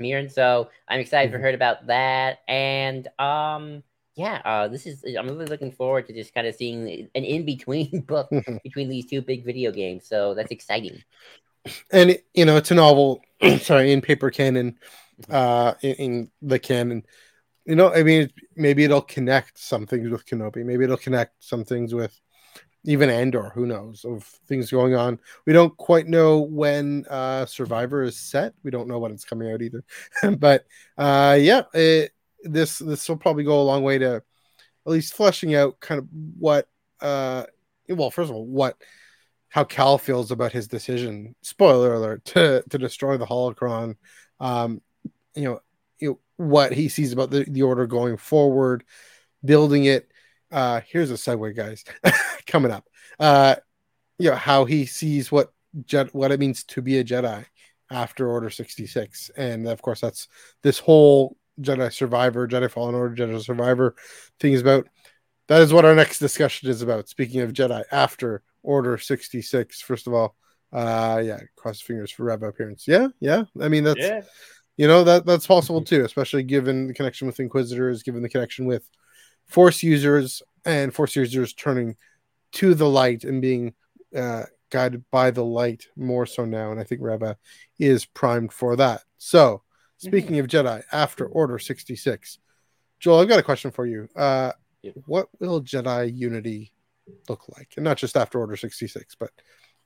Merrin. 0.00 0.30
So 0.30 0.68
I'm 0.88 1.00
excited 1.00 1.32
for 1.32 1.38
Mhm. 1.38 1.42
her 1.42 1.50
about 1.54 1.86
that. 1.86 2.38
And 2.48 3.08
um, 3.18 3.82
yeah, 4.16 4.40
uh, 4.44 4.68
this 4.68 4.86
is 4.86 5.04
I'm 5.18 5.28
really 5.28 5.46
looking 5.46 5.72
forward 5.72 6.06
to 6.06 6.12
just 6.12 6.34
kind 6.34 6.46
of 6.46 6.54
seeing 6.54 7.08
an 7.14 7.24
in 7.24 7.44
between 7.44 8.00
book 8.06 8.28
Mhm. 8.30 8.62
between 8.62 8.88
these 8.88 9.06
two 9.06 9.22
big 9.22 9.44
video 9.44 9.70
games. 9.72 10.06
So 10.06 10.34
that's 10.34 10.50
exciting. 10.50 11.02
and 11.92 12.18
you 12.34 12.44
know 12.44 12.56
it's 12.56 12.70
a 12.70 12.74
novel. 12.74 13.20
sorry, 13.60 13.92
in 13.92 14.00
paper 14.00 14.30
canon, 14.30 14.78
uh, 15.30 15.74
in, 15.82 15.94
in 15.94 16.30
the 16.42 16.58
canon. 16.58 17.04
You 17.64 17.76
know, 17.76 17.92
I 17.92 18.02
mean, 18.02 18.30
maybe 18.56 18.82
it'll 18.84 19.02
connect 19.02 19.58
some 19.58 19.86
things 19.86 20.10
with 20.10 20.26
Kenobi. 20.26 20.64
Maybe 20.64 20.84
it'll 20.84 20.96
connect 20.96 21.44
some 21.44 21.64
things 21.64 21.94
with 21.94 22.18
even 22.84 23.10
Andor. 23.10 23.50
Who 23.54 23.66
knows 23.66 24.04
of 24.04 24.24
things 24.46 24.70
going 24.70 24.94
on? 24.94 25.18
We 25.46 25.52
don't 25.52 25.76
quite 25.76 26.06
know 26.06 26.40
when 26.40 27.04
uh, 27.08 27.46
Survivor 27.46 28.02
is 28.02 28.18
set. 28.18 28.54
We 28.62 28.70
don't 28.70 28.88
know 28.88 28.98
when 28.98 29.12
it's 29.12 29.24
coming 29.24 29.52
out 29.52 29.62
either. 29.62 29.84
but 30.38 30.64
uh, 30.98 31.38
yeah, 31.40 31.62
it, 31.74 32.12
this 32.42 32.78
this 32.78 33.08
will 33.08 33.16
probably 33.16 33.44
go 33.44 33.60
a 33.60 33.62
long 33.62 33.82
way 33.82 33.98
to 33.98 34.16
at 34.16 34.22
least 34.92 35.14
fleshing 35.14 35.54
out 35.54 35.80
kind 35.80 35.98
of 35.98 36.08
what. 36.38 36.68
Uh, 37.00 37.44
well, 37.88 38.10
first 38.10 38.30
of 38.30 38.36
all, 38.36 38.46
what 38.46 38.76
how 39.48 39.64
Cal 39.64 39.98
feels 39.98 40.30
about 40.30 40.52
his 40.52 40.66
decision. 40.66 41.34
Spoiler 41.42 41.94
alert 41.94 42.24
to 42.26 42.64
to 42.70 42.78
destroy 42.78 43.16
the 43.16 43.26
holocron. 43.26 43.96
Um, 44.40 44.80
you 45.34 45.44
know, 45.44 45.60
you 45.98 46.08
know 46.08 46.18
what 46.36 46.72
he 46.72 46.88
sees 46.88 47.12
about 47.12 47.30
the, 47.30 47.44
the 47.44 47.62
order 47.62 47.86
going 47.86 48.16
forward, 48.16 48.84
building 49.44 49.84
it. 49.84 50.11
Uh, 50.52 50.80
here's 50.86 51.10
a 51.10 51.14
segue, 51.14 51.56
guys, 51.56 51.84
coming 52.46 52.70
up. 52.70 52.84
Uh, 53.18 53.56
you 54.18 54.30
know 54.30 54.36
how 54.36 54.64
he 54.64 54.86
sees 54.86 55.32
what 55.32 55.52
what 56.12 56.30
it 56.30 56.38
means 56.38 56.64
to 56.64 56.82
be 56.82 56.98
a 56.98 57.04
Jedi 57.04 57.44
after 57.90 58.28
Order 58.28 58.50
sixty 58.50 58.86
six, 58.86 59.30
and 59.36 59.66
of 59.66 59.80
course 59.82 60.00
that's 60.00 60.28
this 60.62 60.78
whole 60.78 61.36
Jedi 61.60 61.92
Survivor, 61.92 62.46
Jedi 62.46 62.70
Fallen 62.70 62.94
Order, 62.94 63.14
Jedi 63.16 63.42
Survivor 63.42 63.96
thing 64.38 64.52
is 64.52 64.60
about. 64.60 64.86
That 65.48 65.60
is 65.62 65.72
what 65.72 65.84
our 65.84 65.94
next 65.94 66.18
discussion 66.18 66.70
is 66.70 66.82
about. 66.82 67.08
Speaking 67.08 67.40
of 67.40 67.52
Jedi 67.52 67.82
after 67.90 68.42
Order 68.62 68.96
66, 68.96 69.80
first 69.82 70.06
of 70.06 70.14
all, 70.14 70.36
uh, 70.72 71.20
yeah, 71.24 71.40
cross 71.56 71.80
fingers 71.80 72.10
for 72.10 72.24
Rev 72.24 72.42
appearance. 72.44 72.86
Yeah, 72.86 73.08
yeah. 73.20 73.44
I 73.60 73.68
mean, 73.68 73.84
that's 73.84 73.98
Yeah. 74.00 74.22
you 74.76 74.86
know 74.86 75.04
that 75.04 75.26
that's 75.26 75.46
possible 75.46 75.82
too, 75.82 76.04
especially 76.04 76.44
given 76.44 76.86
the 76.88 76.94
connection 76.94 77.26
with 77.26 77.40
Inquisitors, 77.40 78.02
given 78.02 78.22
the 78.22 78.28
connection 78.28 78.66
with 78.66 78.88
Force 79.52 79.82
users 79.82 80.42
and 80.64 80.94
Force 80.94 81.14
users 81.16 81.52
turning 81.52 81.96
to 82.52 82.74
the 82.74 82.88
light 82.88 83.24
and 83.24 83.42
being 83.42 83.74
uh, 84.16 84.44
guided 84.70 85.04
by 85.10 85.30
the 85.30 85.44
light 85.44 85.86
more 85.96 86.26
so 86.26 86.44
now. 86.44 86.70
And 86.70 86.80
I 86.80 86.84
think 86.84 87.00
Reva 87.02 87.36
is 87.78 88.04
primed 88.04 88.52
for 88.52 88.76
that. 88.76 89.02
So, 89.18 89.62
speaking 89.98 90.38
of 90.38 90.46
Jedi, 90.46 90.82
after 90.90 91.26
Order 91.26 91.58
66, 91.58 92.38
Joel, 92.98 93.20
I've 93.20 93.28
got 93.28 93.38
a 93.38 93.44
question 93.44 93.70
for 93.70 93.86
you. 93.86 94.08
Uh. 94.16 94.52
What 95.06 95.28
will 95.38 95.62
Jedi 95.62 96.12
Unity 96.12 96.72
look 97.28 97.44
like? 97.56 97.74
And 97.76 97.84
not 97.84 97.98
just 97.98 98.16
after 98.16 98.40
Order 98.40 98.56
66, 98.56 99.14
but 99.14 99.30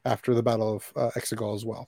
after 0.07 0.35
the 0.35 0.43
Battle 0.43 0.77
of 0.77 0.93
uh, 0.97 1.11
Exegol 1.17 1.55
as 1.55 1.67
well. 1.67 1.87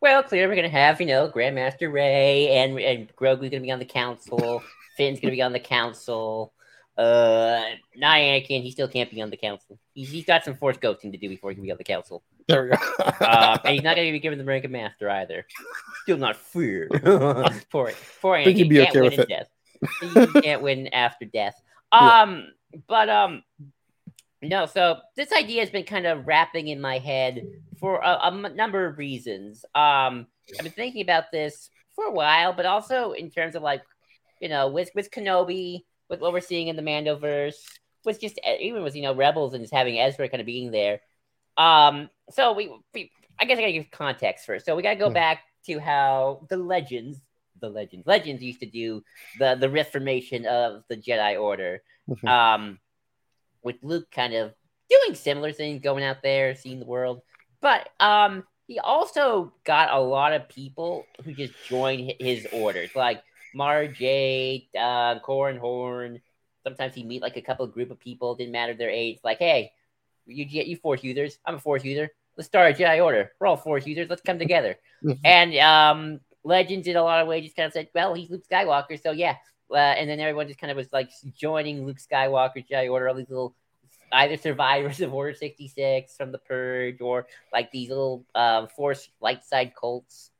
Well, 0.00 0.22
clearly 0.22 0.48
we're 0.48 0.56
gonna 0.56 0.68
have 0.68 1.00
you 1.00 1.06
know 1.06 1.28
Grandmaster 1.28 1.90
Rey 1.92 2.50
and 2.50 2.78
and 2.78 3.08
Grogu's 3.16 3.50
gonna 3.50 3.60
be 3.60 3.72
on 3.72 3.78
the 3.78 3.84
council. 3.84 4.62
Finn's 4.96 5.20
gonna 5.20 5.32
be 5.32 5.42
on 5.42 5.52
the 5.52 5.58
council. 5.58 6.52
Uh, 6.98 7.62
not 7.96 8.16
Anakin. 8.16 8.62
He 8.62 8.72
still 8.72 8.88
can't 8.88 9.08
be 9.08 9.22
on 9.22 9.30
the 9.30 9.36
council. 9.36 9.78
He's, 9.94 10.10
he's 10.10 10.24
got 10.24 10.44
some 10.44 10.56
force 10.56 10.76
ghosting 10.78 11.12
to 11.12 11.18
do 11.18 11.28
before 11.28 11.50
he 11.50 11.54
can 11.54 11.62
be 11.62 11.70
on 11.70 11.78
the 11.78 11.84
council. 11.84 12.24
There 12.48 12.64
we 12.64 12.70
go. 12.70 12.76
Uh, 13.04 13.56
and 13.64 13.74
he's 13.74 13.84
not 13.84 13.94
gonna 13.94 14.10
be 14.10 14.18
given 14.18 14.36
the 14.38 14.44
rank 14.44 14.64
of 14.64 14.72
master 14.72 15.08
either. 15.08 15.46
Still 16.02 16.18
not 16.18 16.36
fair. 16.36 16.88
poor, 17.70 17.92
poor 18.20 18.36
Anakin. 18.36 18.44
think 18.44 18.56
he'd 18.56 18.68
be 18.68 18.80
okay 18.82 19.00
with 19.00 19.18
it. 19.18 19.28
death. 19.28 19.48
He 20.34 20.40
can't 20.42 20.60
win 20.60 20.88
after 20.88 21.24
death. 21.24 21.54
Yeah. 21.92 22.22
Um, 22.22 22.48
but 22.88 23.08
um, 23.08 23.44
no. 24.42 24.66
So 24.66 24.96
this 25.16 25.32
idea 25.32 25.60
has 25.60 25.70
been 25.70 25.84
kind 25.84 26.04
of 26.06 26.26
wrapping 26.26 26.66
in 26.66 26.80
my 26.80 26.98
head 26.98 27.46
for 27.78 28.00
a, 28.00 28.18
a 28.24 28.26
m- 28.26 28.56
number 28.56 28.86
of 28.86 28.98
reasons. 28.98 29.64
Um, 29.76 30.26
I've 30.58 30.64
been 30.64 30.72
thinking 30.72 31.02
about 31.02 31.30
this 31.30 31.70
for 31.94 32.06
a 32.06 32.12
while, 32.12 32.52
but 32.52 32.66
also 32.66 33.12
in 33.12 33.30
terms 33.30 33.54
of 33.54 33.62
like, 33.62 33.82
you 34.40 34.48
know, 34.48 34.66
with 34.66 34.90
with 34.96 35.12
Kenobi, 35.12 35.84
with 36.08 36.20
what 36.20 36.32
we're 36.32 36.40
seeing 36.40 36.68
in 36.68 36.76
the 36.76 36.82
Mandoverse, 36.82 37.56
with 38.04 38.20
just 38.20 38.38
e, 38.38 38.58
even 38.60 38.82
with 38.82 38.96
you 38.96 39.02
know 39.02 39.14
Rebels 39.14 39.54
and 39.54 39.62
just 39.62 39.74
having 39.74 39.98
Ezra 39.98 40.28
kind 40.28 40.40
of 40.40 40.46
being 40.46 40.70
there. 40.70 41.00
Um, 41.56 42.08
so 42.30 42.52
we, 42.52 42.70
we 42.94 43.10
I 43.38 43.44
guess 43.44 43.58
I 43.58 43.62
gotta 43.62 43.72
give 43.72 43.90
context 43.90 44.46
first. 44.46 44.66
So 44.66 44.76
we 44.76 44.82
gotta 44.82 44.96
go 44.96 45.08
Hmm. 45.08 45.14
back 45.14 45.40
to 45.66 45.78
how 45.78 46.46
the 46.48 46.56
legends, 46.56 47.18
the 47.60 47.68
legends, 47.68 48.06
legends 48.06 48.42
used 48.42 48.60
to 48.60 48.66
do 48.66 49.02
the 49.38 49.56
the 49.56 49.68
reformation 49.68 50.46
of 50.46 50.84
the 50.88 50.96
Jedi 50.96 51.40
Order. 51.40 51.82
Mhm. 52.08 52.28
Um, 52.28 52.78
with 53.62 53.76
Luke 53.82 54.10
kind 54.10 54.34
of 54.34 54.54
doing 54.88 55.14
similar 55.14 55.52
things, 55.52 55.82
going 55.82 56.04
out 56.04 56.22
there, 56.22 56.54
seeing 56.54 56.78
the 56.80 56.86
world. 56.86 57.20
But 57.60 57.88
um, 58.00 58.44
he 58.66 58.78
also 58.78 59.52
got 59.64 59.90
a 59.92 60.00
lot 60.00 60.32
of 60.32 60.48
people 60.48 61.04
who 61.24 61.34
just 61.34 61.52
joined 61.68 62.12
his 62.20 62.46
orders, 62.52 62.90
like 62.94 63.20
Mara 63.54 63.88
Jade, 63.88 64.68
uh, 64.76 65.20
Corran 65.20 65.58
Horn. 65.58 66.20
Sometimes 66.64 66.94
he'd 66.94 67.06
meet 67.06 67.22
like 67.22 67.36
a 67.36 67.42
couple 67.42 67.66
group 67.66 67.90
of 67.90 67.98
people, 67.98 68.34
didn't 68.34 68.52
matter 68.52 68.74
their 68.74 68.90
age. 68.90 69.18
Like, 69.24 69.38
hey, 69.38 69.72
you 70.26 70.44
get 70.44 70.66
you 70.66 70.76
Force 70.76 71.02
users, 71.02 71.38
I'm 71.44 71.56
a 71.56 71.60
Force 71.60 71.84
user. 71.84 72.10
Let's 72.36 72.46
start 72.46 72.72
a 72.72 72.74
Jedi 72.74 73.02
Order. 73.02 73.32
We're 73.40 73.46
all 73.48 73.56
Force 73.56 73.86
users. 73.86 74.08
Let's 74.08 74.22
come 74.22 74.38
together. 74.38 74.76
And 75.24 75.56
um, 75.58 76.20
Legends 76.44 76.88
in 76.88 76.96
a 76.96 77.02
lot 77.02 77.20
of 77.20 77.28
ways 77.28 77.44
just 77.44 77.56
kind 77.56 77.66
of 77.66 77.72
said, 77.72 77.88
well, 77.94 78.14
he's 78.14 78.30
Luke 78.30 78.42
Skywalker, 78.50 79.00
so 79.00 79.12
yeah. 79.12 79.36
Uh, 79.70 79.76
and 79.76 80.08
then 80.08 80.18
everyone 80.18 80.46
just 80.48 80.58
kind 80.58 80.70
of 80.70 80.76
was 80.76 80.92
like 80.92 81.10
joining 81.36 81.86
Luke 81.86 81.98
Skywalker, 81.98 82.66
Jedi 82.68 82.90
Order, 82.90 83.08
all 83.08 83.14
these 83.14 83.28
little 83.28 83.54
either 84.12 84.36
survivors 84.36 85.00
of 85.02 85.12
Order 85.12 85.34
66 85.34 86.16
from 86.16 86.32
the 86.32 86.38
Purge 86.38 87.00
or 87.00 87.26
like 87.52 87.70
these 87.70 87.88
little 87.88 88.24
um, 88.34 88.68
Force 88.68 89.08
light 89.20 89.44
side 89.44 89.72
cults. 89.78 90.30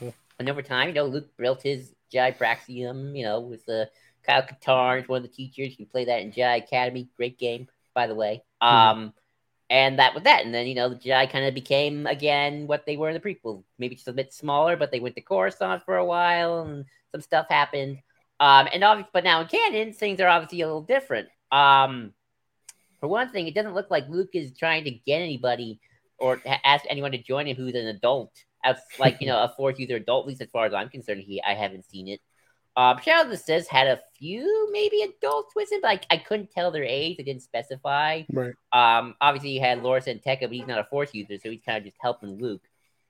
And 0.38 0.48
over 0.48 0.62
time, 0.62 0.88
you 0.88 0.94
know, 0.94 1.04
Luke 1.04 1.28
built 1.36 1.62
his 1.62 1.94
Jedi 2.12 2.36
Praxium. 2.36 3.16
You 3.16 3.24
know, 3.24 3.40
with 3.40 3.64
the 3.66 3.90
Kyle 4.22 4.42
Katarn, 4.42 5.08
one 5.08 5.18
of 5.18 5.22
the 5.22 5.34
teachers. 5.34 5.78
You 5.78 5.86
play 5.86 6.04
that 6.04 6.22
in 6.22 6.32
Jedi 6.32 6.58
Academy. 6.58 7.08
Great 7.16 7.38
game, 7.38 7.68
by 7.94 8.06
the 8.06 8.14
way. 8.14 8.42
Mm-hmm. 8.62 8.76
Um, 8.76 9.14
and 9.70 10.00
that 10.00 10.14
was 10.14 10.24
that. 10.24 10.44
And 10.44 10.52
then 10.52 10.66
you 10.66 10.74
know 10.74 10.88
the 10.88 10.96
Jedi 10.96 11.30
kind 11.30 11.46
of 11.46 11.54
became 11.54 12.06
again 12.06 12.66
what 12.66 12.84
they 12.86 12.96
were 12.96 13.08
in 13.08 13.14
the 13.14 13.20
prequel, 13.20 13.62
maybe 13.78 13.94
just 13.94 14.08
a 14.08 14.12
bit 14.12 14.34
smaller, 14.34 14.76
but 14.76 14.90
they 14.90 15.00
went 15.00 15.14
to 15.14 15.22
Coruscant 15.22 15.84
for 15.84 15.96
a 15.96 16.04
while, 16.04 16.62
and 16.62 16.84
some 17.12 17.20
stuff 17.20 17.46
happened. 17.48 17.98
Um, 18.40 18.68
and 18.72 18.82
obviously, 18.82 19.10
but 19.12 19.24
now 19.24 19.42
in 19.42 19.46
canon, 19.46 19.92
things 19.92 20.20
are 20.20 20.28
obviously 20.28 20.62
a 20.62 20.66
little 20.66 20.82
different. 20.82 21.28
Um, 21.52 22.12
for 22.98 23.08
one 23.08 23.30
thing, 23.30 23.46
it 23.46 23.54
doesn't 23.54 23.74
look 23.74 23.90
like 23.90 24.08
Luke 24.08 24.30
is 24.34 24.52
trying 24.56 24.84
to 24.84 24.90
get 24.90 25.20
anybody 25.20 25.80
or 26.18 26.40
ask 26.64 26.84
anyone 26.88 27.12
to 27.12 27.22
join 27.22 27.46
him 27.46 27.56
who's 27.56 27.74
an 27.74 27.86
adult. 27.86 28.32
As 28.64 28.76
like 28.98 29.20
you 29.20 29.26
know, 29.28 29.42
a 29.42 29.48
Force 29.48 29.78
user 29.78 29.96
adult, 29.96 30.24
at 30.24 30.28
least 30.28 30.42
as 30.42 30.50
far 30.50 30.66
as 30.66 30.74
I'm 30.74 30.88
concerned, 30.88 31.22
he 31.22 31.42
I 31.42 31.54
haven't 31.54 31.84
seen 31.84 32.08
it. 32.08 32.20
Um, 32.76 33.00
Shadow 33.02 33.24
of 33.24 33.30
the 33.30 33.36
Sith 33.36 33.68
had 33.68 33.88
a 33.88 34.00
few 34.16 34.70
maybe 34.72 35.02
adults 35.02 35.54
with 35.56 35.72
him, 35.72 35.80
but 35.82 35.90
I, 35.90 36.14
I 36.14 36.16
couldn't 36.18 36.52
tell 36.52 36.70
their 36.70 36.84
age. 36.84 37.16
It 37.18 37.24
didn't 37.24 37.42
specify. 37.42 38.22
Right. 38.32 38.54
Um, 38.72 39.16
obviously 39.20 39.50
you 39.50 39.60
had 39.60 39.82
Lor 39.82 40.00
San 40.00 40.20
Tekka, 40.20 40.42
but 40.42 40.52
he's 40.52 40.66
not 40.66 40.78
a 40.78 40.84
Force 40.84 41.12
user, 41.12 41.36
so 41.36 41.50
he's 41.50 41.62
kind 41.66 41.78
of 41.78 41.84
just 41.84 41.96
helping 42.00 42.38
Luke. 42.38 42.62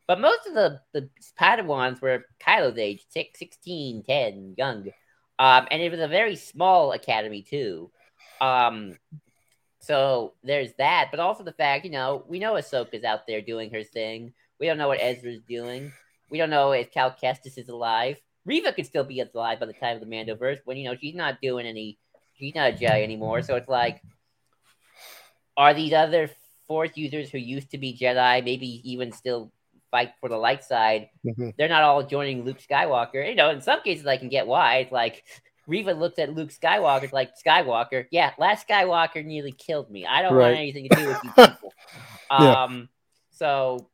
But 0.08 0.20
most 0.20 0.46
of 0.46 0.54
the 0.54 0.80
the 0.92 1.08
Padawans 1.38 2.00
were 2.00 2.24
Kylo's 2.44 2.78
age, 2.78 3.04
6, 3.10 3.38
16, 3.38 4.02
10, 4.02 4.54
young. 4.56 4.88
Um, 5.38 5.68
and 5.70 5.80
it 5.80 5.90
was 5.90 6.00
a 6.00 6.08
very 6.08 6.36
small 6.36 6.92
academy 6.92 7.42
too. 7.42 7.90
Um, 8.40 8.96
so 9.80 10.34
there's 10.42 10.72
that, 10.78 11.08
but 11.10 11.20
also 11.20 11.44
the 11.44 11.52
fact, 11.52 11.84
you 11.84 11.90
know, 11.90 12.24
we 12.28 12.38
know 12.38 12.54
Ahsoka's 12.54 13.04
out 13.04 13.26
there 13.26 13.40
doing 13.40 13.70
her 13.70 13.82
thing. 13.82 14.32
We 14.60 14.66
don't 14.66 14.78
know 14.78 14.88
what 14.88 15.00
Ezra's 15.00 15.40
doing. 15.48 15.92
We 16.30 16.38
don't 16.38 16.50
know 16.50 16.72
if 16.72 16.92
Cal 16.92 17.10
Kestis 17.10 17.58
is 17.58 17.68
alive. 17.68 18.20
Reva 18.44 18.72
could 18.72 18.86
still 18.86 19.04
be 19.04 19.20
alive 19.20 19.58
by 19.58 19.66
the 19.66 19.72
time 19.72 19.96
of 19.96 20.00
the 20.00 20.06
Mandoverse 20.06 20.58
when 20.64 20.76
you 20.76 20.84
know 20.84 20.96
she's 21.00 21.14
not 21.14 21.40
doing 21.40 21.66
any, 21.66 21.98
she's 22.38 22.54
not 22.54 22.74
a 22.74 22.76
Jedi 22.76 23.02
anymore. 23.02 23.42
So 23.42 23.56
it's 23.56 23.68
like, 23.68 24.02
are 25.56 25.74
these 25.74 25.92
other 25.92 26.30
Force 26.66 26.90
users 26.94 27.30
who 27.30 27.38
used 27.38 27.70
to 27.72 27.78
be 27.78 27.98
Jedi, 27.98 28.44
maybe 28.44 28.80
even 28.88 29.12
still 29.12 29.50
fight 29.90 30.12
for 30.20 30.28
the 30.28 30.36
light 30.36 30.62
side? 30.62 31.08
Mm-hmm. 31.26 31.50
They're 31.58 31.68
not 31.68 31.82
all 31.82 32.04
joining 32.04 32.44
Luke 32.44 32.60
Skywalker. 32.60 33.28
You 33.28 33.34
know, 33.34 33.50
in 33.50 33.60
some 33.60 33.82
cases 33.82 34.06
I 34.06 34.18
can 34.18 34.28
get 34.28 34.46
why. 34.46 34.76
It's 34.76 34.92
like 34.92 35.24
Reva 35.66 35.92
looks 35.92 36.18
at 36.18 36.34
Luke 36.34 36.50
Skywalker 36.50 37.12
like 37.12 37.32
Skywalker. 37.44 38.06
Yeah, 38.10 38.32
last 38.38 38.68
Skywalker 38.68 39.24
nearly 39.24 39.52
killed 39.52 39.90
me. 39.90 40.06
I 40.06 40.22
don't 40.22 40.34
right. 40.34 40.46
want 40.46 40.56
anything 40.56 40.88
to 40.88 40.96
do 40.96 41.08
with 41.08 41.18
you 41.24 41.30
people. 41.30 41.72
yeah. 42.30 42.62
Um, 42.62 42.88
so 43.32 43.89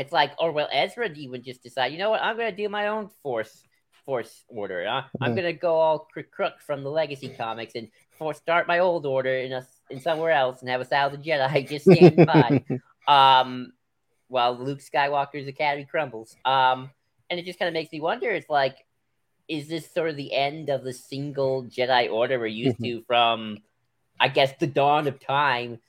it's 0.00 0.12
like, 0.12 0.32
or 0.38 0.50
will 0.50 0.68
Ezra 0.72 1.10
even 1.12 1.42
just 1.42 1.62
decide, 1.62 1.92
you 1.92 1.98
know 1.98 2.10
what, 2.10 2.22
I'm 2.22 2.36
gonna 2.36 2.52
do 2.52 2.68
my 2.68 2.88
own 2.88 3.10
force 3.22 3.62
force 4.06 4.44
order. 4.48 4.84
Huh? 4.88 5.02
Mm-hmm. 5.02 5.24
I'm 5.24 5.34
gonna 5.34 5.52
go 5.52 5.74
all 5.74 6.08
crook 6.30 6.54
from 6.60 6.82
the 6.82 6.90
legacy 6.90 7.28
comics 7.28 7.74
and 7.74 7.88
for 8.18 8.32
start 8.32 8.66
my 8.66 8.78
old 8.78 9.04
order 9.04 9.36
in 9.36 9.52
a 9.52 9.66
in 9.90 10.00
somewhere 10.00 10.32
else 10.32 10.60
and 10.60 10.70
have 10.70 10.80
a 10.80 10.86
thousand 10.86 11.22
Jedi 11.22 11.68
just 11.68 11.84
standing 11.84 12.24
by. 12.24 12.64
um, 13.08 13.72
while 14.28 14.56
Luke 14.56 14.78
Skywalker's 14.78 15.48
academy 15.48 15.84
crumbles. 15.84 16.36
Um, 16.44 16.90
and 17.28 17.38
it 17.38 17.44
just 17.44 17.58
kind 17.58 17.68
of 17.68 17.74
makes 17.74 17.92
me 17.92 18.00
wonder. 18.00 18.30
It's 18.30 18.48
like, 18.48 18.76
is 19.48 19.68
this 19.68 19.92
sort 19.92 20.08
of 20.08 20.16
the 20.16 20.32
end 20.32 20.70
of 20.70 20.84
the 20.84 20.92
single 20.92 21.64
Jedi 21.64 22.10
Order 22.10 22.38
we're 22.38 22.46
used 22.46 22.76
mm-hmm. 22.76 23.00
to 23.00 23.04
from, 23.06 23.58
I 24.18 24.28
guess, 24.28 24.52
the 24.58 24.68
dawn 24.68 25.08
of 25.08 25.20
time 25.20 25.80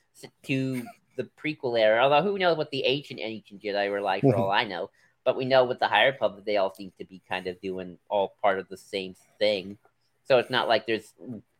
to 0.44 0.84
the 1.16 1.28
prequel 1.42 1.78
era. 1.78 2.02
Although 2.02 2.22
who 2.22 2.38
knows 2.38 2.56
what 2.56 2.70
the 2.70 2.84
ancient 2.84 3.20
ancient 3.20 3.62
Jedi 3.62 3.90
were 3.90 4.00
like 4.00 4.22
for 4.22 4.34
all 4.36 4.50
I 4.50 4.64
know. 4.64 4.90
But 5.24 5.36
we 5.36 5.44
know 5.44 5.64
with 5.64 5.78
the 5.78 5.88
High 5.88 6.06
Republic, 6.06 6.44
they 6.44 6.56
all 6.56 6.74
seem 6.74 6.92
to 6.98 7.04
be 7.04 7.22
kind 7.28 7.46
of 7.46 7.60
doing 7.60 7.98
all 8.08 8.34
part 8.42 8.58
of 8.58 8.68
the 8.68 8.76
same 8.76 9.14
thing. 9.38 9.78
So 10.24 10.38
it's 10.38 10.50
not 10.50 10.68
like 10.68 10.86
there's 10.86 11.12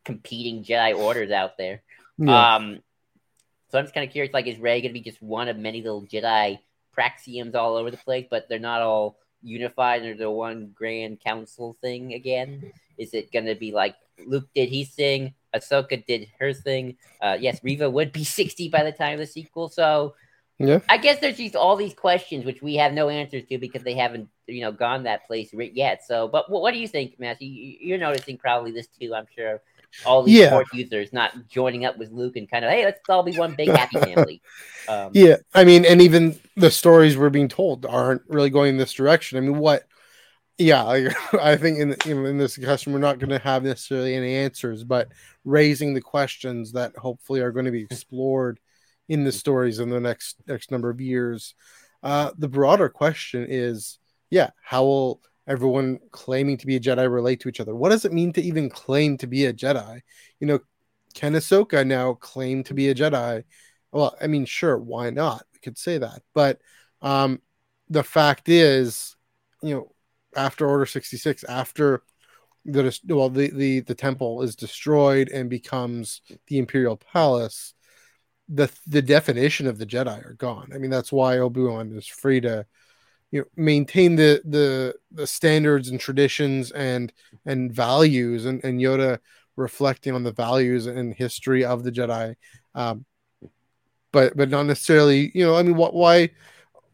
competing 0.03 0.63
Jedi 0.63 0.97
orders 0.97 1.31
out 1.31 1.57
there. 1.57 1.81
Yeah. 2.17 2.55
Um, 2.55 2.81
so 3.69 3.79
I'm 3.79 3.85
just 3.85 3.93
kind 3.93 4.05
of 4.05 4.11
curious, 4.11 4.33
like, 4.33 4.47
is 4.47 4.59
Rey 4.59 4.81
going 4.81 4.93
to 4.93 4.99
be 4.99 5.09
just 5.09 5.21
one 5.21 5.47
of 5.47 5.57
many 5.57 5.81
little 5.81 6.03
Jedi 6.03 6.59
praxiums 6.95 7.55
all 7.55 7.75
over 7.75 7.89
the 7.89 7.97
place, 7.97 8.27
but 8.29 8.47
they're 8.47 8.59
not 8.59 8.81
all 8.81 9.17
unified 9.41 10.01
under 10.01 10.15
the 10.15 10.29
one 10.29 10.71
grand 10.75 11.19
council 11.21 11.77
thing 11.81 12.13
again? 12.13 12.71
Is 12.97 13.13
it 13.13 13.31
going 13.31 13.45
to 13.45 13.55
be 13.55 13.71
like 13.71 13.95
Luke 14.25 14.47
did 14.53 14.69
he 14.69 14.85
thing, 14.85 15.33
Ahsoka 15.55 16.05
did 16.05 16.27
her 16.39 16.53
thing. 16.53 16.97
Uh, 17.21 17.37
yes, 17.39 17.59
Reva 17.63 17.89
would 17.89 18.11
be 18.11 18.23
60 18.23 18.69
by 18.69 18.83
the 18.83 18.91
time 18.91 19.13
of 19.13 19.19
the 19.19 19.27
sequel. 19.27 19.69
So 19.69 20.15
yeah. 20.59 20.79
I 20.87 20.97
guess 20.97 21.19
there's 21.19 21.37
just 21.37 21.55
all 21.55 21.75
these 21.75 21.93
questions 21.93 22.45
which 22.45 22.61
we 22.61 22.75
have 22.75 22.93
no 22.93 23.09
answers 23.09 23.43
to 23.49 23.57
because 23.57 23.83
they 23.83 23.95
haven't, 23.95 24.29
you 24.47 24.61
know, 24.61 24.71
gone 24.71 25.03
that 25.03 25.25
place 25.25 25.49
yet. 25.53 26.05
So, 26.05 26.27
but 26.27 26.49
what, 26.49 26.71
do 26.73 26.79
you 26.79 26.87
think, 26.87 27.19
Matthew? 27.19 27.49
You're 27.49 27.97
noticing 27.97 28.37
probably 28.37 28.71
this 28.71 28.87
too, 28.87 29.13
I'm 29.15 29.25
sure. 29.35 29.61
All 30.05 30.23
these 30.23 30.39
yeah. 30.39 30.61
users 30.73 31.13
not 31.13 31.47
joining 31.49 31.85
up 31.85 31.97
with 31.97 32.11
Luke 32.11 32.35
and 32.35 32.49
kind 32.49 32.65
of, 32.65 32.71
hey, 32.71 32.83
let's 32.83 32.99
all 33.09 33.21
be 33.21 33.37
one 33.37 33.53
big 33.55 33.69
happy 33.69 33.99
family. 33.99 34.41
Um, 34.87 35.11
yeah, 35.13 35.37
I 35.53 35.63
mean, 35.63 35.85
and 35.85 36.01
even 36.01 36.39
the 36.55 36.71
stories 36.71 37.15
we're 37.15 37.29
being 37.29 37.47
told 37.47 37.85
aren't 37.85 38.23
really 38.27 38.49
going 38.49 38.69
in 38.69 38.77
this 38.77 38.93
direction. 38.93 39.37
I 39.37 39.41
mean, 39.41 39.57
what 39.57 39.87
yeah, 40.57 41.09
I 41.39 41.55
think 41.57 41.79
in 41.79 41.95
in 42.05 42.37
this 42.37 42.55
discussion 42.55 42.93
we're 42.93 42.99
not 42.99 43.19
going 43.19 43.29
to 43.29 43.39
have 43.39 43.63
necessarily 43.63 44.15
any 44.15 44.35
answers, 44.35 44.83
but 44.83 45.11
raising 45.43 45.93
the 45.93 46.01
questions 46.01 46.73
that 46.73 46.95
hopefully 46.95 47.41
are 47.41 47.51
going 47.51 47.65
to 47.65 47.71
be 47.71 47.83
explored 47.91 48.59
in 49.09 49.23
the 49.23 49.31
stories 49.31 49.79
in 49.79 49.89
the 49.89 49.99
next 49.99 50.37
next 50.47 50.71
number 50.71 50.89
of 50.89 51.01
years. 51.01 51.55
Uh, 52.01 52.31
the 52.37 52.49
broader 52.49 52.89
question 52.89 53.45
is, 53.49 53.97
yeah, 54.29 54.49
how 54.61 54.83
will 54.83 55.21
everyone 55.47 55.99
claiming 56.11 56.57
to 56.57 56.67
be 56.67 56.75
a 56.75 56.79
Jedi 56.79 57.11
relate 57.11 57.39
to 57.41 57.49
each 57.49 57.59
other? 57.59 57.75
What 57.75 57.89
does 57.89 58.05
it 58.05 58.13
mean 58.13 58.33
to 58.33 58.41
even 58.41 58.69
claim 58.69 59.17
to 59.17 59.27
be 59.27 59.45
a 59.45 59.53
Jedi? 59.53 60.01
You 60.39 60.47
know, 60.47 60.59
can 61.13 61.33
Ahsoka 61.33 61.85
now 61.85 62.13
claim 62.15 62.63
to 62.65 62.73
be 62.73 62.89
a 62.89 62.95
Jedi? 62.95 63.43
Well, 63.91 64.15
I 64.21 64.27
mean, 64.27 64.45
sure, 64.45 64.77
why 64.77 65.11
not? 65.11 65.45
We 65.53 65.59
could 65.59 65.77
say 65.77 65.97
that, 65.97 66.21
but 66.33 66.59
um, 67.01 67.41
the 67.89 68.03
fact 68.03 68.49
is, 68.49 69.15
you 69.61 69.75
know, 69.75 69.92
after 70.35 70.67
Order 70.67 70.85
66, 70.85 71.43
after 71.45 72.03
the 72.65 72.97
well, 73.07 73.29
the, 73.29 73.49
the 73.51 73.79
the 73.81 73.95
temple 73.95 74.41
is 74.41 74.55
destroyed 74.55 75.29
and 75.29 75.49
becomes 75.49 76.21
the 76.47 76.57
Imperial 76.57 76.97
Palace, 76.97 77.73
the 78.47 78.71
the 78.87 79.01
definition 79.01 79.67
of 79.67 79.77
the 79.77 79.85
Jedi 79.85 80.25
are 80.25 80.33
gone. 80.33 80.71
I 80.73 80.77
mean, 80.77 80.91
that's 80.91 81.11
why 81.11 81.39
Obi-Wan 81.39 81.91
is 81.95 82.07
free 82.07 82.39
to 82.41 82.65
you 83.31 83.41
know 83.41 83.45
maintain 83.55 84.15
the 84.15 84.41
the 84.45 84.95
the 85.11 85.27
standards 85.27 85.89
and 85.89 85.99
traditions 85.99 86.71
and 86.71 87.11
and 87.45 87.73
values 87.73 88.45
and, 88.45 88.63
and 88.63 88.79
Yoda 88.79 89.19
reflecting 89.55 90.13
on 90.13 90.23
the 90.23 90.31
values 90.31 90.87
and 90.87 91.13
history 91.13 91.65
of 91.65 91.83
the 91.83 91.91
Jedi. 91.91 92.35
Um, 92.75 93.05
but 94.11 94.37
but 94.37 94.49
not 94.49 94.63
necessarily, 94.63 95.31
you 95.33 95.45
know, 95.45 95.55
I 95.55 95.63
mean, 95.63 95.75
what 95.75 95.93
why 95.93 96.29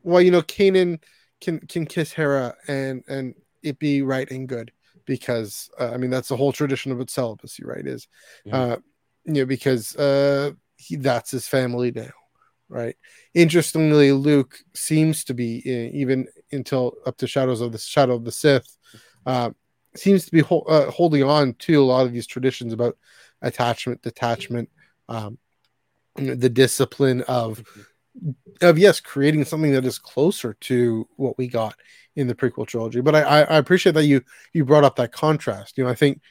why 0.01 0.21
you 0.21 0.31
know 0.31 0.41
Kanan 0.41 0.99
can 1.41 1.59
can 1.59 1.85
kiss 1.85 2.11
Hera 2.11 2.55
and 2.67 3.03
and 3.07 3.35
it 3.63 3.79
be 3.79 4.01
right 4.01 4.29
and 4.31 4.47
good 4.47 4.71
because 5.05 5.69
uh, 5.79 5.91
I 5.91 5.97
mean 5.97 6.09
that's 6.09 6.29
the 6.29 6.37
whole 6.37 6.51
tradition 6.51 6.91
of 6.91 7.09
celibacy, 7.09 7.63
right? 7.65 7.85
Is 7.85 8.07
yeah. 8.45 8.55
uh, 8.55 8.77
you 9.25 9.33
know 9.33 9.45
because 9.45 9.95
uh, 9.95 10.51
he, 10.77 10.95
that's 10.95 11.31
his 11.31 11.47
family 11.47 11.91
now, 11.91 12.11
right? 12.67 12.95
Interestingly, 13.33 14.11
Luke 14.11 14.59
seems 14.73 15.23
to 15.25 15.33
be 15.33 15.63
uh, 15.65 15.95
even 15.95 16.27
until 16.51 16.95
up 17.05 17.17
to 17.17 17.27
Shadows 17.27 17.61
of 17.61 17.71
the 17.71 17.77
Shadow 17.77 18.15
of 18.15 18.25
the 18.25 18.31
Sith, 18.31 18.77
uh, 19.25 19.51
seems 19.95 20.25
to 20.25 20.31
be 20.31 20.41
ho- 20.41 20.65
uh, 20.67 20.91
holding 20.91 21.23
on 21.23 21.53
to 21.55 21.81
a 21.81 21.85
lot 21.85 22.05
of 22.05 22.13
these 22.13 22.27
traditions 22.27 22.73
about 22.73 22.97
attachment, 23.41 24.01
detachment, 24.01 24.69
um, 25.07 25.37
the 26.15 26.49
discipline 26.49 27.21
of 27.21 27.59
mm-hmm 27.59 27.81
of 28.61 28.77
yes, 28.77 28.99
creating 28.99 29.45
something 29.45 29.71
that 29.71 29.85
is 29.85 29.99
closer 29.99 30.55
to 30.61 31.07
what 31.15 31.37
we 31.37 31.47
got 31.47 31.75
in 32.15 32.27
the 32.27 32.35
prequel 32.35 32.67
trilogy. 32.67 33.01
But 33.01 33.15
I, 33.15 33.43
I 33.43 33.57
appreciate 33.57 33.93
that 33.93 34.05
you 34.05 34.21
you 34.53 34.65
brought 34.65 34.83
up 34.83 34.95
that 34.97 35.11
contrast. 35.11 35.77
You 35.77 35.83
know, 35.83 35.89
I 35.89 35.95
think 35.95 36.21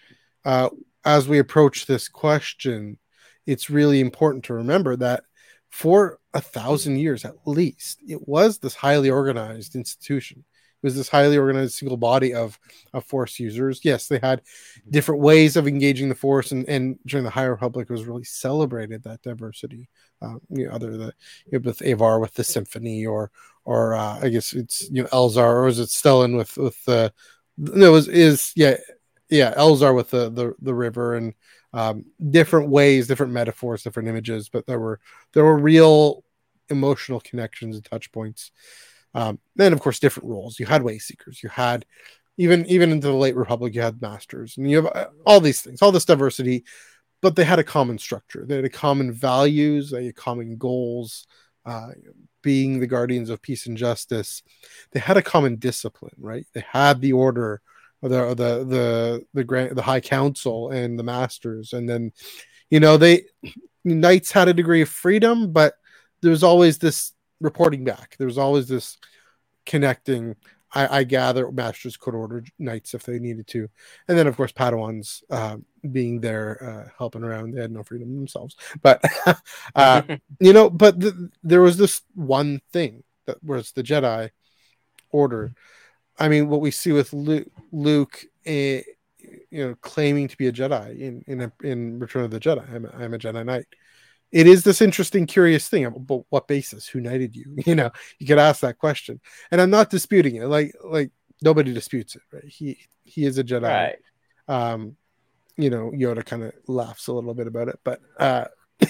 uh, 0.45 0.68
as 1.05 1.28
we 1.28 1.39
approach 1.39 1.86
this 1.86 2.09
question, 2.09 2.99
it's 3.47 3.70
really 3.70 4.01
important 4.01 4.45
to 4.45 4.55
remember 4.55 4.97
that 4.97 5.24
for 5.70 6.18
a 6.34 6.41
thousand 6.41 6.99
years 6.99 7.24
at 7.24 7.34
least, 7.47 8.01
it 8.07 8.26
was 8.26 8.59
this 8.59 8.74
highly 8.74 9.11
organized 9.11 9.74
institution 9.74 10.45
was 10.83 10.97
this 10.97 11.09
highly 11.09 11.37
organized 11.37 11.74
single 11.74 11.97
body 11.97 12.35
of, 12.35 12.59
of 12.93 13.05
force 13.05 13.39
users. 13.39 13.81
Yes, 13.85 14.07
they 14.07 14.18
had 14.18 14.43
different 14.91 15.20
ways 15.20 15.57
of 15.57 15.66
engaging 15.66 16.09
the 16.09 16.14
force, 16.14 16.53
and, 16.53 16.68
and 16.68 16.99
during 17.07 17.24
the 17.24 17.31
High 17.31 17.45
Republic, 17.45 17.91
was 17.91 18.05
really 18.05 18.24
celebrated 18.24 19.03
that 19.05 19.22
diversity. 19.22 19.89
Uh, 20.20 20.35
you 20.51 20.66
know, 20.66 20.72
other 20.72 20.97
than 20.97 21.12
you 21.47 21.59
know, 21.59 21.61
with 21.61 21.83
Avar 21.83 22.20
with 22.20 22.35
the 22.35 22.45
symphony, 22.45 23.07
or 23.07 23.31
or 23.64 23.95
uh, 23.95 24.20
I 24.22 24.29
guess 24.29 24.53
it's 24.53 24.89
you 24.91 25.03
know 25.03 25.09
Elzar, 25.09 25.55
or 25.55 25.68
is 25.68 25.79
it 25.79 25.89
Stellan 25.89 26.37
with 26.37 26.57
with 26.57 26.85
the 26.85 27.12
no, 27.57 27.87
it 27.87 27.91
was 27.91 28.09
is 28.09 28.53
yeah 28.57 28.76
yeah 29.29 29.55
Elzar 29.55 29.95
with 29.95 30.11
the 30.11 30.31
the 30.31 30.55
the 30.61 30.74
river 30.74 31.16
and 31.16 31.35
um, 31.72 32.07
different 32.31 32.70
ways, 32.70 33.07
different 33.07 33.33
metaphors, 33.33 33.83
different 33.83 34.09
images, 34.09 34.49
but 34.49 34.66
there 34.66 34.79
were 34.79 35.01
there 35.33 35.45
were 35.45 35.59
real 35.59 36.24
emotional 36.70 37.20
connections 37.20 37.76
and 37.76 37.85
touch 37.85 38.11
points. 38.12 38.51
Um, 39.14 39.38
then, 39.56 39.72
of 39.72 39.80
course, 39.80 39.98
different 39.98 40.28
roles. 40.28 40.59
You 40.59 40.66
had 40.66 40.82
way 40.82 40.98
seekers, 40.98 41.42
you 41.42 41.48
had 41.48 41.86
even 42.36 42.64
even 42.66 42.92
into 42.92 43.09
the 43.09 43.12
late 43.12 43.36
Republic, 43.36 43.74
you 43.74 43.82
had 43.82 44.00
masters, 44.00 44.56
and 44.56 44.70
you 44.70 44.76
have 44.76 44.86
uh, 44.94 45.09
all 45.26 45.40
these 45.40 45.61
things, 45.61 45.82
all 45.82 45.92
this 45.92 46.04
diversity, 46.04 46.64
but 47.20 47.36
they 47.36 47.44
had 47.44 47.59
a 47.59 47.64
common 47.64 47.98
structure. 47.98 48.44
They 48.46 48.56
had 48.56 48.64
a 48.64 48.70
common 48.70 49.12
values, 49.12 49.90
they 49.90 50.06
had 50.06 50.16
common 50.16 50.56
goals. 50.56 51.26
Uh, 51.66 51.88
being 52.40 52.80
the 52.80 52.86
guardians 52.86 53.28
of 53.28 53.42
peace 53.42 53.66
and 53.66 53.76
justice, 53.76 54.42
they 54.92 55.00
had 55.00 55.18
a 55.18 55.22
common 55.22 55.56
discipline, 55.56 56.14
right? 56.16 56.46
They 56.54 56.64
had 56.66 57.00
the 57.00 57.12
order, 57.12 57.61
the 58.00 58.09
the 58.09 58.64
the 58.64 59.26
the 59.34 59.44
grand 59.44 59.76
the 59.76 59.82
High 59.82 60.00
Council 60.00 60.70
and 60.70 60.98
the 60.98 61.02
Masters, 61.02 61.72
and 61.72 61.88
then 61.88 62.12
you 62.70 62.80
know 62.80 62.96
they 62.96 63.24
knights 63.84 64.30
had 64.30 64.48
a 64.48 64.54
degree 64.54 64.82
of 64.82 64.88
freedom, 64.88 65.52
but 65.52 65.74
there 66.22 66.30
was 66.30 66.44
always 66.44 66.78
this 66.78 67.12
reporting 67.41 67.84
back. 67.84 68.16
There 68.18 68.26
was 68.26 68.39
always 68.39 68.68
this 68.68 68.99
connecting. 69.66 70.36
I, 70.74 70.99
I 70.99 71.05
gather 71.05 71.51
masters 71.51 71.97
could 71.97 72.14
order 72.14 72.45
knights 72.59 72.93
if 72.93 73.05
they 73.05 73.18
needed 73.18 73.47
to, 73.49 73.68
and 74.07 74.18
then 74.18 74.26
of 74.26 74.36
course 74.36 74.53
Padawans 74.53 75.22
uh, 75.30 75.57
being 75.91 76.20
there 76.20 76.62
uh, 76.62 76.91
helping 76.99 77.24
around. 77.24 77.55
They 77.55 77.62
had 77.62 77.72
no 77.72 77.82
freedom 77.82 78.14
themselves, 78.14 78.57
but 78.82 79.03
uh, 79.74 80.03
you 80.41 80.53
know, 80.53 80.68
but 80.68 81.01
th- 81.01 81.14
there 81.43 81.62
was 81.62 81.78
this 81.78 82.03
one 82.14 82.61
thing 82.72 83.03
that 83.26 83.43
was 83.43 83.72
the 83.72 83.82
Jedi 83.82 84.30
order. 85.11 85.55
I 86.18 86.28
mean, 86.28 86.49
what 86.49 86.61
we 86.61 86.70
see 86.70 86.93
with 86.93 87.12
Luke, 87.12 87.49
Luke 87.72 88.24
eh, 88.45 88.82
you 89.51 89.68
know, 89.68 89.74
claiming 89.80 90.28
to 90.28 90.36
be 90.36 90.49
a 90.49 90.53
Jedi 90.53 90.99
in 90.99 91.24
in, 91.26 91.41
a, 91.41 91.53
in 91.62 91.99
Return 91.99 92.24
of 92.24 92.30
the 92.30 92.41
Jedi. 92.41 92.70
I'm 92.74 92.84
a, 92.84 92.91
I'm 92.91 93.14
a 93.14 93.18
Jedi 93.18 93.45
Knight 93.45 93.66
it 94.31 94.47
is 94.47 94.62
this 94.62 94.83
interesting, 94.83 95.26
curious 95.26 95.68
thing. 95.68 95.89
But 95.91 96.22
what 96.29 96.49
basis? 96.49 96.87
Who 96.89 97.01
knighted 97.01 97.35
you? 97.35 97.57
You 97.66 97.74
know, 97.74 97.91
you 98.18 98.26
could 98.26 98.39
ask 98.39 98.61
that 98.61 98.79
question, 98.79 99.20
and 99.51 99.61
I'm 99.61 99.70
not 99.70 99.91
disputing 99.91 100.37
it. 100.37 100.47
Like, 100.47 100.74
like 100.83 101.11
nobody 101.43 101.72
disputes 101.72 102.16
it. 102.16 102.22
Right? 102.33 102.45
He 102.45 102.79
he 103.05 103.24
is 103.24 103.39
a 103.39 103.45
Jedi. 103.45 103.62
Right. 103.62 103.99
Um, 104.49 104.97
you 105.57 105.70
know, 105.70 105.91
Yoda 105.91 106.24
kind 106.24 106.45
of 106.45 106.53
laughs 106.66 107.09
a 107.09 107.12
little 107.12 107.35
bit 107.35 107.49
about 107.49 107.68
it, 107.68 107.81
but 107.85 108.01
uh, 108.18 108.45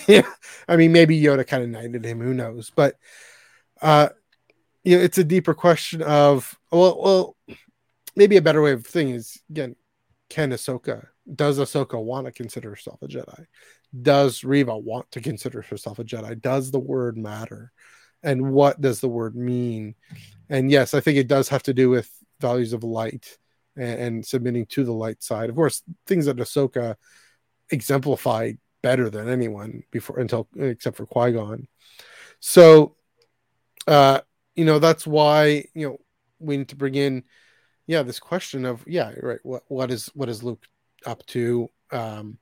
yeah, 0.06 0.28
I 0.68 0.76
mean, 0.76 0.92
maybe 0.92 1.20
Yoda 1.20 1.46
kind 1.46 1.62
of 1.62 1.70
knighted 1.70 2.04
him. 2.04 2.20
Who 2.20 2.34
knows? 2.34 2.70
But 2.74 2.96
uh, 3.80 4.10
you 4.84 4.96
know, 4.96 5.02
it's 5.02 5.18
a 5.18 5.24
deeper 5.24 5.54
question 5.54 6.02
of 6.02 6.56
well, 6.70 7.00
well, 7.02 7.36
maybe 8.14 8.36
a 8.36 8.42
better 8.42 8.62
way 8.62 8.72
of 8.72 8.86
thinking 8.86 9.14
is 9.14 9.40
again, 9.50 9.76
can 10.28 10.50
Ahsoka 10.50 11.06
does 11.34 11.58
Ahsoka 11.58 12.02
want 12.02 12.26
to 12.26 12.32
consider 12.32 12.70
herself 12.70 13.02
a 13.02 13.06
Jedi? 13.06 13.46
Does 14.02 14.44
Reva 14.44 14.76
want 14.76 15.10
to 15.12 15.20
consider 15.20 15.62
herself 15.62 15.98
a 15.98 16.04
Jedi? 16.04 16.40
Does 16.40 16.70
the 16.70 16.78
word 16.78 17.16
matter? 17.16 17.72
And 18.22 18.50
what 18.52 18.80
does 18.80 19.00
the 19.00 19.08
word 19.08 19.36
mean? 19.36 19.94
And 20.48 20.70
yes, 20.70 20.94
I 20.94 21.00
think 21.00 21.18
it 21.18 21.28
does 21.28 21.48
have 21.48 21.62
to 21.64 21.74
do 21.74 21.90
with 21.90 22.10
values 22.40 22.72
of 22.72 22.84
light 22.84 23.38
and, 23.76 24.00
and 24.00 24.26
submitting 24.26 24.66
to 24.66 24.84
the 24.84 24.92
light 24.92 25.22
side. 25.22 25.50
Of 25.50 25.56
course, 25.56 25.82
things 26.06 26.26
that 26.26 26.36
Ahsoka 26.36 26.96
exemplified 27.70 28.58
better 28.82 29.10
than 29.10 29.28
anyone 29.28 29.82
before 29.90 30.18
until 30.18 30.48
except 30.56 30.96
for 30.96 31.06
Qui 31.06 31.32
Gon. 31.32 31.68
So, 32.40 32.96
uh, 33.86 34.20
you 34.54 34.64
know, 34.64 34.78
that's 34.78 35.06
why 35.06 35.64
you 35.74 35.88
know 35.88 35.98
we 36.38 36.56
need 36.56 36.68
to 36.68 36.76
bring 36.76 36.94
in, 36.94 37.24
yeah, 37.86 38.02
this 38.02 38.20
question 38.20 38.64
of 38.64 38.84
yeah, 38.86 39.12
right. 39.22 39.40
What 39.42 39.62
what 39.68 39.90
is 39.90 40.06
what 40.14 40.28
is 40.28 40.42
Luke 40.42 40.64
up 41.06 41.24
to? 41.26 41.68
Um, 41.90 42.38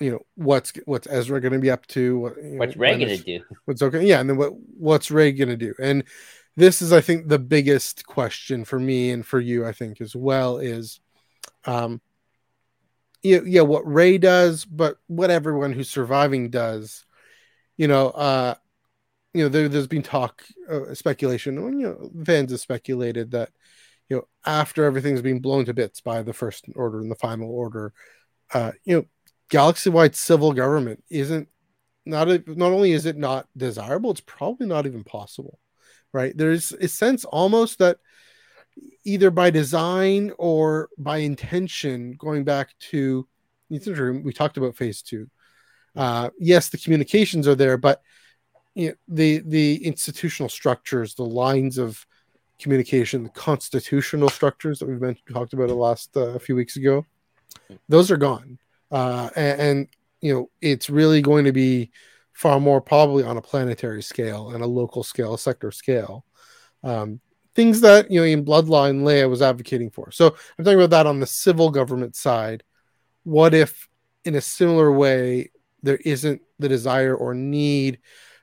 you 0.00 0.10
know 0.10 0.20
what's 0.36 0.72
what's 0.84 1.06
Ezra 1.08 1.40
going 1.40 1.52
to 1.52 1.58
be 1.58 1.70
up 1.70 1.86
to? 1.88 2.18
What, 2.18 2.34
what's 2.38 2.76
know, 2.76 2.80
Rey 2.80 2.98
going 2.98 3.16
to 3.16 3.22
do? 3.22 3.40
What's 3.64 3.82
okay? 3.82 4.06
Yeah, 4.06 4.20
and 4.20 4.30
then 4.30 4.36
what 4.36 4.52
what's 4.76 5.10
Rey 5.10 5.32
going 5.32 5.48
to 5.48 5.56
do? 5.56 5.74
And 5.80 6.04
this 6.56 6.82
is, 6.82 6.92
I 6.92 7.00
think, 7.00 7.28
the 7.28 7.38
biggest 7.38 8.04
question 8.04 8.64
for 8.64 8.80
me 8.80 9.12
and 9.12 9.24
for 9.24 9.38
you, 9.38 9.64
I 9.64 9.70
think, 9.70 10.00
as 10.00 10.16
well 10.16 10.58
is, 10.58 10.98
um, 11.66 12.00
yeah, 13.22 13.38
yeah, 13.44 13.60
what 13.60 13.86
Rey 13.86 14.18
does, 14.18 14.64
but 14.64 14.96
what 15.06 15.30
everyone 15.30 15.72
who's 15.72 15.88
surviving 15.88 16.50
does. 16.50 17.04
You 17.76 17.86
know, 17.86 18.08
uh, 18.08 18.54
you 19.32 19.44
know, 19.44 19.48
there, 19.48 19.68
has 19.68 19.86
been 19.86 20.02
talk, 20.02 20.44
uh, 20.68 20.94
speculation. 20.94 21.54
You 21.78 21.88
know, 21.88 22.24
fans 22.24 22.50
have 22.50 22.60
speculated 22.60 23.30
that, 23.30 23.50
you 24.08 24.16
know, 24.16 24.28
after 24.44 24.84
everything's 24.84 25.22
been 25.22 25.38
blown 25.38 25.64
to 25.66 25.74
bits 25.74 26.00
by 26.00 26.22
the 26.22 26.32
first 26.32 26.64
order 26.74 26.98
and 26.98 27.08
the 27.08 27.14
final 27.14 27.50
order, 27.50 27.92
uh, 28.52 28.72
you 28.84 28.96
know, 28.96 29.04
galaxy-wide 29.48 30.14
civil 30.14 30.52
government 30.52 31.02
isn't 31.10 31.48
not 32.04 32.28
a, 32.28 32.42
not 32.46 32.72
only 32.72 32.92
is 32.92 33.06
it 33.06 33.16
not 33.16 33.46
desirable, 33.56 34.10
it's 34.10 34.20
probably 34.20 34.66
not 34.66 34.86
even 34.86 35.04
possible, 35.04 35.58
right? 36.12 36.36
There's 36.36 36.72
a 36.72 36.88
sense 36.88 37.24
almost 37.24 37.78
that 37.78 37.98
either 39.04 39.30
by 39.30 39.50
design 39.50 40.32
or 40.38 40.88
by 40.96 41.18
intention, 41.18 42.12
going 42.12 42.44
back 42.44 42.70
to 42.90 43.28
we 43.70 44.32
talked 44.32 44.56
about 44.56 44.76
phase 44.76 45.02
two. 45.02 45.28
Uh, 45.94 46.30
yes, 46.38 46.70
the 46.70 46.78
communications 46.78 47.46
are 47.46 47.54
there, 47.54 47.76
but 47.76 48.00
you 48.74 48.88
know, 48.88 48.94
the 49.08 49.42
the 49.44 49.84
institutional 49.84 50.48
structures, 50.48 51.14
the 51.14 51.24
lines 51.24 51.76
of 51.76 52.06
communication, 52.58 53.24
the 53.24 53.30
constitutional 53.30 54.30
structures 54.30 54.78
that 54.78 54.86
we've 54.86 55.00
been 55.00 55.16
talked 55.30 55.52
about 55.52 55.68
the 55.68 55.74
last 55.74 56.16
uh, 56.16 56.38
few 56.38 56.54
weeks 56.54 56.76
ago, 56.76 57.04
those 57.88 58.10
are 58.10 58.16
gone 58.16 58.58
uh, 58.90 59.30
and, 59.36 59.60
and 59.60 59.88
you 60.20 60.32
know 60.32 60.50
it's 60.60 60.90
really 60.90 61.22
going 61.22 61.44
to 61.44 61.52
be 61.52 61.90
far 62.32 62.60
more 62.60 62.80
probably 62.80 63.24
on 63.24 63.36
a 63.36 63.42
planetary 63.42 64.02
scale 64.02 64.50
and 64.50 64.62
a 64.62 64.66
local 64.66 65.02
scale, 65.02 65.34
a 65.34 65.38
sector 65.38 65.72
scale. 65.72 66.24
Um, 66.84 67.20
things 67.54 67.80
that 67.80 68.10
you 68.10 68.20
know 68.20 68.24
in 68.24 68.44
Bloodline 68.44 69.02
Leia 69.02 69.28
was 69.28 69.42
advocating 69.42 69.90
for. 69.90 70.12
So 70.12 70.36
I'm 70.56 70.64
talking 70.64 70.78
about 70.78 70.90
that 70.90 71.06
on 71.06 71.18
the 71.18 71.26
civil 71.26 71.70
government 71.70 72.14
side. 72.14 72.62
What 73.24 73.54
if, 73.54 73.88
in 74.24 74.36
a 74.36 74.40
similar 74.40 74.92
way, 74.92 75.50
there 75.82 75.98
isn't 76.04 76.40
the 76.60 76.68
desire 76.68 77.14
or 77.14 77.34
need, 77.34 77.98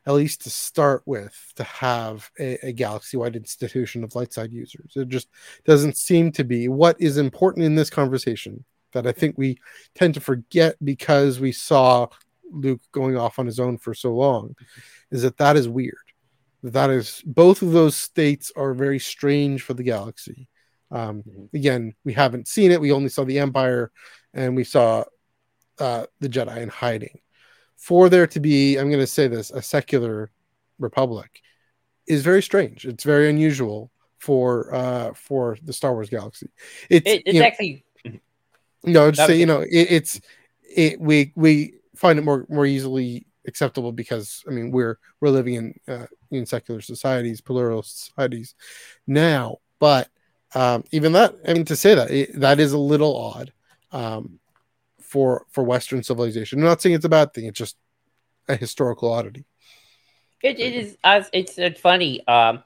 at 0.06 0.14
least 0.14 0.44
to 0.44 0.50
start 0.50 1.02
with, 1.06 1.34
to 1.56 1.64
have 1.64 2.30
a, 2.38 2.68
a 2.68 2.74
galaxy-wide 2.74 3.38
institution 3.38 4.04
of 4.04 4.14
light 4.16 4.34
side 4.34 4.52
users? 4.52 4.92
It 4.96 5.08
just 5.08 5.30
doesn't 5.64 5.96
seem 5.96 6.34
to 6.34 6.44
be. 6.44 6.68
What 6.68 6.98
is 7.00 7.18
important 7.18 7.66
in 7.66 7.76
this 7.76 7.90
conversation 7.90 8.66
that 8.96 9.06
I 9.06 9.12
think 9.12 9.38
we 9.38 9.60
tend 9.94 10.16
to 10.16 10.20
forget 10.20 10.76
because 10.84 11.40
we 11.40 11.52
saw 11.52 12.08
Luke 12.52 12.82
going 12.92 13.18
off 13.18 13.38
on 13.38 13.46
his 13.46 13.60
own 13.60 13.78
for 13.78 13.94
so 13.94 14.14
long 14.14 14.56
is 15.12 15.22
that 15.22 15.38
that 15.38 15.56
is 15.56 15.70
weird. 15.70 15.98
That 16.64 16.90
is 16.90 17.22
both 17.26 17.62
of 17.62 17.72
those 17.72 17.96
states 17.96 18.52
are 18.56 18.74
very 18.74 19.00
strange 19.00 19.62
for 19.62 19.76
the 19.76 19.84
galaxy. 19.84 20.48
Um, 20.92 21.22
mm-hmm. 21.22 21.56
again, 21.56 21.94
we 22.04 22.14
haven't 22.14 22.48
seen 22.48 22.72
it. 22.72 22.82
We 22.82 22.92
only 22.92 23.10
saw 23.10 23.24
the 23.24 23.40
Empire 23.40 23.92
and 24.34 24.56
we 24.56 24.64
saw 24.64 25.04
uh, 25.80 26.06
the 26.22 26.30
Jedi 26.30 26.58
in 26.58 26.70
hiding. 26.70 27.20
For 27.76 28.10
there 28.10 28.28
to 28.28 28.40
be, 28.40 28.78
I'm 28.78 28.90
going 28.90 29.00
to 29.00 29.08
say 29.08 29.28
this, 29.28 29.52
a 29.52 29.62
secular 29.62 30.32
republic 30.80 31.42
is 32.08 32.24
very 32.24 32.42
strange. 32.42 32.86
It's 32.86 33.04
very 33.04 33.30
unusual 33.30 33.92
for 34.18 34.74
uh, 34.74 35.14
for 35.14 35.58
the 35.64 35.74
Star 35.74 35.94
Wars 35.94 36.10
galaxy. 36.10 36.50
It's, 36.90 37.08
it, 37.08 37.24
it's 37.26 37.40
actually 37.40 37.85
no, 38.86 39.12
just 39.12 39.28
say 39.28 39.38
you 39.38 39.46
know 39.46 39.62
it, 39.62 39.70
it's 39.72 40.22
it 40.64 41.00
we 41.00 41.32
we 41.36 41.76
find 41.96 42.20
it 42.20 42.24
more 42.24 42.46
more 42.50 42.66
easily 42.66 43.26
acceptable 43.48 43.92
because 43.92 44.44
I 44.48 44.52
mean 44.52 44.72
we're 44.72 44.98
we're 45.22 45.30
living 45.30 45.56
in 45.56 45.80
uh, 45.88 46.08
in 46.32 46.46
secular 46.46 46.82
societies, 46.82 47.42
plural 47.42 47.84
societies 47.84 48.56
now, 49.08 49.58
but 49.80 50.10
um, 50.54 50.84
even 50.92 51.12
that 51.14 51.36
I 51.48 51.54
mean 51.54 51.66
to 51.66 51.76
say 51.76 51.96
that 51.96 52.12
it, 52.12 52.40
that 52.40 52.60
is 52.60 52.74
a 52.74 52.78
little 52.78 53.16
odd 53.18 53.54
um, 53.92 54.40
for 55.02 55.46
for 55.50 55.64
Western 55.64 56.04
civilization. 56.04 56.60
I'm 56.60 56.66
not 56.66 56.82
saying 56.82 56.96
it's 56.96 57.06
a 57.06 57.10
bad 57.10 57.34
thing; 57.34 57.46
it's 57.46 57.60
just 57.60 57.78
a 58.48 58.56
historical 58.56 59.12
oddity. 59.12 59.46
It, 60.42 60.60
it 60.60 60.74
is. 60.74 60.98
It's 61.34 61.58
it's 61.58 61.80
funny. 61.80 62.26
Um, 62.28 62.64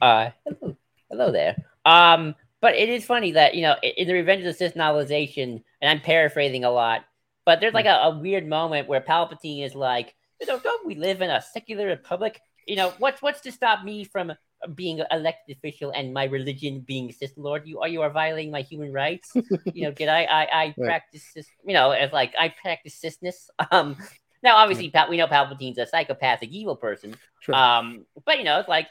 uh, 0.00 0.30
hello, 0.44 0.76
hello 1.10 1.32
there. 1.32 1.56
Um, 1.84 2.34
but 2.60 2.74
it 2.74 2.88
is 2.88 3.04
funny 3.04 3.32
that 3.32 3.54
you 3.54 3.62
know 3.62 3.76
in 3.82 4.08
the 4.08 4.14
Revenge 4.14 4.40
of 4.40 4.46
the 4.46 4.54
Sith 4.54 4.74
novelization, 4.74 5.62
and 5.80 5.90
I'm 5.90 6.00
paraphrasing 6.00 6.64
a 6.64 6.70
lot, 6.70 7.04
but 7.44 7.60
there's 7.60 7.74
like 7.74 7.86
a, 7.86 7.94
a 7.94 8.18
weird 8.18 8.46
moment 8.46 8.88
where 8.88 9.00
Palpatine 9.00 9.64
is 9.64 9.74
like, 9.74 10.14
you 10.40 10.46
know, 10.46 10.58
don't 10.58 10.86
we 10.86 10.94
live 10.96 11.22
in 11.22 11.30
a 11.30 11.40
secular 11.40 11.86
republic? 11.86 12.40
You 12.66 12.76
know, 12.76 12.92
what's 12.98 13.22
what's 13.22 13.40
to 13.42 13.52
stop 13.52 13.84
me 13.84 14.04
from 14.04 14.32
being 14.74 15.00
an 15.00 15.06
elected 15.12 15.56
official 15.56 15.92
and 15.94 16.12
my 16.12 16.24
religion 16.24 16.80
being 16.80 17.12
Sith 17.12 17.34
Lord? 17.36 17.62
You 17.66 17.80
are 17.80 17.88
you 17.88 18.02
are 18.02 18.10
violating 18.10 18.50
my 18.50 18.62
human 18.62 18.92
rights. 18.92 19.32
you 19.72 19.84
know, 19.84 19.92
did 19.92 20.08
I 20.08 20.24
I, 20.24 20.42
I 20.42 20.64
right. 20.76 20.86
practice 20.86 21.30
this? 21.34 21.46
You 21.64 21.74
know, 21.74 21.92
as 21.92 22.12
like 22.12 22.34
I 22.38 22.48
practice 22.48 22.94
Sithness. 22.94 23.48
Um, 23.70 23.96
now 24.42 24.56
obviously 24.56 24.92
we 25.08 25.16
know 25.16 25.26
Palpatine's 25.26 25.78
a 25.78 25.86
psychopathic 25.86 26.50
evil 26.50 26.76
person. 26.76 27.14
Sure. 27.40 27.54
Um, 27.54 28.06
but 28.24 28.38
you 28.38 28.44
know, 28.44 28.58
it's 28.58 28.68
like 28.68 28.88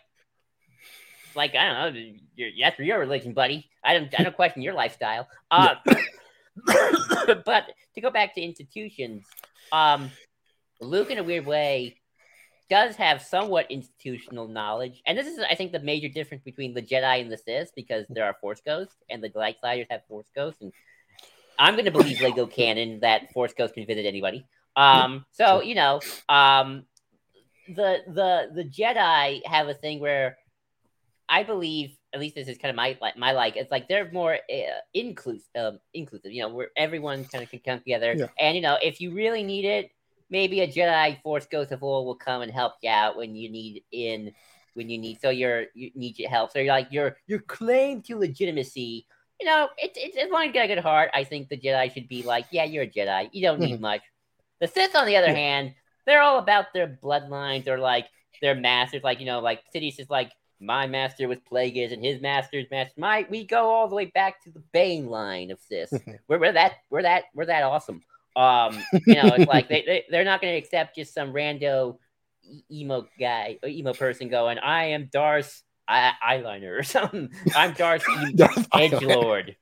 like 1.36 1.56
I 1.56 1.74
don't 1.74 1.94
know, 1.94 2.02
you're, 2.36 2.50
that's 2.60 2.80
your 2.80 3.00
religion, 3.00 3.34
buddy. 3.34 3.70
I 3.84 3.94
don't 3.94 4.14
I 4.18 4.24
don't 4.24 4.36
question 4.36 4.62
your 4.62 4.74
lifestyle. 4.74 5.28
Uh, 5.52 5.76
but 7.46 7.66
to 7.96 8.02
go 8.02 8.10
back 8.10 8.34
to 8.34 8.42
institutions, 8.42 9.26
um, 9.74 10.10
Luke 10.80 11.12
in 11.12 11.18
a 11.18 11.24
weird 11.24 11.46
way 11.46 11.98
does 12.70 12.96
have 12.96 13.22
somewhat 13.22 13.70
institutional 13.70 14.48
knowledge, 14.48 15.02
and 15.06 15.18
this 15.18 15.28
is, 15.28 15.40
I 15.40 15.56
think, 15.56 15.72
the 15.72 15.80
major 15.80 16.10
difference 16.10 16.44
between 16.44 16.74
the 16.74 16.82
Jedi 16.82 17.22
and 17.22 17.32
the 17.32 17.38
Sith, 17.38 17.72
because 17.76 18.06
there 18.10 18.26
are 18.26 18.36
Force 18.42 18.62
ghosts, 18.66 18.96
and 19.10 19.24
the 19.24 19.32
Light 19.36 19.58
Sliders 19.60 19.88
have 19.90 20.06
Force 20.08 20.28
ghosts, 20.34 20.62
and 20.62 20.72
I'm 21.60 21.76
going 21.76 21.86
to 21.86 21.92
believe 21.92 22.22
Lego 22.22 22.48
canon 22.48 23.02
that 23.02 23.32
Force 23.34 23.54
ghosts 23.54 23.74
can 23.74 23.86
visit 23.86 24.06
anybody. 24.06 24.46
Um, 24.76 25.26
so 25.32 25.62
you 25.62 25.76
know, 25.76 26.00
um, 26.28 26.86
the 27.68 28.00
the 28.08 28.52
the 28.54 28.64
Jedi 28.64 29.46
have 29.46 29.68
a 29.68 29.74
thing 29.74 30.00
where 30.00 30.38
I 31.28 31.44
believe, 31.44 31.98
at 32.14 32.20
least 32.20 32.36
this 32.36 32.48
is 32.48 32.58
kind 32.58 32.70
of 32.70 32.76
my 32.76 32.98
like 33.02 33.18
my 33.18 33.32
like. 33.32 33.56
It's 33.56 33.72
like 33.72 33.88
they're 33.88 34.12
more 34.12 34.36
uh, 34.36 34.80
inclusive, 34.94 35.50
um, 35.58 35.80
inclusive. 35.94 36.32
You 36.32 36.44
know, 36.44 36.50
where 36.50 36.70
everyone 36.78 37.26
kind 37.26 37.44
of 37.44 37.50
can 37.50 37.60
come 37.60 37.80
together, 37.80 38.16
Yeah. 38.18 38.28
and 38.40 38.56
you 38.56 38.62
know, 38.62 38.78
if 38.82 39.02
you 39.02 39.12
really 39.12 39.44
need 39.44 39.66
it, 39.66 39.92
maybe 40.30 40.62
a 40.62 40.68
Jedi 40.68 41.22
Force 41.22 41.46
Ghost 41.46 41.72
of 41.72 41.82
War 41.82 42.06
will 42.06 42.16
come 42.16 42.42
and 42.42 42.52
help 42.52 42.74
you 42.82 42.90
out 42.90 43.18
when 43.18 43.36
you 43.36 43.50
need 43.50 43.84
in 43.92 44.34
when 44.76 44.90
you 44.90 44.98
need. 44.98 45.20
So 45.22 45.30
you're 45.30 45.66
you 45.74 45.92
need 45.96 46.20
your 46.20 46.30
help. 46.30 46.52
So 46.52 46.60
you're 46.60 46.74
like 46.74 46.92
your 46.92 47.18
your 47.28 47.40
claim 47.40 48.02
to 48.04 48.18
legitimacy. 48.18 49.08
You 49.40 49.46
know, 49.48 49.70
it's 49.78 49.98
it's 50.02 50.18
as 50.18 50.30
long 50.30 50.44
as 50.44 50.48
you 50.48 50.54
got 50.54 50.66
a 50.66 50.68
good 50.68 50.80
heart. 50.80 51.10
I 51.14 51.24
think 51.24 51.50
the 51.50 51.58
Jedi 51.58 51.94
should 51.94 52.08
be 52.08 52.24
like, 52.24 52.46
yeah, 52.52 52.64
you're 52.64 52.84
a 52.84 52.88
Jedi. 52.90 53.30
You 53.34 53.42
don't 53.42 53.60
need 53.60 53.82
much. 53.82 54.02
The 54.62 54.68
Sith, 54.68 54.96
on 54.96 55.06
the 55.06 55.18
other 55.18 55.28
Yeah. 55.28 55.34
hand, 55.34 55.74
they're 56.06 56.22
all 56.22 56.40
about 56.40 56.68
their 56.74 56.88
bloodlines 57.04 57.68
or 57.68 57.78
like 57.78 58.06
their 58.42 58.56
masters. 58.56 59.04
Like 59.04 59.20
you 59.20 59.26
know, 59.26 59.40
like 59.40 59.62
Sidious 59.74 60.00
is 60.00 60.10
like 60.10 60.32
my 60.66 60.88
master 60.88 61.28
was 61.28 61.40
Plagueis 61.40 61.94
and 61.94 62.04
his 62.04 62.22
master's 62.22 62.66
master. 62.72 62.94
My 62.98 63.26
we 63.30 63.46
go 63.46 63.70
all 63.70 63.88
the 63.88 63.96
way 63.96 64.06
back 64.06 64.44
to 64.44 64.52
the 64.52 64.64
Bane 64.72 65.08
line 65.08 65.52
of 65.52 65.60
Sith. 65.60 65.92
we're, 66.28 66.40
we're 66.40 66.54
that 66.54 66.74
we're 66.90 67.04
that 67.04 67.26
we're 67.34 67.46
that 67.46 67.64
awesome. 67.64 68.02
Um, 68.36 68.84
you 69.06 69.16
know, 69.16 69.34
it's 69.36 69.48
like 69.48 69.70
they, 69.70 69.84
they 69.84 70.04
they're 70.10 70.26
not 70.26 70.42
going 70.42 70.54
to 70.54 70.58
accept 70.58 70.96
just 70.96 71.14
some 71.14 71.32
rando 71.32 71.98
emo 72.72 73.08
guy 73.20 73.58
or 73.64 73.70
emo 73.70 73.94
person 73.94 74.28
going, 74.28 74.58
I 74.60 74.86
am 74.88 75.10
Darth 75.12 75.64
I- 75.88 76.14
eyeliner 76.24 76.80
or 76.80 76.84
something. 76.84 77.30
I'm 77.56 77.74
Darth 77.74 78.06
Darth 78.36 78.68
Edge 78.74 79.02
Lord. 79.02 79.56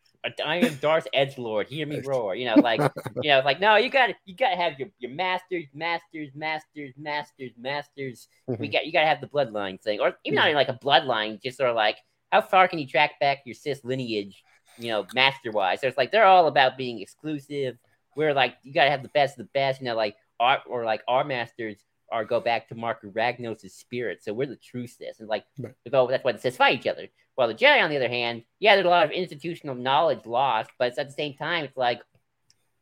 I 0.46 0.58
am 0.58 0.78
Darth 0.78 1.08
Edge 1.14 1.38
Lord. 1.38 1.68
Hear 1.68 1.86
me 1.88 2.00
roar. 2.00 2.36
You 2.36 2.46
know, 2.46 2.60
like 2.60 2.84
you 3.22 3.30
know, 3.30 3.42
like 3.44 3.60
no, 3.60 3.76
you 3.76 3.90
got 3.90 4.08
to 4.08 4.16
you 4.26 4.36
got 4.36 4.50
to 4.52 4.56
have 4.56 4.80
your 4.80 4.90
your 5.00 5.12
masters, 5.12 5.66
masters, 5.74 6.30
masters, 6.36 6.94
masters, 6.98 7.52
masters. 7.58 8.28
We 8.60 8.68
Mhm. 8.68 8.74
got 8.74 8.86
you 8.86 8.92
got 8.92 9.02
to 9.02 9.08
have 9.08 9.22
the 9.22 9.28
bloodline 9.28 9.82
thing, 9.82 10.00
or 10.00 10.16
even 10.26 10.36
not 10.36 10.48
even 10.48 10.56
like 10.56 10.70
a 10.70 10.80
bloodline, 10.84 11.42
just 11.42 11.58
sort 11.58 11.70
of 11.70 11.76
like 11.76 11.98
how 12.32 12.42
far 12.42 12.68
can 12.68 12.80
you 12.80 12.88
track 12.88 13.20
back 13.20 13.40
your 13.46 13.56
Sith 13.56 13.84
lineage, 13.84 14.44
you 14.78 14.90
know, 14.90 15.08
master 15.12 15.52
wise. 15.52 15.82
So 15.82 15.88
it's 15.88 15.98
like 15.98 16.12
they're 16.12 16.26
all 16.26 16.48
about 16.48 16.78
being 16.78 17.02
exclusive. 17.02 17.78
We're 18.16 18.34
like 18.34 18.56
you 18.64 18.74
got 18.74 18.86
to 18.86 18.92
have 18.92 19.04
the 19.04 19.10
best 19.10 19.40
of 19.40 19.46
the 19.46 19.52
best, 19.54 19.82
you 19.82 19.86
know, 19.86 19.96
like 19.96 20.16
our 20.40 20.60
or 20.68 20.86
like 20.86 21.02
our 21.08 21.24
masters 21.24 21.78
are 22.14 22.24
go 22.24 22.40
back 22.40 22.70
to 22.70 22.76
Marka 22.76 23.12
Ragnos' 23.12 23.72
spirit. 23.72 24.24
So 24.24 24.34
we're 24.34 24.46
the 24.48 24.56
true 24.56 24.88
Sith, 24.88 25.20
and 25.20 25.28
like 25.28 25.44
Right. 25.60 25.74
so 25.92 26.08
that's 26.08 26.24
why 26.24 26.32
the 26.32 26.40
Sith 26.40 26.56
fight 26.56 26.80
each 26.80 26.88
other. 26.88 27.08
While 27.36 27.48
the 27.50 27.56
Jedi, 27.56 27.82
on 27.84 27.90
the 27.90 27.98
other 27.98 28.08
hand, 28.08 28.44
yeah, 28.60 28.76
there's 28.76 28.86
a 28.86 28.90
lot 28.90 29.06
of 29.06 29.12
institutional 29.12 29.76
knowledge 29.76 30.26
lost, 30.26 30.70
but 30.78 30.98
at 30.98 31.08
the 31.08 31.14
same 31.14 31.34
time, 31.34 31.66
it's 31.66 31.76
like 31.76 32.02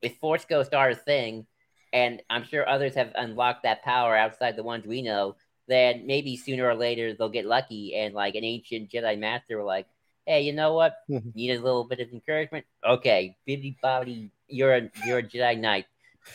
if 0.01 0.17
Force 0.17 0.45
Ghosts 0.45 0.73
are 0.73 0.89
a 0.89 0.95
thing, 0.95 1.47
and 1.93 2.21
I'm 2.29 2.43
sure 2.43 2.67
others 2.67 2.93
have 2.95 3.11
unlocked 3.15 3.63
that 3.63 3.83
power 3.83 4.15
outside 4.15 4.55
the 4.55 4.63
ones 4.63 4.85
we 4.85 5.01
know, 5.01 5.35
then 5.67 6.05
maybe 6.05 6.35
sooner 6.35 6.67
or 6.67 6.75
later 6.75 7.13
they'll 7.13 7.29
get 7.29 7.45
lucky 7.45 7.95
and 7.95 8.13
like 8.13 8.35
an 8.35 8.43
ancient 8.43 8.89
Jedi 8.91 9.17
Master 9.17 9.57
will 9.57 9.65
like, 9.65 9.87
hey, 10.25 10.41
you 10.41 10.51
know 10.53 10.73
what? 10.73 10.95
Mhm. 11.09 11.33
Need 11.33 11.51
a 11.51 11.61
little 11.61 11.85
bit 11.85 11.99
of 12.01 12.11
encouragement? 12.11 12.65
Okay, 12.85 13.37
bibbidi 13.47 13.77
bobbidi, 13.81 14.29
you're 14.49 14.75
a 14.75 14.91
you're 15.05 15.19
a 15.19 15.23
Jedi 15.23 15.57
Knight. 15.57 15.85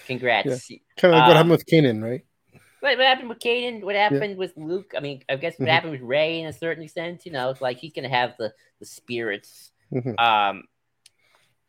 Congrats. 0.06 0.68
Kind 0.68 1.12
of 1.14 1.18
like 1.18 1.28
what 1.28 1.30
Um, 1.30 1.36
happened 1.36 1.50
with 1.50 1.66
Kanan, 1.66 2.02
right? 2.02 2.24
What, 2.86 2.98
what 2.98 3.06
happened 3.06 3.28
with 3.28 3.40
Caden? 3.40 3.82
What 3.82 3.96
happened 3.96 4.36
with 4.38 4.52
Luke? 4.56 4.92
I 4.96 5.00
mean, 5.00 5.20
I 5.28 5.34
guess 5.34 5.58
what 5.58 5.66
Mhm. 5.68 5.72
happened 5.72 5.90
with 5.92 6.02
Rey 6.02 6.40
in 6.40 6.46
a 6.46 6.52
certain 6.52 6.84
extent. 6.84 7.26
You 7.26 7.32
know, 7.32 7.50
it's 7.50 7.60
like 7.60 7.78
he's 7.78 7.92
gonna 7.92 8.08
have 8.08 8.36
the 8.38 8.54
the 8.78 8.86
spirits. 8.86 9.72
Mhm. 9.92 10.14
Um, 10.20 10.68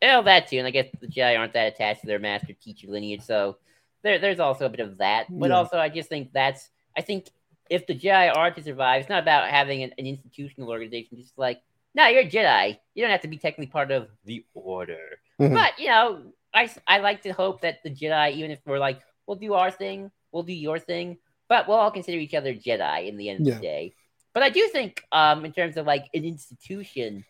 and 0.00 0.12
all 0.12 0.22
that 0.22 0.46
too. 0.46 0.58
And 0.58 0.66
I 0.66 0.70
guess 0.70 0.86
the 1.00 1.08
Jedi 1.08 1.36
aren't 1.36 1.54
that 1.54 1.72
attached 1.72 2.02
to 2.02 2.06
their 2.06 2.20
master 2.20 2.52
teacher 2.52 2.86
lineage, 2.88 3.22
so 3.22 3.58
there, 4.02 4.20
there's 4.20 4.38
also 4.38 4.66
a 4.66 4.68
bit 4.68 4.78
of 4.78 4.98
that. 4.98 5.26
But 5.28 5.50
Yeah. 5.50 5.56
also, 5.56 5.76
I 5.76 5.88
just 5.88 6.08
think 6.08 6.32
that's 6.32 6.70
I 6.96 7.00
think 7.00 7.26
if 7.68 7.86
the 7.88 7.94
Jedi 7.98 8.34
are 8.36 8.52
to 8.52 8.62
survive, 8.62 9.00
it's 9.00 9.08
not 9.10 9.22
about 9.22 9.50
having 9.50 9.82
an, 9.82 9.92
an 9.98 10.06
institutional 10.06 10.70
organization. 10.70 11.18
Just 11.18 11.36
like, 11.36 11.60
no, 11.96 12.06
you're 12.06 12.22
a 12.22 12.30
Jedi. 12.30 12.78
You 12.94 13.02
don't 13.02 13.10
have 13.10 13.22
to 13.22 13.28
be 13.28 13.38
technically 13.38 13.66
part 13.72 13.90
of 13.90 14.08
the 14.24 14.44
Order. 14.54 15.20
Mhm. 15.40 15.52
But 15.54 15.80
you 15.80 15.88
know, 15.88 16.32
I 16.54 16.70
I 16.86 16.98
like 17.00 17.22
to 17.22 17.32
hope 17.32 17.62
that 17.62 17.82
the 17.82 17.90
Jedi, 17.90 18.34
even 18.34 18.52
if 18.52 18.60
we're 18.64 18.78
like, 18.78 19.00
we'll 19.26 19.36
do 19.36 19.54
our 19.54 19.72
thing, 19.72 20.12
we'll 20.32 20.42
do 20.42 20.52
your 20.52 20.78
thing, 20.78 21.18
but 21.48 21.68
we'll 21.68 21.78
all 21.78 21.90
consider 21.90 22.18
each 22.18 22.34
other 22.34 22.54
Jedi 22.54 23.08
in 23.08 23.16
the 23.16 23.28
end 23.28 23.46
of 23.46 23.54
the 23.54 23.60
day. 23.60 23.94
But 24.34 24.42
I 24.42 24.50
do 24.50 24.68
think, 24.68 25.02
um, 25.10 25.44
in 25.44 25.52
terms 25.52 25.76
of 25.76 25.86
like 25.86 26.06
an 26.14 26.24
institution, 26.24 27.24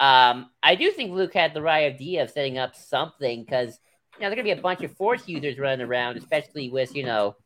um, 0.00 0.50
I 0.62 0.74
do 0.74 0.90
think 0.90 1.12
Luke 1.12 1.34
had 1.34 1.54
the 1.54 1.62
right 1.62 1.92
idea 1.92 2.22
of 2.22 2.30
setting 2.30 2.58
up 2.58 2.74
something 2.74 3.44
because 3.44 3.78
you 4.14 4.20
know 4.20 4.28
there's 4.28 4.36
gonna 4.36 4.44
be 4.44 4.58
a 4.58 4.62
bunch 4.62 4.82
of 4.82 4.96
Force 4.96 5.28
users 5.28 5.58
running 5.58 5.86
around, 5.86 6.16
especially 6.16 6.70
with 6.70 6.94
you 6.94 7.04
know 7.04 7.36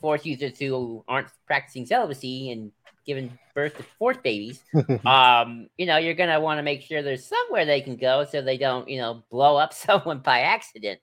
Force 0.00 0.24
users 0.24 0.58
who 0.58 1.04
aren't 1.08 1.28
practicing 1.46 1.86
celibacy 1.86 2.50
and 2.50 2.72
giving 3.06 3.38
birth 3.54 3.76
to 3.76 3.84
Force 3.98 4.16
babies 4.22 4.60
um, 5.06 5.68
you 5.78 5.86
know, 5.86 5.96
you're 5.96 6.14
gonna 6.14 6.40
want 6.40 6.58
to 6.58 6.62
make 6.62 6.82
sure 6.82 7.02
there's 7.02 7.24
somewhere 7.24 7.64
they 7.64 7.80
can 7.80 7.96
go 7.96 8.24
so 8.24 8.42
they 8.42 8.58
don't, 8.58 8.88
you 8.88 8.98
know, 8.98 9.22
blow 9.30 9.56
up 9.56 9.72
someone 9.86 10.18
by 10.18 10.40
accident. 10.40 11.00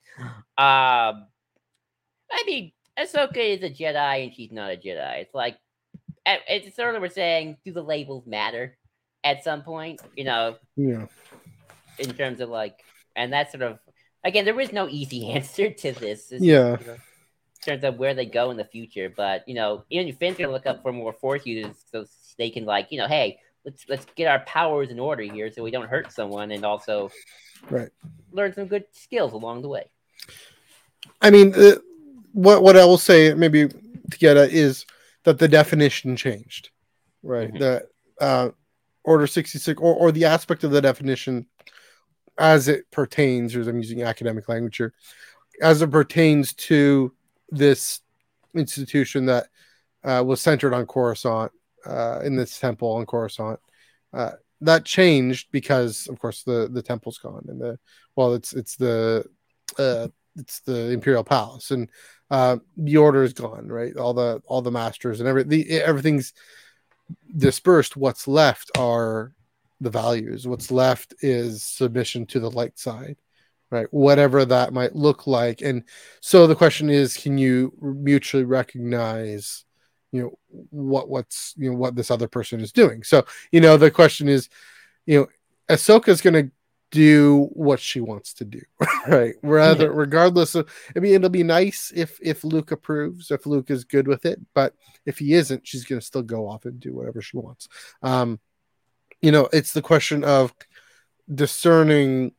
Um, 0.58 1.28
I 2.32 2.44
mean, 2.46 2.72
Ahsoka 2.98 3.38
is 3.38 3.64
a 3.64 3.70
Jedi 3.70 4.24
and 4.26 4.34
she's 4.34 4.52
not 4.52 4.72
a 4.72 4.78
Jedi. 4.78 5.22
It's 5.22 5.34
like, 5.34 5.58
it's 6.26 6.76
sort 6.76 6.96
of 6.96 7.02
we're 7.02 7.10
saying, 7.10 7.58
do 7.66 7.74
the 7.74 7.82
labels 7.84 8.26
matter 8.26 8.78
at 9.24 9.44
some 9.44 9.64
point? 9.64 10.02
You 10.16 10.26
know, 10.26 10.56
yeah. 10.76 11.08
in 12.00 12.14
terms 12.14 12.40
of 12.40 12.50
like, 12.50 12.80
and 13.16 13.32
that's 13.34 13.52
sort 13.52 13.64
of 13.64 13.80
again, 14.24 14.46
there 14.46 14.60
is 14.60 14.72
no 14.72 14.88
easy 14.88 15.30
answer 15.32 15.70
to 15.70 15.92
this. 15.92 16.32
It's, 16.32 16.44
Yeah. 16.44 16.78
you 16.80 16.86
know, 16.88 16.94
in 16.94 17.00
terms 17.66 17.84
of 17.84 17.98
where 17.98 18.14
they 18.14 18.26
go 18.26 18.52
in 18.52 18.58
the 18.58 18.66
future, 18.66 19.10
but 19.16 19.48
you 19.48 19.56
know, 19.56 19.84
even 19.90 20.14
Finn's 20.16 20.38
gonna 20.38 20.52
look 20.52 20.66
up 20.66 20.82
for 20.82 20.92
more 20.92 21.14
Force 21.14 21.46
users 21.46 21.76
so 21.92 22.06
they 22.38 22.50
can 22.50 22.66
like, 22.66 22.92
you 22.92 22.98
know, 23.00 23.08
hey, 23.08 23.40
let's 23.66 23.86
let's 23.90 24.06
get 24.16 24.28
our 24.28 24.40
powers 24.46 24.90
in 24.90 25.00
order 25.00 25.24
here 25.24 25.52
so 25.52 25.64
we 25.64 25.72
don't 25.72 25.88
hurt 25.90 26.12
someone 26.12 26.52
and 26.52 26.64
also 26.66 27.10
Right. 27.70 27.90
learn 28.32 28.54
some 28.54 28.68
good 28.68 28.86
skills 28.92 29.32
along 29.34 29.62
the 29.62 29.70
way. 29.70 29.86
I 31.22 31.30
mean, 31.32 31.54
uh, 31.56 31.76
what 32.34 32.62
what 32.62 32.76
I 32.76 32.86
will 32.86 32.98
say 32.98 33.34
maybe 33.34 33.68
to 33.68 34.18
get 34.20 34.38
at 34.38 34.52
is 34.52 34.86
that 35.24 35.40
the 35.40 35.48
definition 35.48 36.16
changed, 36.16 36.70
right? 37.22 37.52
Mhm. 37.52 37.60
The 37.60 37.88
uh, 38.20 38.50
Order 39.06 39.28
sixty 39.28 39.60
six, 39.60 39.82
or 39.82 39.96
or 39.96 40.12
the 40.12 40.26
aspect 40.26 40.64
of 40.64 40.72
the 40.72 40.82
definition 40.82 41.46
as 42.38 42.68
it 42.68 42.90
pertains, 42.92 43.56
or 43.56 43.60
as 43.60 43.68
I'm 43.68 43.78
using 43.78 44.02
academic 44.04 44.48
language 44.48 44.78
here, 44.78 44.94
as 45.62 45.82
it 45.82 45.92
pertains 45.92 46.54
to 46.54 47.14
this 47.50 48.00
institution 48.56 49.26
that 49.26 49.48
uh, 50.04 50.24
was 50.26 50.42
centered 50.42 50.74
on 50.74 50.86
Coruscant 50.86 51.52
uh, 51.86 52.22
in 52.24 52.36
this 52.36 52.60
temple 52.60 52.94
on 52.94 53.06
Coruscant. 53.06 53.60
Uh, 54.14 54.32
that 54.62 54.86
changed 54.86 55.50
because, 55.52 56.08
of 56.08 56.18
course, 56.20 56.44
the 56.44 56.70
the 56.72 56.82
temple's 56.82 57.18
gone, 57.18 57.46
and 57.50 57.60
the 57.60 57.78
well, 58.16 58.34
it's 58.34 58.54
it's 58.54 58.78
the 58.78 59.26
uh, 59.78 60.08
it's 60.38 60.62
the 60.62 60.92
imperial 60.92 61.24
palace 61.24 61.72
and 61.72 61.90
uh 62.34 62.58
the 62.78 62.98
order 62.98 63.22
is 63.24 63.34
gone 63.34 63.68
right? 63.68 63.96
All 63.96 64.14
the 64.14 64.42
all 64.48 64.64
the 64.64 64.72
masters 64.72 65.20
and 65.22 65.30
everything's 65.30 66.34
dispersed. 67.38 67.96
What's 67.96 68.28
left 68.28 68.72
are 68.76 69.34
the 69.80 69.92
values. 69.92 70.48
What's 70.48 70.72
left 70.72 71.14
is 71.22 71.64
submission 71.64 72.26
to 72.28 72.40
the 72.40 72.50
light 72.50 72.80
side 72.80 73.18
right? 73.70 73.88
Whatever 73.92 74.46
that 74.46 74.72
might 74.72 74.96
look 74.96 75.26
like. 75.26 75.62
And 75.62 75.84
so 76.22 76.46
the 76.46 76.56
question 76.56 76.92
is 76.92 77.18
can 77.18 77.38
you 77.38 77.74
mutually 77.82 78.44
recognize 78.44 79.66
you 80.12 80.22
know 80.22 80.40
what 80.70 81.10
what's 81.10 81.56
you 81.58 81.72
know 81.72 81.78
what 81.78 81.96
this 81.96 82.12
other 82.12 82.28
person 82.28 82.62
is 82.62 82.72
doing? 82.72 83.04
So 83.04 83.26
you 83.52 83.62
know 83.62 83.78
the 83.78 83.92
question 83.92 84.28
is 84.28 84.50
you 85.06 85.20
know 85.20 85.28
Ahsoka's 85.70 86.22
going 86.22 86.34
to 86.34 86.52
do 86.94 87.50
what 87.54 87.80
she 87.80 88.00
wants 88.00 88.36
to 88.36 88.46
do 88.46 88.62
right? 89.08 89.34
Rather 89.42 89.92
regardless 89.92 90.54
of 90.54 90.70
i 90.96 91.00
mean 91.00 91.16
it'll 91.16 91.28
be 91.28 91.42
nice 91.42 91.92
if 91.96 92.20
if 92.22 92.44
luke 92.44 92.72
approves 92.72 93.32
if 93.32 93.48
luke 93.48 93.72
is 93.72 93.84
good 93.84 94.08
with 94.08 94.28
it 94.28 94.40
but 94.54 94.76
if 95.04 95.18
he 95.18 95.34
isn't 95.34 95.68
she's 95.68 95.86
going 95.86 96.00
to 96.00 96.06
still 96.06 96.22
go 96.22 96.48
off 96.48 96.66
and 96.66 96.80
do 96.80 96.94
whatever 96.94 97.20
she 97.20 97.36
wants. 97.36 97.68
Um 98.04 98.40
you 99.24 99.32
know 99.32 99.50
it's 99.52 99.74
the 99.74 99.82
question 99.82 100.24
of 100.24 100.54
discerning 101.34 102.34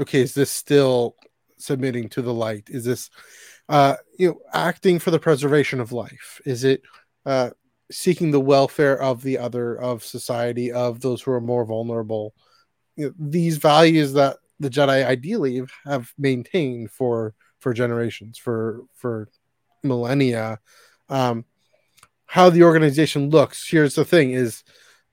okay 0.00 0.22
is 0.22 0.32
this 0.32 0.50
still 0.50 1.14
submitting 1.58 2.08
to 2.08 2.22
the 2.22 2.32
light? 2.32 2.68
Is 2.70 2.86
this 2.86 3.10
uh 3.68 3.96
you 4.18 4.28
know 4.28 4.40
acting 4.54 4.98
for 4.98 5.10
the 5.10 5.18
preservation 5.18 5.78
of 5.78 5.92
life? 5.92 6.40
Is 6.46 6.64
it 6.64 6.80
uh 7.26 7.50
seeking 7.92 8.30
the 8.30 8.40
welfare 8.40 8.98
of 8.98 9.22
the 9.22 9.36
other 9.36 9.74
of 9.74 10.02
society 10.04 10.72
of 10.72 11.02
those 11.02 11.20
who 11.20 11.32
are 11.32 11.40
more 11.40 11.66
vulnerable 11.66 12.34
these 13.18 13.56
values 13.56 14.12
that 14.14 14.36
the 14.58 14.70
Jedi 14.70 15.04
ideally 15.04 15.62
have 15.84 16.12
maintained 16.18 16.90
for 16.90 17.34
for 17.60 17.72
generations, 17.74 18.38
for 18.38 18.82
for 18.94 19.28
millennia. 19.82 20.58
Um, 21.08 21.44
how 22.26 22.50
the 22.50 22.62
organization 22.62 23.30
looks. 23.30 23.68
Here's 23.68 23.94
the 23.94 24.04
thing: 24.04 24.32
is 24.32 24.62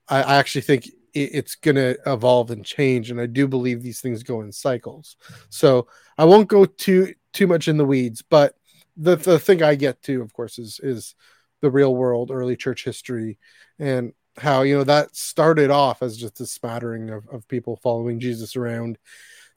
I, 0.08 0.22
I 0.22 0.36
actually 0.36 0.62
think 0.62 0.86
it, 0.86 1.30
it's 1.32 1.54
going 1.54 1.76
to 1.76 1.98
evolve 2.06 2.50
and 2.50 2.64
change, 2.64 3.10
and 3.10 3.20
I 3.20 3.26
do 3.26 3.48
believe 3.48 3.82
these 3.82 4.00
things 4.00 4.22
go 4.22 4.40
in 4.40 4.52
cycles. 4.52 5.16
So 5.50 5.88
I 6.16 6.24
won't 6.24 6.48
go 6.48 6.64
too 6.64 7.14
too 7.32 7.46
much 7.46 7.68
in 7.68 7.76
the 7.76 7.84
weeds, 7.84 8.22
but 8.22 8.54
the 8.96 9.16
the 9.16 9.38
thing 9.38 9.62
I 9.62 9.74
get 9.74 10.02
to, 10.02 10.20
of 10.22 10.32
course, 10.32 10.58
is 10.58 10.80
is 10.82 11.14
the 11.60 11.70
real 11.70 11.94
world, 11.94 12.30
early 12.30 12.56
church 12.56 12.84
history, 12.84 13.38
and 13.78 14.12
how 14.38 14.62
you 14.62 14.76
know 14.76 14.84
that 14.84 15.14
started 15.14 15.70
off 15.70 16.02
as 16.02 16.16
just 16.16 16.40
a 16.40 16.46
smattering 16.46 17.10
of, 17.10 17.28
of 17.28 17.48
people 17.48 17.76
following 17.76 18.20
Jesus 18.20 18.56
around. 18.56 18.98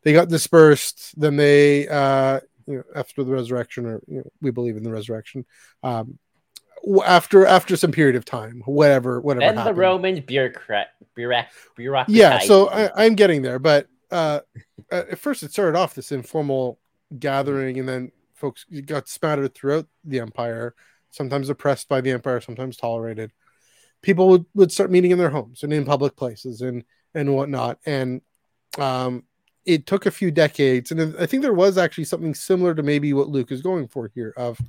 They 0.03 0.13
got 0.13 0.29
dispersed, 0.29 1.19
then 1.19 1.35
they 1.35 1.87
uh 1.87 2.39
you 2.67 2.77
know 2.77 2.83
after 2.95 3.23
the 3.23 3.31
resurrection, 3.31 3.85
or 3.85 4.01
you 4.07 4.17
know, 4.17 4.31
we 4.41 4.51
believe 4.51 4.77
in 4.77 4.83
the 4.83 4.91
resurrection. 4.91 5.45
Um 5.83 6.19
after 7.05 7.45
after 7.45 7.75
some 7.75 7.91
period 7.91 8.15
of 8.15 8.25
time, 8.25 8.63
whatever, 8.65 9.21
whatever. 9.21 9.45
And 9.45 9.57
happened. 9.57 9.75
the 9.75 9.79
Romans 9.79 10.19
bureaucrat, 10.21 10.87
bureaucrat, 11.15 11.51
bureaucrat. 11.75 12.15
Yeah, 12.15 12.39
so 12.39 12.69
I, 12.69 13.05
I'm 13.05 13.15
getting 13.15 13.41
there, 13.41 13.59
but 13.59 13.87
uh, 14.11 14.39
at 14.91 15.19
first 15.19 15.43
it 15.43 15.51
started 15.51 15.77
off 15.77 15.95
this 15.95 16.11
informal 16.11 16.79
gathering, 17.17 17.79
and 17.79 17.87
then 17.87 18.11
folks 18.33 18.65
got 18.85 19.07
spattered 19.07 19.53
throughout 19.53 19.87
the 20.03 20.19
empire. 20.19 20.75
Sometimes 21.11 21.49
oppressed 21.49 21.89
by 21.89 22.01
the 22.01 22.11
empire, 22.11 22.39
sometimes 22.39 22.77
tolerated. 22.77 23.31
People 24.01 24.29
would, 24.29 24.45
would 24.55 24.71
start 24.71 24.91
meeting 24.91 25.11
in 25.11 25.17
their 25.17 25.29
homes 25.29 25.63
and 25.63 25.71
in 25.71 25.85
public 25.85 26.15
places 26.15 26.61
and 26.61 26.83
and 27.13 27.35
whatnot. 27.35 27.79
And 27.85 28.21
um, 28.77 29.23
it 29.65 29.85
took 29.85 30.05
a 30.05 30.11
few 30.11 30.31
decades, 30.31 30.91
and 30.91 31.15
I 31.19 31.25
think 31.25 31.43
there 31.43 31.53
was 31.53 31.77
actually 31.77 32.05
something 32.05 32.33
similar 32.33 32.73
to 32.73 32.83
maybe 32.83 33.13
what 33.13 33.29
Luke 33.29 33.51
is 33.51 33.61
going 33.61 33.87
for 33.87 34.11
here. 34.13 34.33
Of 34.37 34.59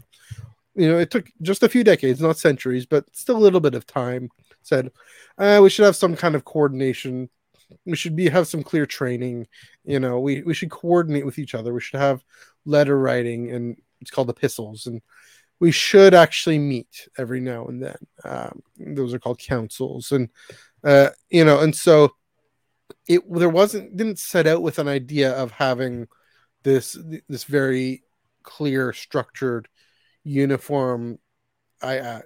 you 0.74 0.90
know, 0.90 0.98
it 0.98 1.10
took 1.10 1.30
just 1.40 1.62
a 1.62 1.68
few 1.68 1.84
decades, 1.84 2.20
not 2.20 2.38
centuries, 2.38 2.86
but 2.86 3.04
still 3.14 3.36
a 3.36 3.38
little 3.38 3.60
bit 3.60 3.74
of 3.74 3.86
time. 3.86 4.30
Said 4.62 4.90
uh, 5.38 5.60
we 5.62 5.70
should 5.70 5.84
have 5.84 5.96
some 5.96 6.16
kind 6.16 6.34
of 6.34 6.44
coordination. 6.44 7.30
We 7.86 7.96
should 7.96 8.14
be 8.14 8.28
have 8.28 8.46
some 8.46 8.62
clear 8.62 8.86
training. 8.86 9.48
You 9.84 9.98
know, 10.00 10.20
we 10.20 10.42
we 10.42 10.54
should 10.54 10.70
coordinate 10.70 11.26
with 11.26 11.38
each 11.38 11.54
other. 11.54 11.72
We 11.72 11.80
should 11.80 12.00
have 12.00 12.22
letter 12.64 12.98
writing, 12.98 13.50
and 13.50 13.76
it's 14.00 14.10
called 14.10 14.30
epistles, 14.30 14.86
and 14.86 15.00
we 15.62 15.70
should 15.70 16.12
actually 16.12 16.58
meet 16.58 17.08
every 17.16 17.38
now 17.38 17.66
and 17.66 17.80
then. 17.80 17.96
Um, 18.24 18.62
those 18.76 19.14
are 19.14 19.20
called 19.20 19.38
councils, 19.38 20.10
and 20.10 20.28
uh, 20.82 21.10
you 21.30 21.44
know, 21.44 21.60
and 21.60 21.72
so 21.72 22.16
it 23.06 23.22
there 23.32 23.48
wasn't 23.48 23.96
didn't 23.96 24.18
set 24.18 24.48
out 24.48 24.60
with 24.60 24.80
an 24.80 24.88
idea 24.88 25.30
of 25.30 25.52
having 25.52 26.08
this 26.64 26.98
this 27.28 27.44
very 27.44 28.02
clear 28.42 28.92
structured 28.92 29.68
uniform 30.24 31.20
I, 31.80 31.98
uh, 32.00 32.20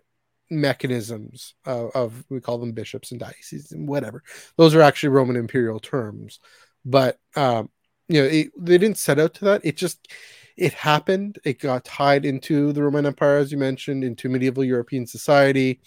mechanisms 0.48 1.56
of, 1.66 1.90
of, 1.94 2.24
we 2.30 2.40
call 2.40 2.56
them 2.56 2.72
bishops 2.72 3.10
and 3.10 3.20
dioceses 3.20 3.72
and 3.72 3.86
whatever. 3.86 4.22
Those 4.56 4.74
are 4.74 4.80
actually 4.80 5.10
roman 5.10 5.36
imperial 5.36 5.78
terms. 5.78 6.40
But 6.86 7.18
um 7.36 7.68
you 8.08 8.22
know 8.22 8.28
it, 8.28 8.48
they 8.58 8.78
didn't 8.78 8.96
set 8.96 9.18
out 9.18 9.34
to 9.34 9.44
that. 9.44 9.60
It 9.62 9.76
just 9.76 10.08
it 10.56 10.72
happened. 10.72 11.38
It 11.44 11.60
got 11.60 11.84
tied 11.84 12.24
into 12.24 12.72
the 12.72 12.82
roman 12.82 13.06
empire 13.06 13.36
as 13.36 13.52
you 13.52 13.58
mentioned 13.58 14.04
into 14.04 14.28
medieval 14.28 14.64
european 14.64 15.06
society. 15.06 15.80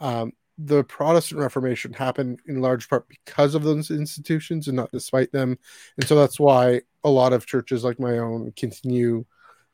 Um, 0.00 0.32
the 0.62 0.84
protestant 0.84 1.40
reformation 1.40 1.92
happened 1.92 2.40
in 2.46 2.60
large 2.60 2.88
part 2.88 3.08
because 3.08 3.54
of 3.54 3.62
those 3.62 3.90
institutions 3.90 4.68
and 4.68 4.76
not 4.76 4.92
despite 4.92 5.32
them. 5.32 5.58
And 5.96 6.06
so 6.06 6.14
that's 6.16 6.38
why 6.38 6.82
a 7.02 7.08
lot 7.08 7.32
of 7.32 7.46
churches 7.46 7.82
like 7.82 7.98
my 7.98 8.18
own 8.18 8.52
continue 8.56 9.24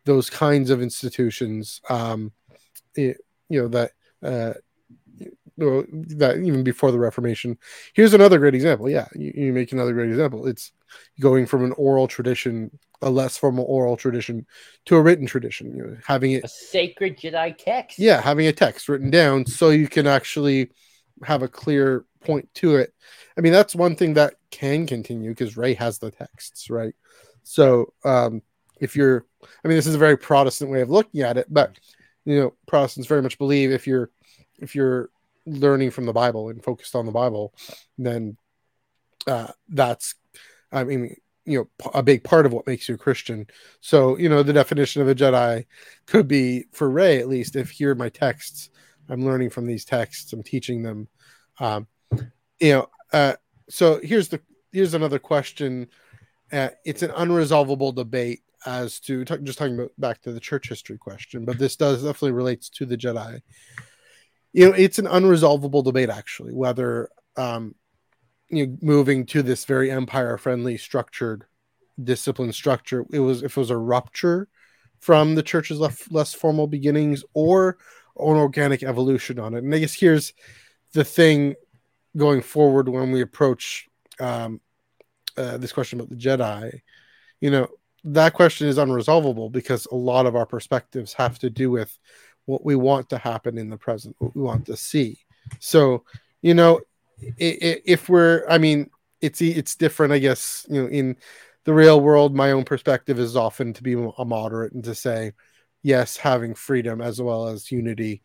those 0.05 0.31
kinds 0.31 0.71
of 0.71 0.81
institutions. 0.81 1.81
Um, 1.91 2.33
it, 2.95 3.19
you 3.49 3.63
know 3.63 3.69
that 3.69 3.93
uh, 4.23 4.55
that 5.57 6.39
even 6.43 6.63
before 6.63 6.93
the 6.93 6.99
reformation. 6.99 7.59
Here's 7.95 8.15
another 8.15 8.39
great 8.39 8.55
example. 8.55 8.89
Yeah 8.89 9.07
you, 9.15 9.33
you, 9.35 9.53
make 9.53 9.73
another 9.73 9.93
great 9.93 10.09
example. 10.09 10.47
It's 10.47 10.73
going 11.21 11.47
from 11.47 11.65
an 11.65 11.73
oral 11.73 12.09
tradition 12.09 12.71
a 13.03 13.11
less 13.11 13.37
formal 13.37 13.65
oral 13.67 13.97
tradition 13.97 14.47
to 14.87 14.97
a 14.97 15.03
written 15.03 15.27
tradition 15.27 15.77
you 15.77 15.83
know 15.83 15.97
having 16.07 16.33
it 16.33 16.45
a 16.45 16.49
sacred 16.49 17.19
jedi 17.19 17.55
text. 17.57 17.99
Yeah 17.99 18.21
having 18.21 18.47
a 18.47 18.53
text 18.53 18.89
written 18.89 19.11
down 19.11 19.45
so 19.47 19.71
you 19.71 19.89
can 19.89 20.07
actually 20.07 20.71
have 21.25 21.43
a 21.43 21.49
clear 21.49 22.05
point 22.21 22.49
to 22.55 22.77
it. 22.77 22.93
I 23.37 23.41
mean 23.41 23.53
that's 23.53 23.75
one 23.75 23.97
thing 23.97 24.15
that 24.15 24.35
can 24.51 24.87
continue 24.87 25.31
because 25.31 25.57
rey 25.57 25.75
has 25.75 25.99
the 25.99 26.11
texts 26.11 26.71
right? 26.71 26.95
So 27.43 27.93
um 28.05 28.43
if 28.81 28.95
you're 28.95 29.25
i 29.65 29.69
mean 29.69 29.77
this 29.77 29.87
is 29.87 29.95
a 29.95 29.99
very 29.99 30.17
protestant 30.19 30.71
way 30.71 30.83
of 30.83 30.91
looking 30.91 31.23
at 31.23 31.39
it 31.39 31.47
but 31.49 31.79
you 32.27 32.39
know 32.39 32.53
protestants 32.67 33.09
very 33.09 33.23
much 33.23 33.39
believe 33.39 33.71
if 33.71 33.87
you're 33.87 34.11
if 34.59 34.75
you're 34.75 35.11
learning 35.47 35.91
from 35.91 36.07
the 36.07 36.13
bible 36.13 36.49
and 36.49 36.63
focused 36.63 36.95
on 36.95 37.07
the 37.07 37.13
bible 37.13 37.55
then 37.99 38.37
uh 39.27 39.49
that's 39.69 40.15
i 40.73 40.85
mean 40.85 41.15
you 41.45 41.59
know 41.59 41.89
a 41.95 42.03
big 42.03 42.25
part 42.25 42.47
of 42.47 42.53
what 42.53 42.67
makes 42.67 42.89
you 42.89 42.95
a 42.95 42.99
christian 42.99 43.47
so 43.81 44.17
you 44.19 44.29
know 44.29 44.43
the 44.43 44.53
definition 44.53 45.01
of 45.01 45.09
a 45.09 45.15
jedi 45.15 45.65
could 46.07 46.27
be 46.27 46.65
for 46.73 46.91
rey 46.91 47.19
at 47.19 47.29
least 47.29 47.57
if 47.57 47.71
here 47.71 47.93
are 47.93 47.97
my 47.97 48.09
texts 48.09 48.71
i'm 49.09 49.25
learning 49.25 49.51
from 49.51 49.67
these 49.67 49.85
texts 49.85 50.33
i'm 50.33 50.43
teaching 50.43 50.83
them 50.83 51.09
um 51.61 51.87
you 52.61 52.73
know 52.73 52.89
uh 53.13 53.35
so 53.69 54.01
here's 54.03 54.29
the 54.29 54.41
here's 54.73 54.95
another 54.95 55.19
question 55.19 55.89
uh, 56.53 56.69
it's 56.85 57.03
an 57.03 57.11
unresolvable 57.11 57.95
debate 57.95 58.43
as 58.67 59.01
to 59.01 59.25
just 59.25 59.59
talking 59.59 59.75
about 59.75 59.93
back 59.99 60.21
to 60.23 60.33
the 60.33 60.41
church 60.41 60.69
history 60.69 60.99
question, 60.99 61.45
but 61.45 61.59
this 61.59 61.77
does 61.77 62.03
definitely 62.03 62.33
relates 62.33 62.69
to 62.71 62.85
the 62.85 62.97
Jedi. 62.97 63.41
You 64.57 64.71
know, 64.71 64.75
it's 64.75 64.99
an 64.99 65.07
unresolvable 65.07 65.85
debate 65.85 66.09
actually 66.09 66.55
whether 66.55 67.11
um, 67.37 67.75
you 68.49 68.67
know 68.67 68.77
moving 68.81 69.27
to 69.27 69.43
this 69.43 69.65
very 69.65 69.91
empire 69.91 70.39
friendly 70.39 70.79
structured 70.79 71.45
discipline 72.03 72.53
structure 72.53 73.05
it 73.13 73.21
was 73.21 73.43
if 73.43 73.57
it 73.57 73.61
was 73.61 73.71
a 73.71 73.77
rupture 73.77 74.49
from 75.01 75.35
the 75.35 75.43
church's 75.43 75.79
less, 76.11 76.35
formal 76.35 76.67
beginnings 76.67 77.25
or 77.35 77.79
an 78.19 78.37
organic 78.37 78.83
evolution 78.83 79.39
on 79.39 79.55
it. 79.55 79.63
And 79.63 79.75
I 79.75 79.79
guess 79.79 79.95
here's 79.95 80.33
the 80.93 81.05
thing 81.05 81.55
going 82.17 82.43
forward 82.43 82.89
when 82.89 83.13
we 83.13 83.21
approach 83.21 83.89
um, 84.19 84.61
uh, 85.37 85.59
this 85.59 85.73
question 85.73 86.01
about 86.01 86.11
the 86.11 86.17
Jedi. 86.17 86.81
You 87.41 87.51
know, 87.51 87.69
that 88.05 88.33
question 88.33 88.69
is 88.69 88.79
unresolvable 88.79 89.53
because 89.53 89.87
a 89.87 89.95
lot 89.95 90.27
of 90.27 90.35
our 90.35 90.47
perspectives 90.47 91.13
have 91.13 91.39
to 91.41 91.51
do 91.51 91.71
with 91.71 91.97
what 92.47 92.65
we 92.65 92.75
want 92.75 93.11
to 93.11 93.19
happen 93.19 93.59
in 93.59 93.69
the 93.69 93.77
present, 93.77 94.17
what 94.19 94.35
we 94.35 94.43
want 94.43 94.67
to 94.67 94.77
see. 94.77 95.19
So, 95.61 96.05
you 96.43 96.55
know, 96.55 96.81
if 97.39 98.09
we're, 98.09 98.45
I 98.49 98.59
mean, 98.59 98.91
it's 99.21 99.41
it's 99.41 99.75
different, 99.75 100.13
I 100.13 100.19
guess. 100.19 100.67
You 100.69 100.83
know, 100.83 100.89
in 100.89 101.17
the 101.65 101.75
real 101.75 102.01
world, 102.01 102.35
my 102.35 102.53
own 102.53 102.65
perspective 102.65 103.19
is 103.19 103.37
often 103.37 103.73
to 103.75 103.83
be 103.83 103.95
a 103.95 104.25
moderate 104.25 104.73
and 104.73 104.85
to 104.85 104.95
say, 104.95 105.33
yes, 105.83 106.17
having 106.17 106.55
freedom 106.55 107.01
as 107.01 107.21
well 107.21 107.49
as 107.49 107.71
unity, 107.71 108.23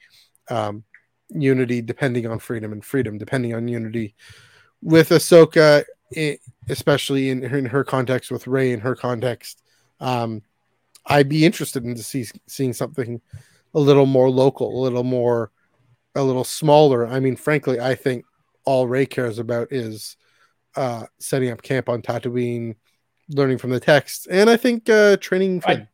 um, 0.49 0.83
unity 1.29 1.81
depending 1.81 2.27
on 2.27 2.39
freedom 2.39 2.71
and 2.71 2.83
freedom 2.83 3.17
depending 3.17 3.53
on 3.55 3.67
unity. 3.67 4.15
With 4.81 5.09
Ahsoka, 5.09 5.85
it, 6.11 6.41
especially 6.69 7.29
in, 7.29 7.43
in 7.43 7.65
her 7.65 7.83
context, 7.83 8.31
with 8.31 8.47
Rey 8.47 8.73
in 8.73 8.81
her 8.81 8.95
context, 8.95 9.61
um, 9.99 10.41
I'd 11.05 11.29
be 11.29 11.45
interested 11.45 11.83
in 11.83 11.95
to 11.95 12.03
see 12.03 12.25
seeing 12.47 12.73
something 12.73 13.21
a 13.73 13.79
little 13.79 14.05
more 14.05 14.29
local, 14.29 14.79
a 14.79 14.81
little 14.81 15.03
more, 15.03 15.51
a 16.15 16.23
little 16.23 16.43
smaller. 16.43 17.07
I 17.07 17.19
mean, 17.19 17.35
frankly, 17.35 17.79
I 17.79 17.95
think 17.95 18.25
all 18.65 18.87
Rey 18.87 19.05
cares 19.05 19.39
about 19.39 19.71
is 19.71 20.17
uh, 20.75 21.05
setting 21.19 21.49
up 21.49 21.61
camp 21.61 21.89
on 21.89 22.01
Tatooine, 22.01 22.75
learning 23.29 23.57
from 23.57 23.71
the 23.71 23.79
text, 23.79 24.27
and 24.29 24.49
I 24.49 24.57
think 24.57 24.89
uh, 24.89 25.17
training 25.17 25.61
Finn. 25.61 25.87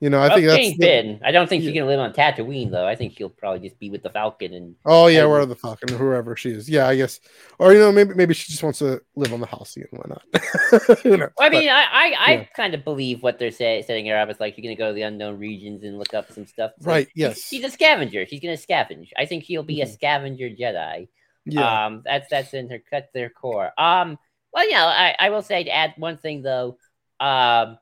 You 0.00 0.10
know, 0.10 0.18
I 0.18 0.28
well, 0.28 0.36
think 0.36 0.46
that's 0.48 0.76
Finn. 0.76 1.20
I 1.24 1.30
don't 1.30 1.48
think 1.48 1.62
yeah. 1.62 1.70
she's 1.70 1.78
gonna 1.78 1.86
live 1.86 2.00
on 2.00 2.12
Tatooine 2.12 2.70
though. 2.70 2.86
I 2.86 2.96
think 2.96 3.16
she'll 3.16 3.30
probably 3.30 3.66
just 3.66 3.78
be 3.78 3.90
with 3.90 4.02
the 4.02 4.10
Falcon 4.10 4.52
and. 4.52 4.74
Oh 4.84 5.06
yeah, 5.06 5.24
where 5.24 5.46
the 5.46 5.54
Falcon 5.54 5.94
or 5.94 5.96
whoever 5.96 6.36
she 6.36 6.50
is. 6.50 6.68
Yeah, 6.68 6.88
I 6.88 6.96
guess, 6.96 7.20
or 7.58 7.72
you 7.72 7.78
know, 7.78 7.92
maybe 7.92 8.12
maybe 8.14 8.34
she 8.34 8.50
just 8.50 8.62
wants 8.62 8.80
to 8.80 9.00
live 9.14 9.32
on 9.32 9.40
the 9.40 9.46
Halcyon. 9.46 9.88
Why 9.92 10.04
not? 10.08 11.04
you 11.04 11.16
know, 11.16 11.28
I 11.38 11.48
mean, 11.48 11.68
but, 11.68 11.70
I 11.70 11.84
I, 11.90 12.14
I 12.18 12.32
yeah. 12.32 12.44
kind 12.56 12.74
of 12.74 12.84
believe 12.84 13.22
what 13.22 13.38
they're 13.38 13.52
say, 13.52 13.82
setting 13.86 14.06
her 14.06 14.18
up. 14.18 14.28
It's 14.28 14.40
like 14.40 14.58
you're 14.58 14.64
gonna 14.64 14.76
go 14.76 14.88
to 14.88 14.94
the 14.94 15.02
unknown 15.02 15.38
regions 15.38 15.84
and 15.84 15.96
look 15.96 16.12
up 16.12 16.30
some 16.32 16.46
stuff. 16.46 16.72
It's 16.76 16.86
right. 16.86 17.06
Like, 17.06 17.12
yes. 17.14 17.36
She's, 17.36 17.60
she's, 17.60 17.64
a 17.64 17.70
scavenger. 17.70 18.26
She's 18.26 18.40
gonna 18.40 18.54
scavenge. 18.54 19.10
I 19.16 19.26
think 19.26 19.44
she'll 19.44 19.62
be 19.62 19.76
mm-hmm. 19.76 19.90
a 19.90 19.92
scavenger 19.92 20.50
Jedi. 20.50 21.08
Yeah. 21.46 21.86
Um. 21.86 22.02
That's 22.04 22.28
that's 22.28 22.52
in 22.52 22.68
her. 22.68 22.82
That's 22.90 23.10
their 23.14 23.30
core. 23.30 23.70
Um. 23.78 24.18
Well, 24.52 24.66
you 24.66 24.72
know, 24.72 24.86
I 24.86 25.14
I 25.18 25.30
will 25.30 25.42
say 25.42 25.64
to 25.64 25.74
add 25.74 25.94
one 25.96 26.18
thing 26.18 26.42
though. 26.42 26.78
Um 27.20 27.78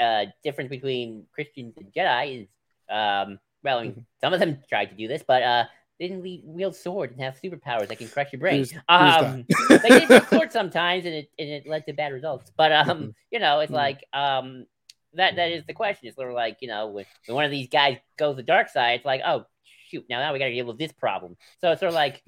uh, 0.00 0.26
difference 0.42 0.70
between 0.70 1.24
Christians 1.32 1.74
and 1.76 1.92
Jedi 1.92 2.42
is, 2.42 2.48
um, 2.90 3.38
well, 3.62 3.78
I 3.78 3.82
mean, 3.82 3.92
mm-hmm. 3.92 4.00
some 4.20 4.32
of 4.32 4.40
them 4.40 4.58
tried 4.68 4.86
to 4.86 4.94
do 4.94 5.08
this, 5.08 5.22
but 5.26 5.42
uh, 5.42 5.64
they 5.98 6.08
didn't 6.08 6.44
wield 6.44 6.76
swords 6.76 7.12
and 7.12 7.22
have 7.22 7.40
superpowers 7.42 7.88
that 7.88 7.98
can 7.98 8.08
crush 8.08 8.32
your 8.32 8.40
brain. 8.40 8.66
um, 8.88 9.44
they 9.68 10.06
did 10.06 10.26
sword 10.30 10.52
sometimes, 10.52 11.04
and 11.04 11.14
it 11.14 11.30
and 11.38 11.48
it 11.48 11.66
led 11.66 11.86
to 11.86 11.92
bad 11.92 12.12
results. 12.12 12.52
But 12.56 12.72
um, 12.72 12.88
mm-hmm. 12.88 13.10
you 13.30 13.40
know, 13.40 13.60
it's 13.60 13.68
mm-hmm. 13.68 13.76
like 13.76 14.04
um, 14.12 14.66
that 15.14 15.36
that 15.36 15.50
is 15.50 15.64
the 15.66 15.74
question. 15.74 16.08
It's 16.08 16.16
sort 16.16 16.28
of 16.28 16.34
like 16.34 16.58
you 16.60 16.68
know, 16.68 16.88
when, 16.88 17.04
when 17.26 17.34
one 17.34 17.44
of 17.44 17.50
these 17.50 17.68
guys 17.68 17.98
goes 18.16 18.36
the 18.36 18.42
dark 18.42 18.68
side, 18.68 18.96
it's 18.96 19.04
like, 19.04 19.22
oh 19.26 19.44
shoot, 19.88 20.04
now, 20.08 20.20
now 20.20 20.32
we 20.32 20.38
got 20.38 20.46
to 20.46 20.52
deal 20.52 20.66
with 20.66 20.78
this 20.78 20.92
problem. 20.92 21.36
So 21.60 21.72
it's 21.72 21.80
sort 21.80 21.88
of 21.88 21.94
like 21.94 22.22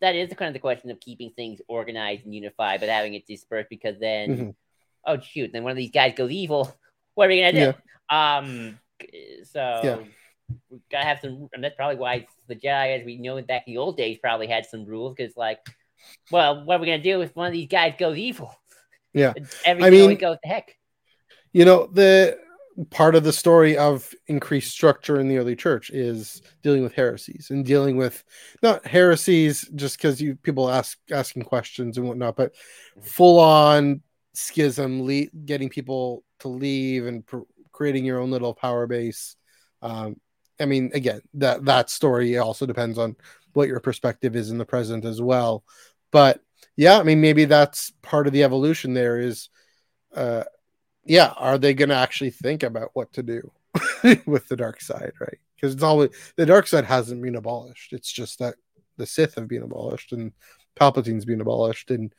that 0.00 0.14
is 0.14 0.32
kind 0.34 0.48
of 0.48 0.52
the 0.52 0.60
question 0.60 0.90
of 0.90 1.00
keeping 1.00 1.30
things 1.30 1.60
organized 1.68 2.24
and 2.24 2.34
unified, 2.34 2.80
but 2.80 2.88
having 2.88 3.14
it 3.14 3.26
dispersed 3.26 3.70
because 3.70 3.98
then, 3.98 4.28
Mhm. 4.36 4.54
Oh 5.06 5.20
shoot, 5.20 5.50
then 5.52 5.62
one 5.62 5.70
of 5.72 5.76
these 5.76 5.90
guys 5.90 6.14
goes 6.16 6.30
evil. 6.30 6.74
What 7.14 7.26
are 7.26 7.28
we 7.28 7.40
gonna 7.42 7.72
do? 7.72 8.14
Um, 8.16 8.78
so 9.44 9.80
Yeah. 9.84 9.96
we 10.68 10.80
gotta 10.90 11.04
have 11.06 11.20
some, 11.20 11.48
and 11.52 11.62
that's 11.62 11.76
probably 11.76 11.94
why 11.96 12.26
the 12.48 12.56
Jedi, 12.56 12.98
as 12.98 13.04
we 13.06 13.18
know 13.18 13.40
back 13.42 13.68
in 13.68 13.74
the 13.74 13.78
old 13.78 13.96
days, 13.96 14.18
probably 14.20 14.48
had 14.48 14.66
some 14.66 14.84
rules 14.84 15.14
because, 15.16 15.36
like, 15.36 15.60
well, 16.32 16.64
what 16.64 16.76
are 16.76 16.80
we 16.80 16.86
gonna 16.86 16.98
do 17.00 17.20
if 17.20 17.36
one 17.36 17.46
of 17.46 17.52
these 17.52 17.68
guys 17.68 17.94
goes 17.98 18.16
evil? 18.18 18.54
Yeah. 19.12 19.32
everything 19.64 19.92
mean- 19.92 20.00
always 20.02 20.18
goes 20.18 20.38
to 20.42 20.48
heck. 20.48 20.76
you 21.52 21.64
know 21.64 21.86
the 21.86 22.36
part 22.90 23.14
of 23.14 23.22
the 23.22 23.32
story 23.32 23.78
of 23.78 24.12
increased 24.26 24.72
structure 24.72 25.20
in 25.20 25.28
the 25.28 25.38
early 25.38 25.54
church 25.54 25.90
is 25.90 26.42
dealing 26.64 26.82
with 26.82 26.92
heresies 26.94 27.50
and 27.50 27.64
dealing 27.64 27.96
with 27.96 28.24
not 28.60 28.84
heresies 28.84 29.60
just 29.76 29.96
because 29.96 30.20
you 30.20 30.34
people 30.34 30.68
ask 30.68 30.98
asking 31.12 31.44
questions 31.44 31.96
and 31.96 32.08
whatnot 32.08 32.34
but 32.34 32.52
full 33.00 33.38
on 33.38 34.02
schism 34.34 35.02
le- 35.02 35.30
getting 35.44 35.68
people 35.68 36.24
to 36.40 36.48
leave 36.48 37.06
and 37.06 37.26
pr- 37.26 37.38
creating 37.72 38.04
your 38.04 38.20
own 38.20 38.30
little 38.30 38.54
power 38.54 38.86
base 38.86 39.36
um 39.82 40.16
i 40.60 40.64
mean 40.64 40.90
again 40.94 41.20
that 41.34 41.64
that 41.64 41.90
story 41.90 42.36
also 42.38 42.66
depends 42.66 42.98
on 42.98 43.16
what 43.52 43.68
your 43.68 43.80
perspective 43.80 44.36
is 44.36 44.50
in 44.50 44.58
the 44.58 44.64
present 44.64 45.04
as 45.04 45.22
well 45.22 45.64
but 46.10 46.40
yeah 46.76 46.98
i 46.98 47.02
mean 47.02 47.20
maybe 47.20 47.44
that's 47.44 47.92
part 48.02 48.26
of 48.26 48.32
the 48.32 48.42
evolution 48.42 48.94
there 48.94 49.18
is 49.18 49.48
uh 50.14 50.44
yeah, 51.04 51.32
are 51.36 51.58
they 51.58 51.74
going 51.74 51.90
to 51.90 51.94
actually 51.94 52.30
think 52.30 52.62
about 52.62 52.90
what 52.94 53.12
to 53.12 53.22
do 53.22 53.50
with 54.26 54.48
the 54.48 54.56
dark 54.56 54.80
side, 54.80 55.12
right? 55.20 55.38
Because 55.54 55.74
it's 55.74 55.82
always 55.82 56.10
the 56.36 56.46
dark 56.46 56.66
side 56.66 56.84
hasn't 56.84 57.22
been 57.22 57.36
abolished. 57.36 57.92
It's 57.92 58.10
just 58.10 58.38
that 58.38 58.54
the 58.96 59.06
Sith 59.06 59.34
have 59.34 59.48
been 59.48 59.62
abolished 59.62 60.12
and 60.12 60.32
Palpatine's 60.76 61.24
been 61.24 61.40
abolished 61.40 61.90
and 61.90 62.12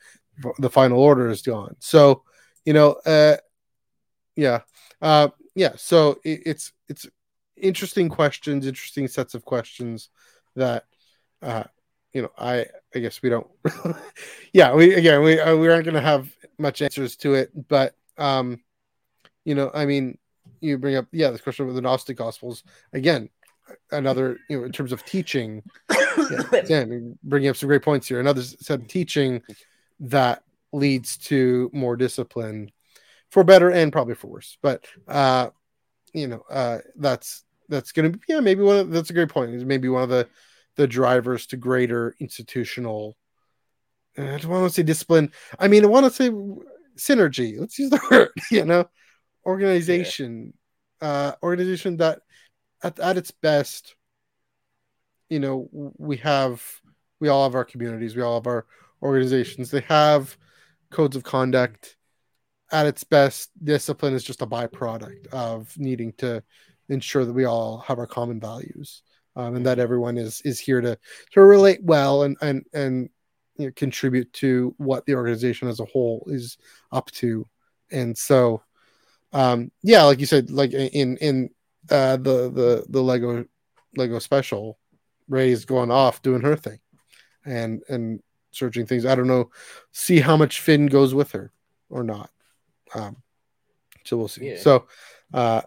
the 0.58 0.70
Final 0.70 0.98
Order 0.98 1.28
is 1.28 1.42
gone. 1.42 1.76
So, 1.78 2.22
you 2.64 2.72
know, 2.72 2.92
uh, 3.06 3.36
yeah, 4.34 4.60
uh, 5.00 5.28
yeah. 5.54 5.72
So 5.76 6.18
it, 6.24 6.42
it's 6.46 6.72
it's 6.88 7.06
interesting 7.56 8.08
questions, 8.08 8.66
interesting 8.66 9.08
sets 9.08 9.34
of 9.34 9.44
questions 9.44 10.10
that, 10.56 10.84
uh, 11.42 11.64
you 12.12 12.22
know, 12.22 12.30
I 12.38 12.66
I 12.94 12.98
guess 12.98 13.22
we 13.22 13.30
don't. 13.30 13.46
yeah, 14.52 14.74
we 14.74 14.94
again 14.94 15.22
we 15.22 15.40
uh, 15.40 15.56
we 15.56 15.68
aren't 15.68 15.84
going 15.84 15.94
to 15.94 16.00
have 16.00 16.30
much 16.58 16.82
answers 16.82 17.16
to 17.16 17.34
it, 17.34 17.50
but 17.68 17.94
um 18.18 18.60
you 19.44 19.54
know 19.54 19.70
i 19.74 19.84
mean 19.84 20.18
you 20.60 20.78
bring 20.78 20.96
up 20.96 21.06
yeah 21.12 21.30
this 21.30 21.40
question 21.40 21.66
with 21.66 21.74
the 21.74 21.80
gnostic 21.80 22.16
gospels 22.16 22.62
again 22.92 23.28
another 23.90 24.38
you 24.48 24.58
know 24.58 24.64
in 24.64 24.72
terms 24.72 24.92
of 24.92 25.04
teaching 25.04 25.62
yeah, 26.30 26.60
Dan, 26.66 27.18
bringing 27.22 27.48
up 27.48 27.56
some 27.56 27.68
great 27.68 27.82
points 27.82 28.08
here 28.08 28.20
another 28.20 28.42
said 28.42 28.88
teaching 28.88 29.42
that 30.00 30.42
leads 30.72 31.16
to 31.16 31.70
more 31.72 31.96
discipline 31.96 32.70
for 33.30 33.44
better 33.44 33.70
and 33.70 33.92
probably 33.92 34.14
for 34.14 34.28
worse. 34.28 34.58
But 34.62 34.84
uh 35.08 35.50
you 36.12 36.26
know 36.26 36.42
uh 36.50 36.78
that's 36.96 37.44
that's 37.68 37.92
gonna 37.92 38.10
be 38.10 38.20
yeah 38.28 38.40
maybe 38.40 38.62
one 38.62 38.76
of 38.76 38.90
that's 38.90 39.10
a 39.10 39.14
great 39.14 39.28
point. 39.28 39.54
Is 39.54 39.64
maybe 39.64 39.88
one 39.88 40.02
of 40.02 40.08
the 40.08 40.28
the 40.76 40.86
drivers 40.86 41.46
to 41.46 41.56
greater 41.56 42.14
institutional 42.20 43.16
uh, 44.18 44.22
i 44.22 44.38
don't 44.38 44.48
want 44.48 44.68
to 44.68 44.74
say 44.74 44.82
discipline. 44.82 45.32
I 45.58 45.68
mean 45.68 45.84
i 45.84 45.88
want 45.88 46.04
to 46.04 46.12
say 46.12 46.30
synergy. 46.96 47.58
Let's 47.58 47.78
use 47.78 47.90
the 47.90 48.00
word 48.10 48.30
you 48.50 48.64
know? 48.64 48.88
Organization 49.44 50.52
uh 51.00 51.32
organization 51.42 51.98
that 51.98 52.20
at, 52.82 52.98
at 52.98 53.16
its 53.16 53.30
best 53.30 53.94
you 55.28 55.38
know 55.38 55.68
we 55.98 56.16
have 56.16 56.62
we 57.20 57.28
all 57.28 57.44
have 57.44 57.54
our 57.54 57.64
communities 57.64 58.16
we 58.16 58.22
all 58.22 58.40
have 58.40 58.46
our 58.46 58.66
organizations. 59.02 59.70
They 59.70 59.80
have 59.80 60.36
codes 60.90 61.16
of 61.16 61.22
conduct. 61.22 61.96
At 62.72 62.86
its 62.86 63.04
best 63.04 63.50
discipline 63.64 64.14
is 64.14 64.24
just 64.24 64.42
a 64.42 64.46
byproduct 64.46 65.28
of 65.28 65.72
needing 65.78 66.12
to 66.14 66.42
ensure 66.88 67.24
that 67.24 67.32
we 67.32 67.44
all 67.44 67.78
have 67.78 68.00
our 68.00 68.08
common 68.08 68.40
values 68.40 69.02
um, 69.36 69.54
and 69.54 69.66
that 69.66 69.78
everyone 69.78 70.16
is 70.16 70.40
is 70.42 70.58
here 70.58 70.80
to 70.80 70.98
to 71.32 71.40
relate 71.42 71.82
well 71.82 72.22
and 72.24 72.36
and 72.40 72.64
and 72.72 73.10
you 73.56 73.66
know, 73.66 73.72
contribute 73.76 74.32
to 74.32 74.74
what 74.78 75.04
the 75.06 75.14
organization 75.14 75.68
as 75.68 75.80
a 75.80 75.84
whole 75.84 76.26
is 76.28 76.58
up 76.92 77.10
to. 77.12 77.46
And 77.90 78.16
so 78.16 78.62
um 79.32 79.70
yeah 79.82 80.04
like 80.04 80.20
you 80.20 80.26
said 80.26 80.50
like 80.50 80.72
in 80.72 81.16
in 81.16 81.50
uh 81.90 82.16
the 82.16 82.50
the 82.50 82.86
the 82.88 83.02
lego 83.02 83.44
lego 83.96 84.20
special 84.20 84.78
rey's 85.28 85.64
going 85.64 85.90
off 85.90 86.22
doing 86.22 86.42
her 86.42 86.56
thing. 86.56 86.78
And 87.44 87.82
and 87.88 88.20
searching 88.50 88.86
things 88.86 89.04
i 89.04 89.14
don't 89.14 89.26
know 89.26 89.50
see 89.92 90.20
how 90.20 90.36
much 90.36 90.60
finn 90.60 90.86
goes 90.86 91.14
with 91.14 91.32
her 91.32 91.52
or 91.90 92.02
not 92.02 92.30
um 92.94 93.16
so 94.04 94.16
we'll 94.16 94.28
see 94.28 94.50
Yeah. 94.50 94.58
so 94.58 94.86
uh 95.34 95.62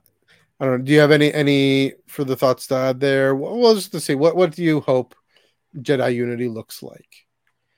i 0.59 0.65
don't 0.65 0.79
know 0.79 0.85
do 0.85 0.91
you 0.91 0.99
have 0.99 1.11
any 1.11 1.33
any 1.33 1.93
further 2.07 2.35
thoughts 2.35 2.67
to 2.67 2.75
add 2.75 2.99
there 2.99 3.35
well 3.35 3.57
well, 3.57 3.75
just 3.75 3.91
to 3.91 3.99
say 3.99 4.15
what 4.15 4.35
what 4.35 4.51
do 4.51 4.63
you 4.63 4.79
hope 4.81 5.15
jedi 5.77 6.15
unity 6.15 6.47
looks 6.47 6.81
like 6.81 7.27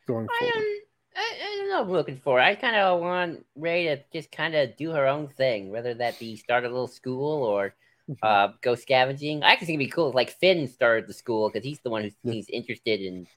going 0.08 0.28
I, 0.30 0.38
forward 0.40 0.56
um, 0.56 0.66
I, 1.14 1.34
I 1.44 1.58
don't 1.58 1.70
know. 1.70 1.82
I'm 1.82 1.92
looking 1.92 2.18
for. 2.18 2.40
I 2.40 2.56
kind 2.56 2.78
of 2.78 3.02
want 3.02 3.46
Rey 3.58 3.84
to 3.88 4.02
just 4.14 4.32
kind 4.32 4.56
of 4.56 4.78
do 4.78 4.92
her 4.92 5.08
own 5.08 5.28
thing, 5.28 5.70
whether 5.70 5.94
that 5.96 6.18
be 6.18 6.38
start 6.38 6.64
a 6.64 6.70
little 6.70 6.88
school 6.88 7.44
or 7.44 7.76
Mhm. 8.10 8.18
uh, 8.24 8.54
go 8.62 8.76
scavenging. 8.76 9.44
I 9.44 9.52
actually 9.52 9.68
think 9.68 9.82
it'd 9.82 9.88
be 9.90 9.92
cool 9.92 10.10
if, 10.10 10.16
like 10.16 10.32
Finn 10.32 10.68
started 10.70 11.08
the 11.08 11.14
school 11.14 11.50
because 11.50 11.66
he's 11.66 11.82
the 11.82 11.90
one 11.90 12.04
who's 12.04 12.16
Yeah. 12.24 12.32
he's 12.32 12.50
interested 12.50 13.02
in 13.02 13.28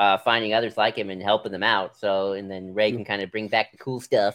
uh, 0.00 0.16
finding 0.16 0.54
others 0.54 0.78
like 0.78 0.96
him 0.96 1.10
and 1.10 1.22
helping 1.22 1.52
them 1.52 1.62
out. 1.62 1.94
So, 1.94 2.32
and 2.32 2.50
then 2.50 2.72
Rey 2.72 2.90
can 2.90 3.04
kind 3.04 3.20
of 3.20 3.30
bring 3.30 3.48
back 3.48 3.70
the 3.70 3.76
cool 3.76 4.00
stuff. 4.00 4.34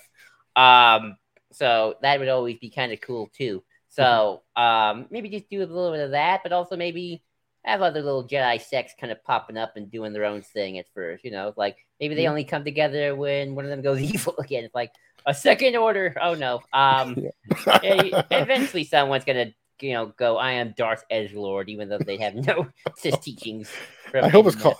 Um, 0.55 1.17
so 1.51 1.95
that 2.03 2.19
would 2.19 2.29
always 2.29 2.59
be 2.59 2.69
kind 2.69 2.93
of 2.93 3.01
cool 3.01 3.31
too. 3.35 3.63
So, 3.89 4.43
um, 4.55 5.07
maybe 5.09 5.27
just 5.27 5.49
do 5.49 5.59
a 5.59 5.65
little 5.65 5.91
bit 5.91 6.05
of 6.05 6.11
that, 6.11 6.43
but 6.43 6.51
also 6.51 6.77
maybe 6.77 7.23
have 7.63 7.81
other 7.81 8.03
little 8.03 8.27
Jedi 8.27 8.61
sects 8.61 8.93
kind 8.99 9.11
of 9.11 9.23
popping 9.23 9.57
up 9.57 9.75
and 9.75 9.89
doing 9.89 10.13
their 10.13 10.25
own 10.25 10.43
thing 10.43 10.77
at 10.77 10.85
first. 10.93 11.25
You 11.25 11.31
know, 11.31 11.51
like 11.57 11.77
maybe 11.99 12.13
they 12.13 12.27
only 12.27 12.43
come 12.43 12.63
together 12.63 13.15
when 13.15 13.55
one 13.55 13.65
of 13.65 13.71
them 13.71 13.81
goes 13.81 13.99
evil 14.13 14.35
again. 14.37 14.65
It's 14.65 14.75
like 14.75 14.91
a 15.25 15.33
second 15.33 15.75
order. 15.75 16.15
Oh 16.21 16.35
no. 16.35 16.61
Um, 16.73 17.17
eventually 17.65 18.83
someone's 18.83 19.25
gonna 19.25 19.51
you 19.81 19.93
know 19.93 20.13
go. 20.15 20.37
I 20.37 20.51
am 20.51 20.75
Darth 20.77 21.03
Edge 21.09 21.33
Lord, 21.33 21.69
even 21.69 21.89
though 21.89 21.97
they 21.97 22.17
have 22.17 22.35
no 22.35 22.67
teachings. 23.01 23.71
I 24.13 24.29
hope 24.29 24.45
it's 24.45 24.55
called-. 24.55 24.77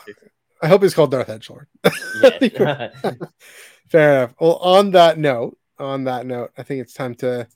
I 0.61 0.67
hope 0.67 0.83
it's 0.83 0.93
called 0.93 1.11
darth 1.11 1.27
edgelord. 1.27 1.65
Fair 3.89 4.11
enough. 4.11 4.35
Well, 4.39 4.55
on 4.57 4.91
that 4.91 5.17
note, 5.17 5.57
on 5.77 6.05
that 6.05 6.25
note, 6.25 6.51
I 6.57 6.63
think 6.63 6.81
it's 6.81 6.93
time 6.93 7.15
to 7.15 7.47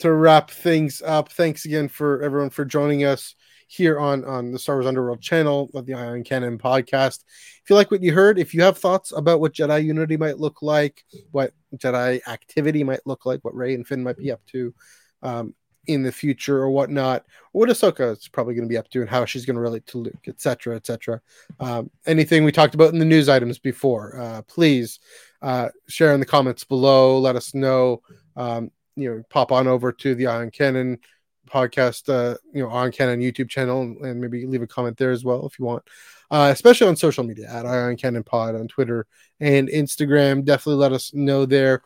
to 0.00 0.12
wrap 0.12 0.50
things 0.50 1.02
up. 1.02 1.30
Thanks 1.30 1.64
again 1.64 1.88
for 1.88 2.22
everyone 2.22 2.50
for 2.50 2.64
joining 2.64 3.04
us 3.04 3.34
here 3.68 4.00
on 4.00 4.24
on 4.24 4.50
the 4.50 4.58
Star 4.58 4.76
Wars 4.76 4.86
Underworld 4.86 5.20
channel 5.20 5.70
of 5.74 5.86
the 5.86 5.94
Eye 5.94 6.06
on 6.06 6.24
Canon 6.24 6.58
podcast. 6.58 7.24
If 7.62 7.70
you 7.70 7.76
like 7.76 7.90
what 7.90 8.02
you 8.02 8.12
heard, 8.12 8.38
if 8.38 8.52
you 8.54 8.62
have 8.62 8.78
thoughts 8.78 9.12
about 9.12 9.40
what 9.40 9.52
Jedi 9.52 9.84
Unity 9.84 10.16
might 10.16 10.38
look 10.38 10.62
like, 10.62 11.04
what 11.30 11.52
Jedi 11.76 12.20
activity 12.26 12.82
might 12.82 13.06
look 13.06 13.26
like, 13.26 13.44
what 13.44 13.54
Rey 13.54 13.74
and 13.74 13.86
Finn 13.86 14.02
might 14.02 14.16
be 14.16 14.32
up 14.32 14.44
to 14.46 14.74
um, 15.22 15.54
in 15.86 16.02
the 16.02 16.12
future 16.12 16.58
or 16.58 16.70
whatnot, 16.70 17.24
what 17.52 17.68
Ahsoka 17.68 18.12
is 18.12 18.28
probably 18.28 18.54
going 18.54 18.66
to 18.66 18.72
be 18.72 18.76
up 18.76 18.88
to 18.90 19.00
and 19.00 19.10
how 19.10 19.24
she's 19.24 19.46
going 19.46 19.56
to 19.56 19.60
relate 19.60 19.86
to 19.88 19.98
Luke, 19.98 20.28
etc., 20.28 20.76
etc. 20.76 21.20
Um, 21.58 21.90
anything 22.06 22.44
we 22.44 22.52
talked 22.52 22.74
about 22.74 22.92
in 22.92 22.98
the 22.98 23.04
news 23.04 23.28
items 23.28 23.58
before, 23.58 24.18
uh, 24.20 24.42
please 24.42 25.00
uh, 25.42 25.68
share 25.88 26.14
in 26.14 26.20
the 26.20 26.26
comments 26.26 26.64
below. 26.64 27.18
Let 27.18 27.36
us 27.36 27.54
know. 27.54 28.02
Um, 28.36 28.70
you 28.96 29.10
know, 29.10 29.22
pop 29.30 29.52
on 29.52 29.66
over 29.66 29.92
to 29.92 30.14
the 30.14 30.26
Eye 30.26 30.36
on 30.36 30.50
Canon 30.50 30.98
podcast, 31.48 32.08
uh, 32.08 32.36
you 32.52 32.62
know, 32.62 32.70
on 32.70 32.92
Cannon 32.92 33.20
YouTube 33.20 33.48
channel, 33.48 33.82
and 33.82 34.20
maybe 34.20 34.46
leave 34.46 34.62
a 34.62 34.66
comment 34.66 34.96
there 34.96 35.10
as 35.10 35.24
well 35.24 35.46
if 35.46 35.58
you 35.58 35.64
want. 35.64 35.82
Uh, 36.30 36.50
especially 36.52 36.86
on 36.86 36.94
social 36.94 37.24
media 37.24 37.48
at 37.50 37.66
Eye 37.66 37.80
on 37.80 37.96
Canon 37.96 38.22
Pod 38.22 38.54
on 38.54 38.68
Twitter 38.68 39.06
and 39.40 39.68
Instagram. 39.68 40.44
Definitely 40.44 40.80
let 40.80 40.92
us 40.92 41.12
know 41.12 41.44
there. 41.44 41.82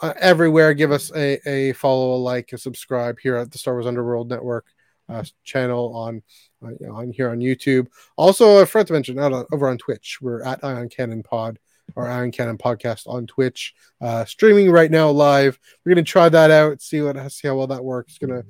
Uh, 0.00 0.12
everywhere, 0.20 0.74
give 0.74 0.92
us 0.92 1.10
a, 1.14 1.40
a 1.48 1.72
follow, 1.72 2.14
a 2.14 2.18
like, 2.18 2.52
a 2.52 2.58
subscribe 2.58 3.18
here 3.18 3.36
at 3.36 3.50
the 3.50 3.58
Star 3.58 3.74
Wars 3.74 3.86
Underworld 3.86 4.28
Network 4.28 4.66
uh, 5.08 5.24
channel 5.44 5.94
on 5.94 6.22
uh, 6.64 6.70
you 6.80 6.86
know, 6.86 6.96
on 6.96 7.12
here 7.12 7.30
on 7.30 7.38
YouTube. 7.38 7.86
Also, 8.16 8.60
I 8.60 8.64
forgot 8.64 8.88
to 8.88 8.92
mention 8.92 9.18
out 9.18 9.32
on, 9.32 9.46
over 9.52 9.68
on 9.68 9.78
Twitch, 9.78 10.18
we're 10.20 10.42
at 10.42 10.62
Eye 10.62 10.74
on 10.74 10.88
Canon 10.88 11.22
Pod 11.22 11.58
or 11.94 12.08
Eye 12.08 12.22
on 12.22 12.32
Canon 12.32 12.58
podcast 12.58 13.06
on 13.06 13.26
Twitch, 13.26 13.74
uh, 14.00 14.24
streaming 14.24 14.70
right 14.70 14.90
now 14.90 15.08
live. 15.10 15.58
We're 15.84 15.94
gonna 15.94 16.02
try 16.02 16.28
that 16.28 16.50
out, 16.50 16.82
see 16.82 17.00
what 17.00 17.30
see 17.30 17.48
how 17.48 17.56
well 17.56 17.68
that 17.68 17.84
works. 17.84 18.18
Gonna 18.18 18.42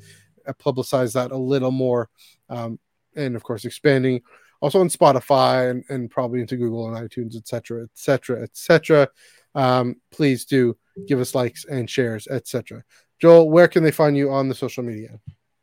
uh, 0.47 0.53
publicize 0.55 1.13
that 1.15 1.33
a 1.33 1.37
little 1.37 1.71
more, 1.71 2.09
um, 2.49 2.79
and 3.15 3.37
of 3.37 3.43
course 3.43 3.65
expanding 3.65 4.23
also 4.61 4.81
on 4.81 4.89
Spotify 4.89 5.71
and, 5.71 5.85
and 5.91 6.11
probably 6.11 6.41
into 6.41 6.57
Google 6.57 6.89
and 6.89 7.09
iTunes, 7.09 7.37
etc., 7.37 7.85
etc., 7.85 8.43
etc. 8.43 9.09
Um, 9.55 9.97
please 10.11 10.45
do 10.45 10.77
give 11.07 11.21
us 11.21 11.35
likes 11.35 11.65
and 11.65 11.89
shares, 11.89 12.27
etc. 12.29 12.85
Joel, 13.21 13.51
where 13.51 13.69
can 13.69 13.83
they 13.83 13.91
find 13.91 14.17
you 14.17 14.31
on 14.31 14.49
the 14.49 14.55
social 14.55 14.83
media? 14.83 15.19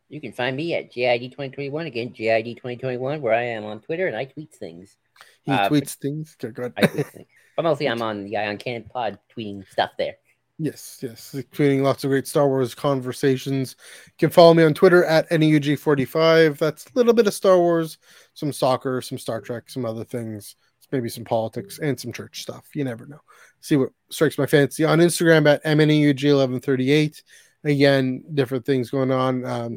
You 0.09 0.21
can 0.21 0.31
find 0.31 0.55
me 0.55 0.75
at 0.75 0.91
JID 0.91 1.31
2021 1.31 1.87
again, 1.87 2.09
JID 2.09 2.55
2021, 2.55 3.21
where 3.21 3.33
I 3.33 3.43
am 3.43 3.65
on 3.65 3.79
Twitter 3.79 4.07
and 4.07 4.15
I 4.15 4.25
tweet 4.25 4.53
things. 4.53 4.97
He 5.41 5.51
uh, 5.51 5.69
tweets 5.69 5.95
things. 5.95 6.35
Okay, 6.43 6.53
good. 6.53 6.73
I 6.77 6.85
tweet 6.85 7.07
things. 7.07 7.27
But 7.55 7.63
mostly 7.63 7.87
I'm 7.87 8.01
on 8.03 8.25
the 8.25 8.37
Eye 8.37 8.47
on 8.47 8.57
Canon 8.57 8.83
Pod 8.83 9.17
tweeting 9.35 9.67
stuff 9.69 9.91
there. 9.97 10.15
Yes, 10.59 10.99
yes. 11.01 11.35
Tweeting 11.51 11.81
lots 11.81 12.03
of 12.03 12.09
great 12.09 12.27
Star 12.27 12.47
Wars 12.47 12.75
conversations. 12.75 13.75
You 14.05 14.11
can 14.19 14.29
follow 14.29 14.53
me 14.53 14.63
on 14.63 14.73
Twitter 14.73 15.03
at 15.03 15.29
NEUG45. 15.29 16.59
That's 16.59 16.85
a 16.85 16.89
little 16.93 17.13
bit 17.13 17.25
of 17.25 17.33
Star 17.33 17.57
Wars, 17.57 17.97
some 18.35 18.53
soccer, 18.53 19.01
some 19.01 19.17
Star 19.17 19.41
Trek, 19.41 19.69
some 19.69 19.83
other 19.83 20.03
things, 20.03 20.55
maybe 20.93 21.09
some 21.09 21.25
politics 21.25 21.79
and 21.79 21.99
some 21.99 22.13
church 22.13 22.43
stuff. 22.43 22.67
You 22.73 22.85
never 22.85 23.05
know. 23.05 23.19
See 23.59 23.75
what 23.75 23.89
strikes 24.09 24.37
my 24.37 24.45
fancy. 24.45 24.85
On 24.85 24.99
Instagram 24.99 25.49
at 25.49 25.63
MNEUG1138. 25.65 27.23
Again, 27.65 28.23
different 28.33 28.65
things 28.65 28.89
going 28.89 29.11
on. 29.11 29.45
Um, 29.45 29.71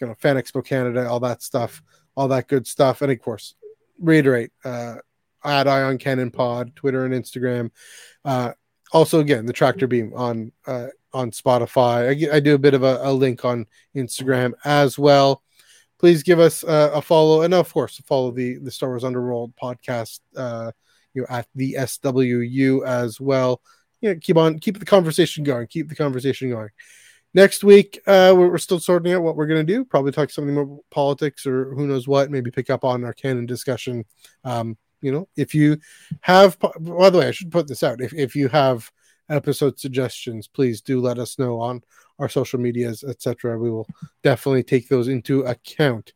you 0.00 0.06
know, 0.06 0.14
Fan 0.18 0.36
Expo 0.36 0.64
Canada, 0.64 1.08
all 1.08 1.20
that 1.20 1.42
stuff, 1.42 1.82
all 2.16 2.28
that 2.28 2.48
good 2.48 2.66
stuff. 2.66 3.00
And 3.00 3.12
of 3.12 3.20
course, 3.20 3.54
reiterate, 3.98 4.50
uh, 4.64 4.96
at 5.44 5.68
Eye 5.68 5.82
on 5.82 5.98
Canon 5.98 6.30
Pod, 6.30 6.74
Twitter 6.74 7.04
and 7.04 7.14
Instagram. 7.14 7.70
Uh, 8.24 8.52
also, 8.92 9.20
again, 9.20 9.46
the 9.46 9.52
Tractor 9.52 9.86
Beam 9.86 10.12
on 10.14 10.52
uh, 10.66 10.88
on 11.12 11.30
Spotify. 11.30 12.30
I, 12.30 12.36
I 12.36 12.40
do 12.40 12.54
a 12.54 12.58
bit 12.58 12.74
of 12.74 12.82
a, 12.82 13.00
a, 13.02 13.12
link 13.12 13.44
on 13.44 13.66
Instagram 13.94 14.52
as 14.64 14.98
well. 14.98 15.42
Please 15.98 16.22
give 16.22 16.38
us 16.38 16.62
uh, 16.64 16.90
a 16.92 17.02
follow, 17.02 17.42
and 17.42 17.54
of 17.54 17.72
course, 17.72 18.00
follow 18.06 18.30
the 18.30 18.58
the 18.58 18.70
Star 18.70 18.90
Wars 18.90 19.04
Underworld 19.04 19.54
podcast. 19.56 20.20
Uh, 20.36 20.72
you 21.14 21.22
know, 21.22 21.28
at 21.30 21.46
the 21.54 21.76
SWU 21.78 22.86
as 22.86 23.20
well. 23.20 23.62
You 24.02 24.10
know, 24.10 24.20
keep 24.20 24.36
on, 24.36 24.58
keep 24.58 24.78
the 24.78 24.84
conversation 24.84 25.44
going. 25.44 25.66
Keep 25.68 25.88
the 25.88 25.96
conversation 25.96 26.50
going. 26.50 26.68
Next 27.32 27.64
week, 27.64 28.00
uh, 28.06 28.34
we're, 28.36 28.58
still 28.58 28.78
sorting 28.78 29.12
out 29.12 29.22
what 29.22 29.36
we're 29.36 29.46
going 29.46 29.66
to 29.66 29.72
do. 29.72 29.84
Probably 29.84 30.12
talk 30.12 30.30
something 30.30 30.54
more 30.54 30.80
politics 30.90 31.46
or 31.46 31.74
who 31.74 31.86
knows 31.86 32.06
what. 32.06 32.30
Maybe 32.30 32.50
pick 32.50 32.68
up 32.68 32.84
on 32.84 33.04
our 33.04 33.14
canon 33.14 33.46
discussion. 33.46 34.04
Um, 34.44 34.76
you 35.06 35.12
know 35.12 35.28
if 35.36 35.54
you 35.54 35.78
have 36.20 36.58
by 36.58 37.10
the 37.10 37.18
way 37.18 37.28
i 37.28 37.30
should 37.30 37.52
put 37.52 37.68
this 37.68 37.82
out 37.82 38.00
if, 38.00 38.12
if 38.14 38.34
you 38.34 38.48
have 38.48 38.90
episode 39.28 39.78
suggestions 39.78 40.48
please 40.48 40.80
do 40.80 41.00
let 41.00 41.18
us 41.18 41.38
know 41.38 41.60
on 41.60 41.82
our 42.18 42.28
social 42.28 42.58
medias 42.58 43.04
etc 43.04 43.58
we 43.58 43.70
will 43.70 43.86
definitely 44.22 44.62
take 44.62 44.88
those 44.88 45.08
into 45.08 45.42
account. 45.42 46.12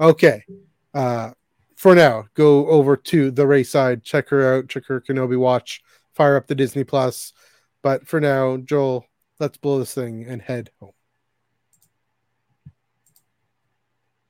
Okay 0.00 0.42
uh 0.94 1.30
for 1.76 1.94
now 1.94 2.24
go 2.34 2.66
over 2.68 2.96
to 2.96 3.30
the 3.30 3.46
Rey 3.46 3.62
side. 3.62 4.02
Check 4.02 4.28
her 4.30 4.54
out. 4.54 4.68
Check 4.68 4.86
her 4.86 5.00
kenobi 5.00 5.38
watch. 5.38 5.82
Fire 6.14 6.36
up 6.36 6.46
the 6.46 6.54
disney 6.54 6.84
plus. 6.84 7.32
But 7.82 8.06
for 8.06 8.20
now 8.20 8.56
joel 8.56 9.06
let's 9.38 9.58
blow 9.58 9.78
this 9.78 9.94
thing 9.94 10.24
and 10.26 10.40
head 10.40 10.70
home 10.80 10.93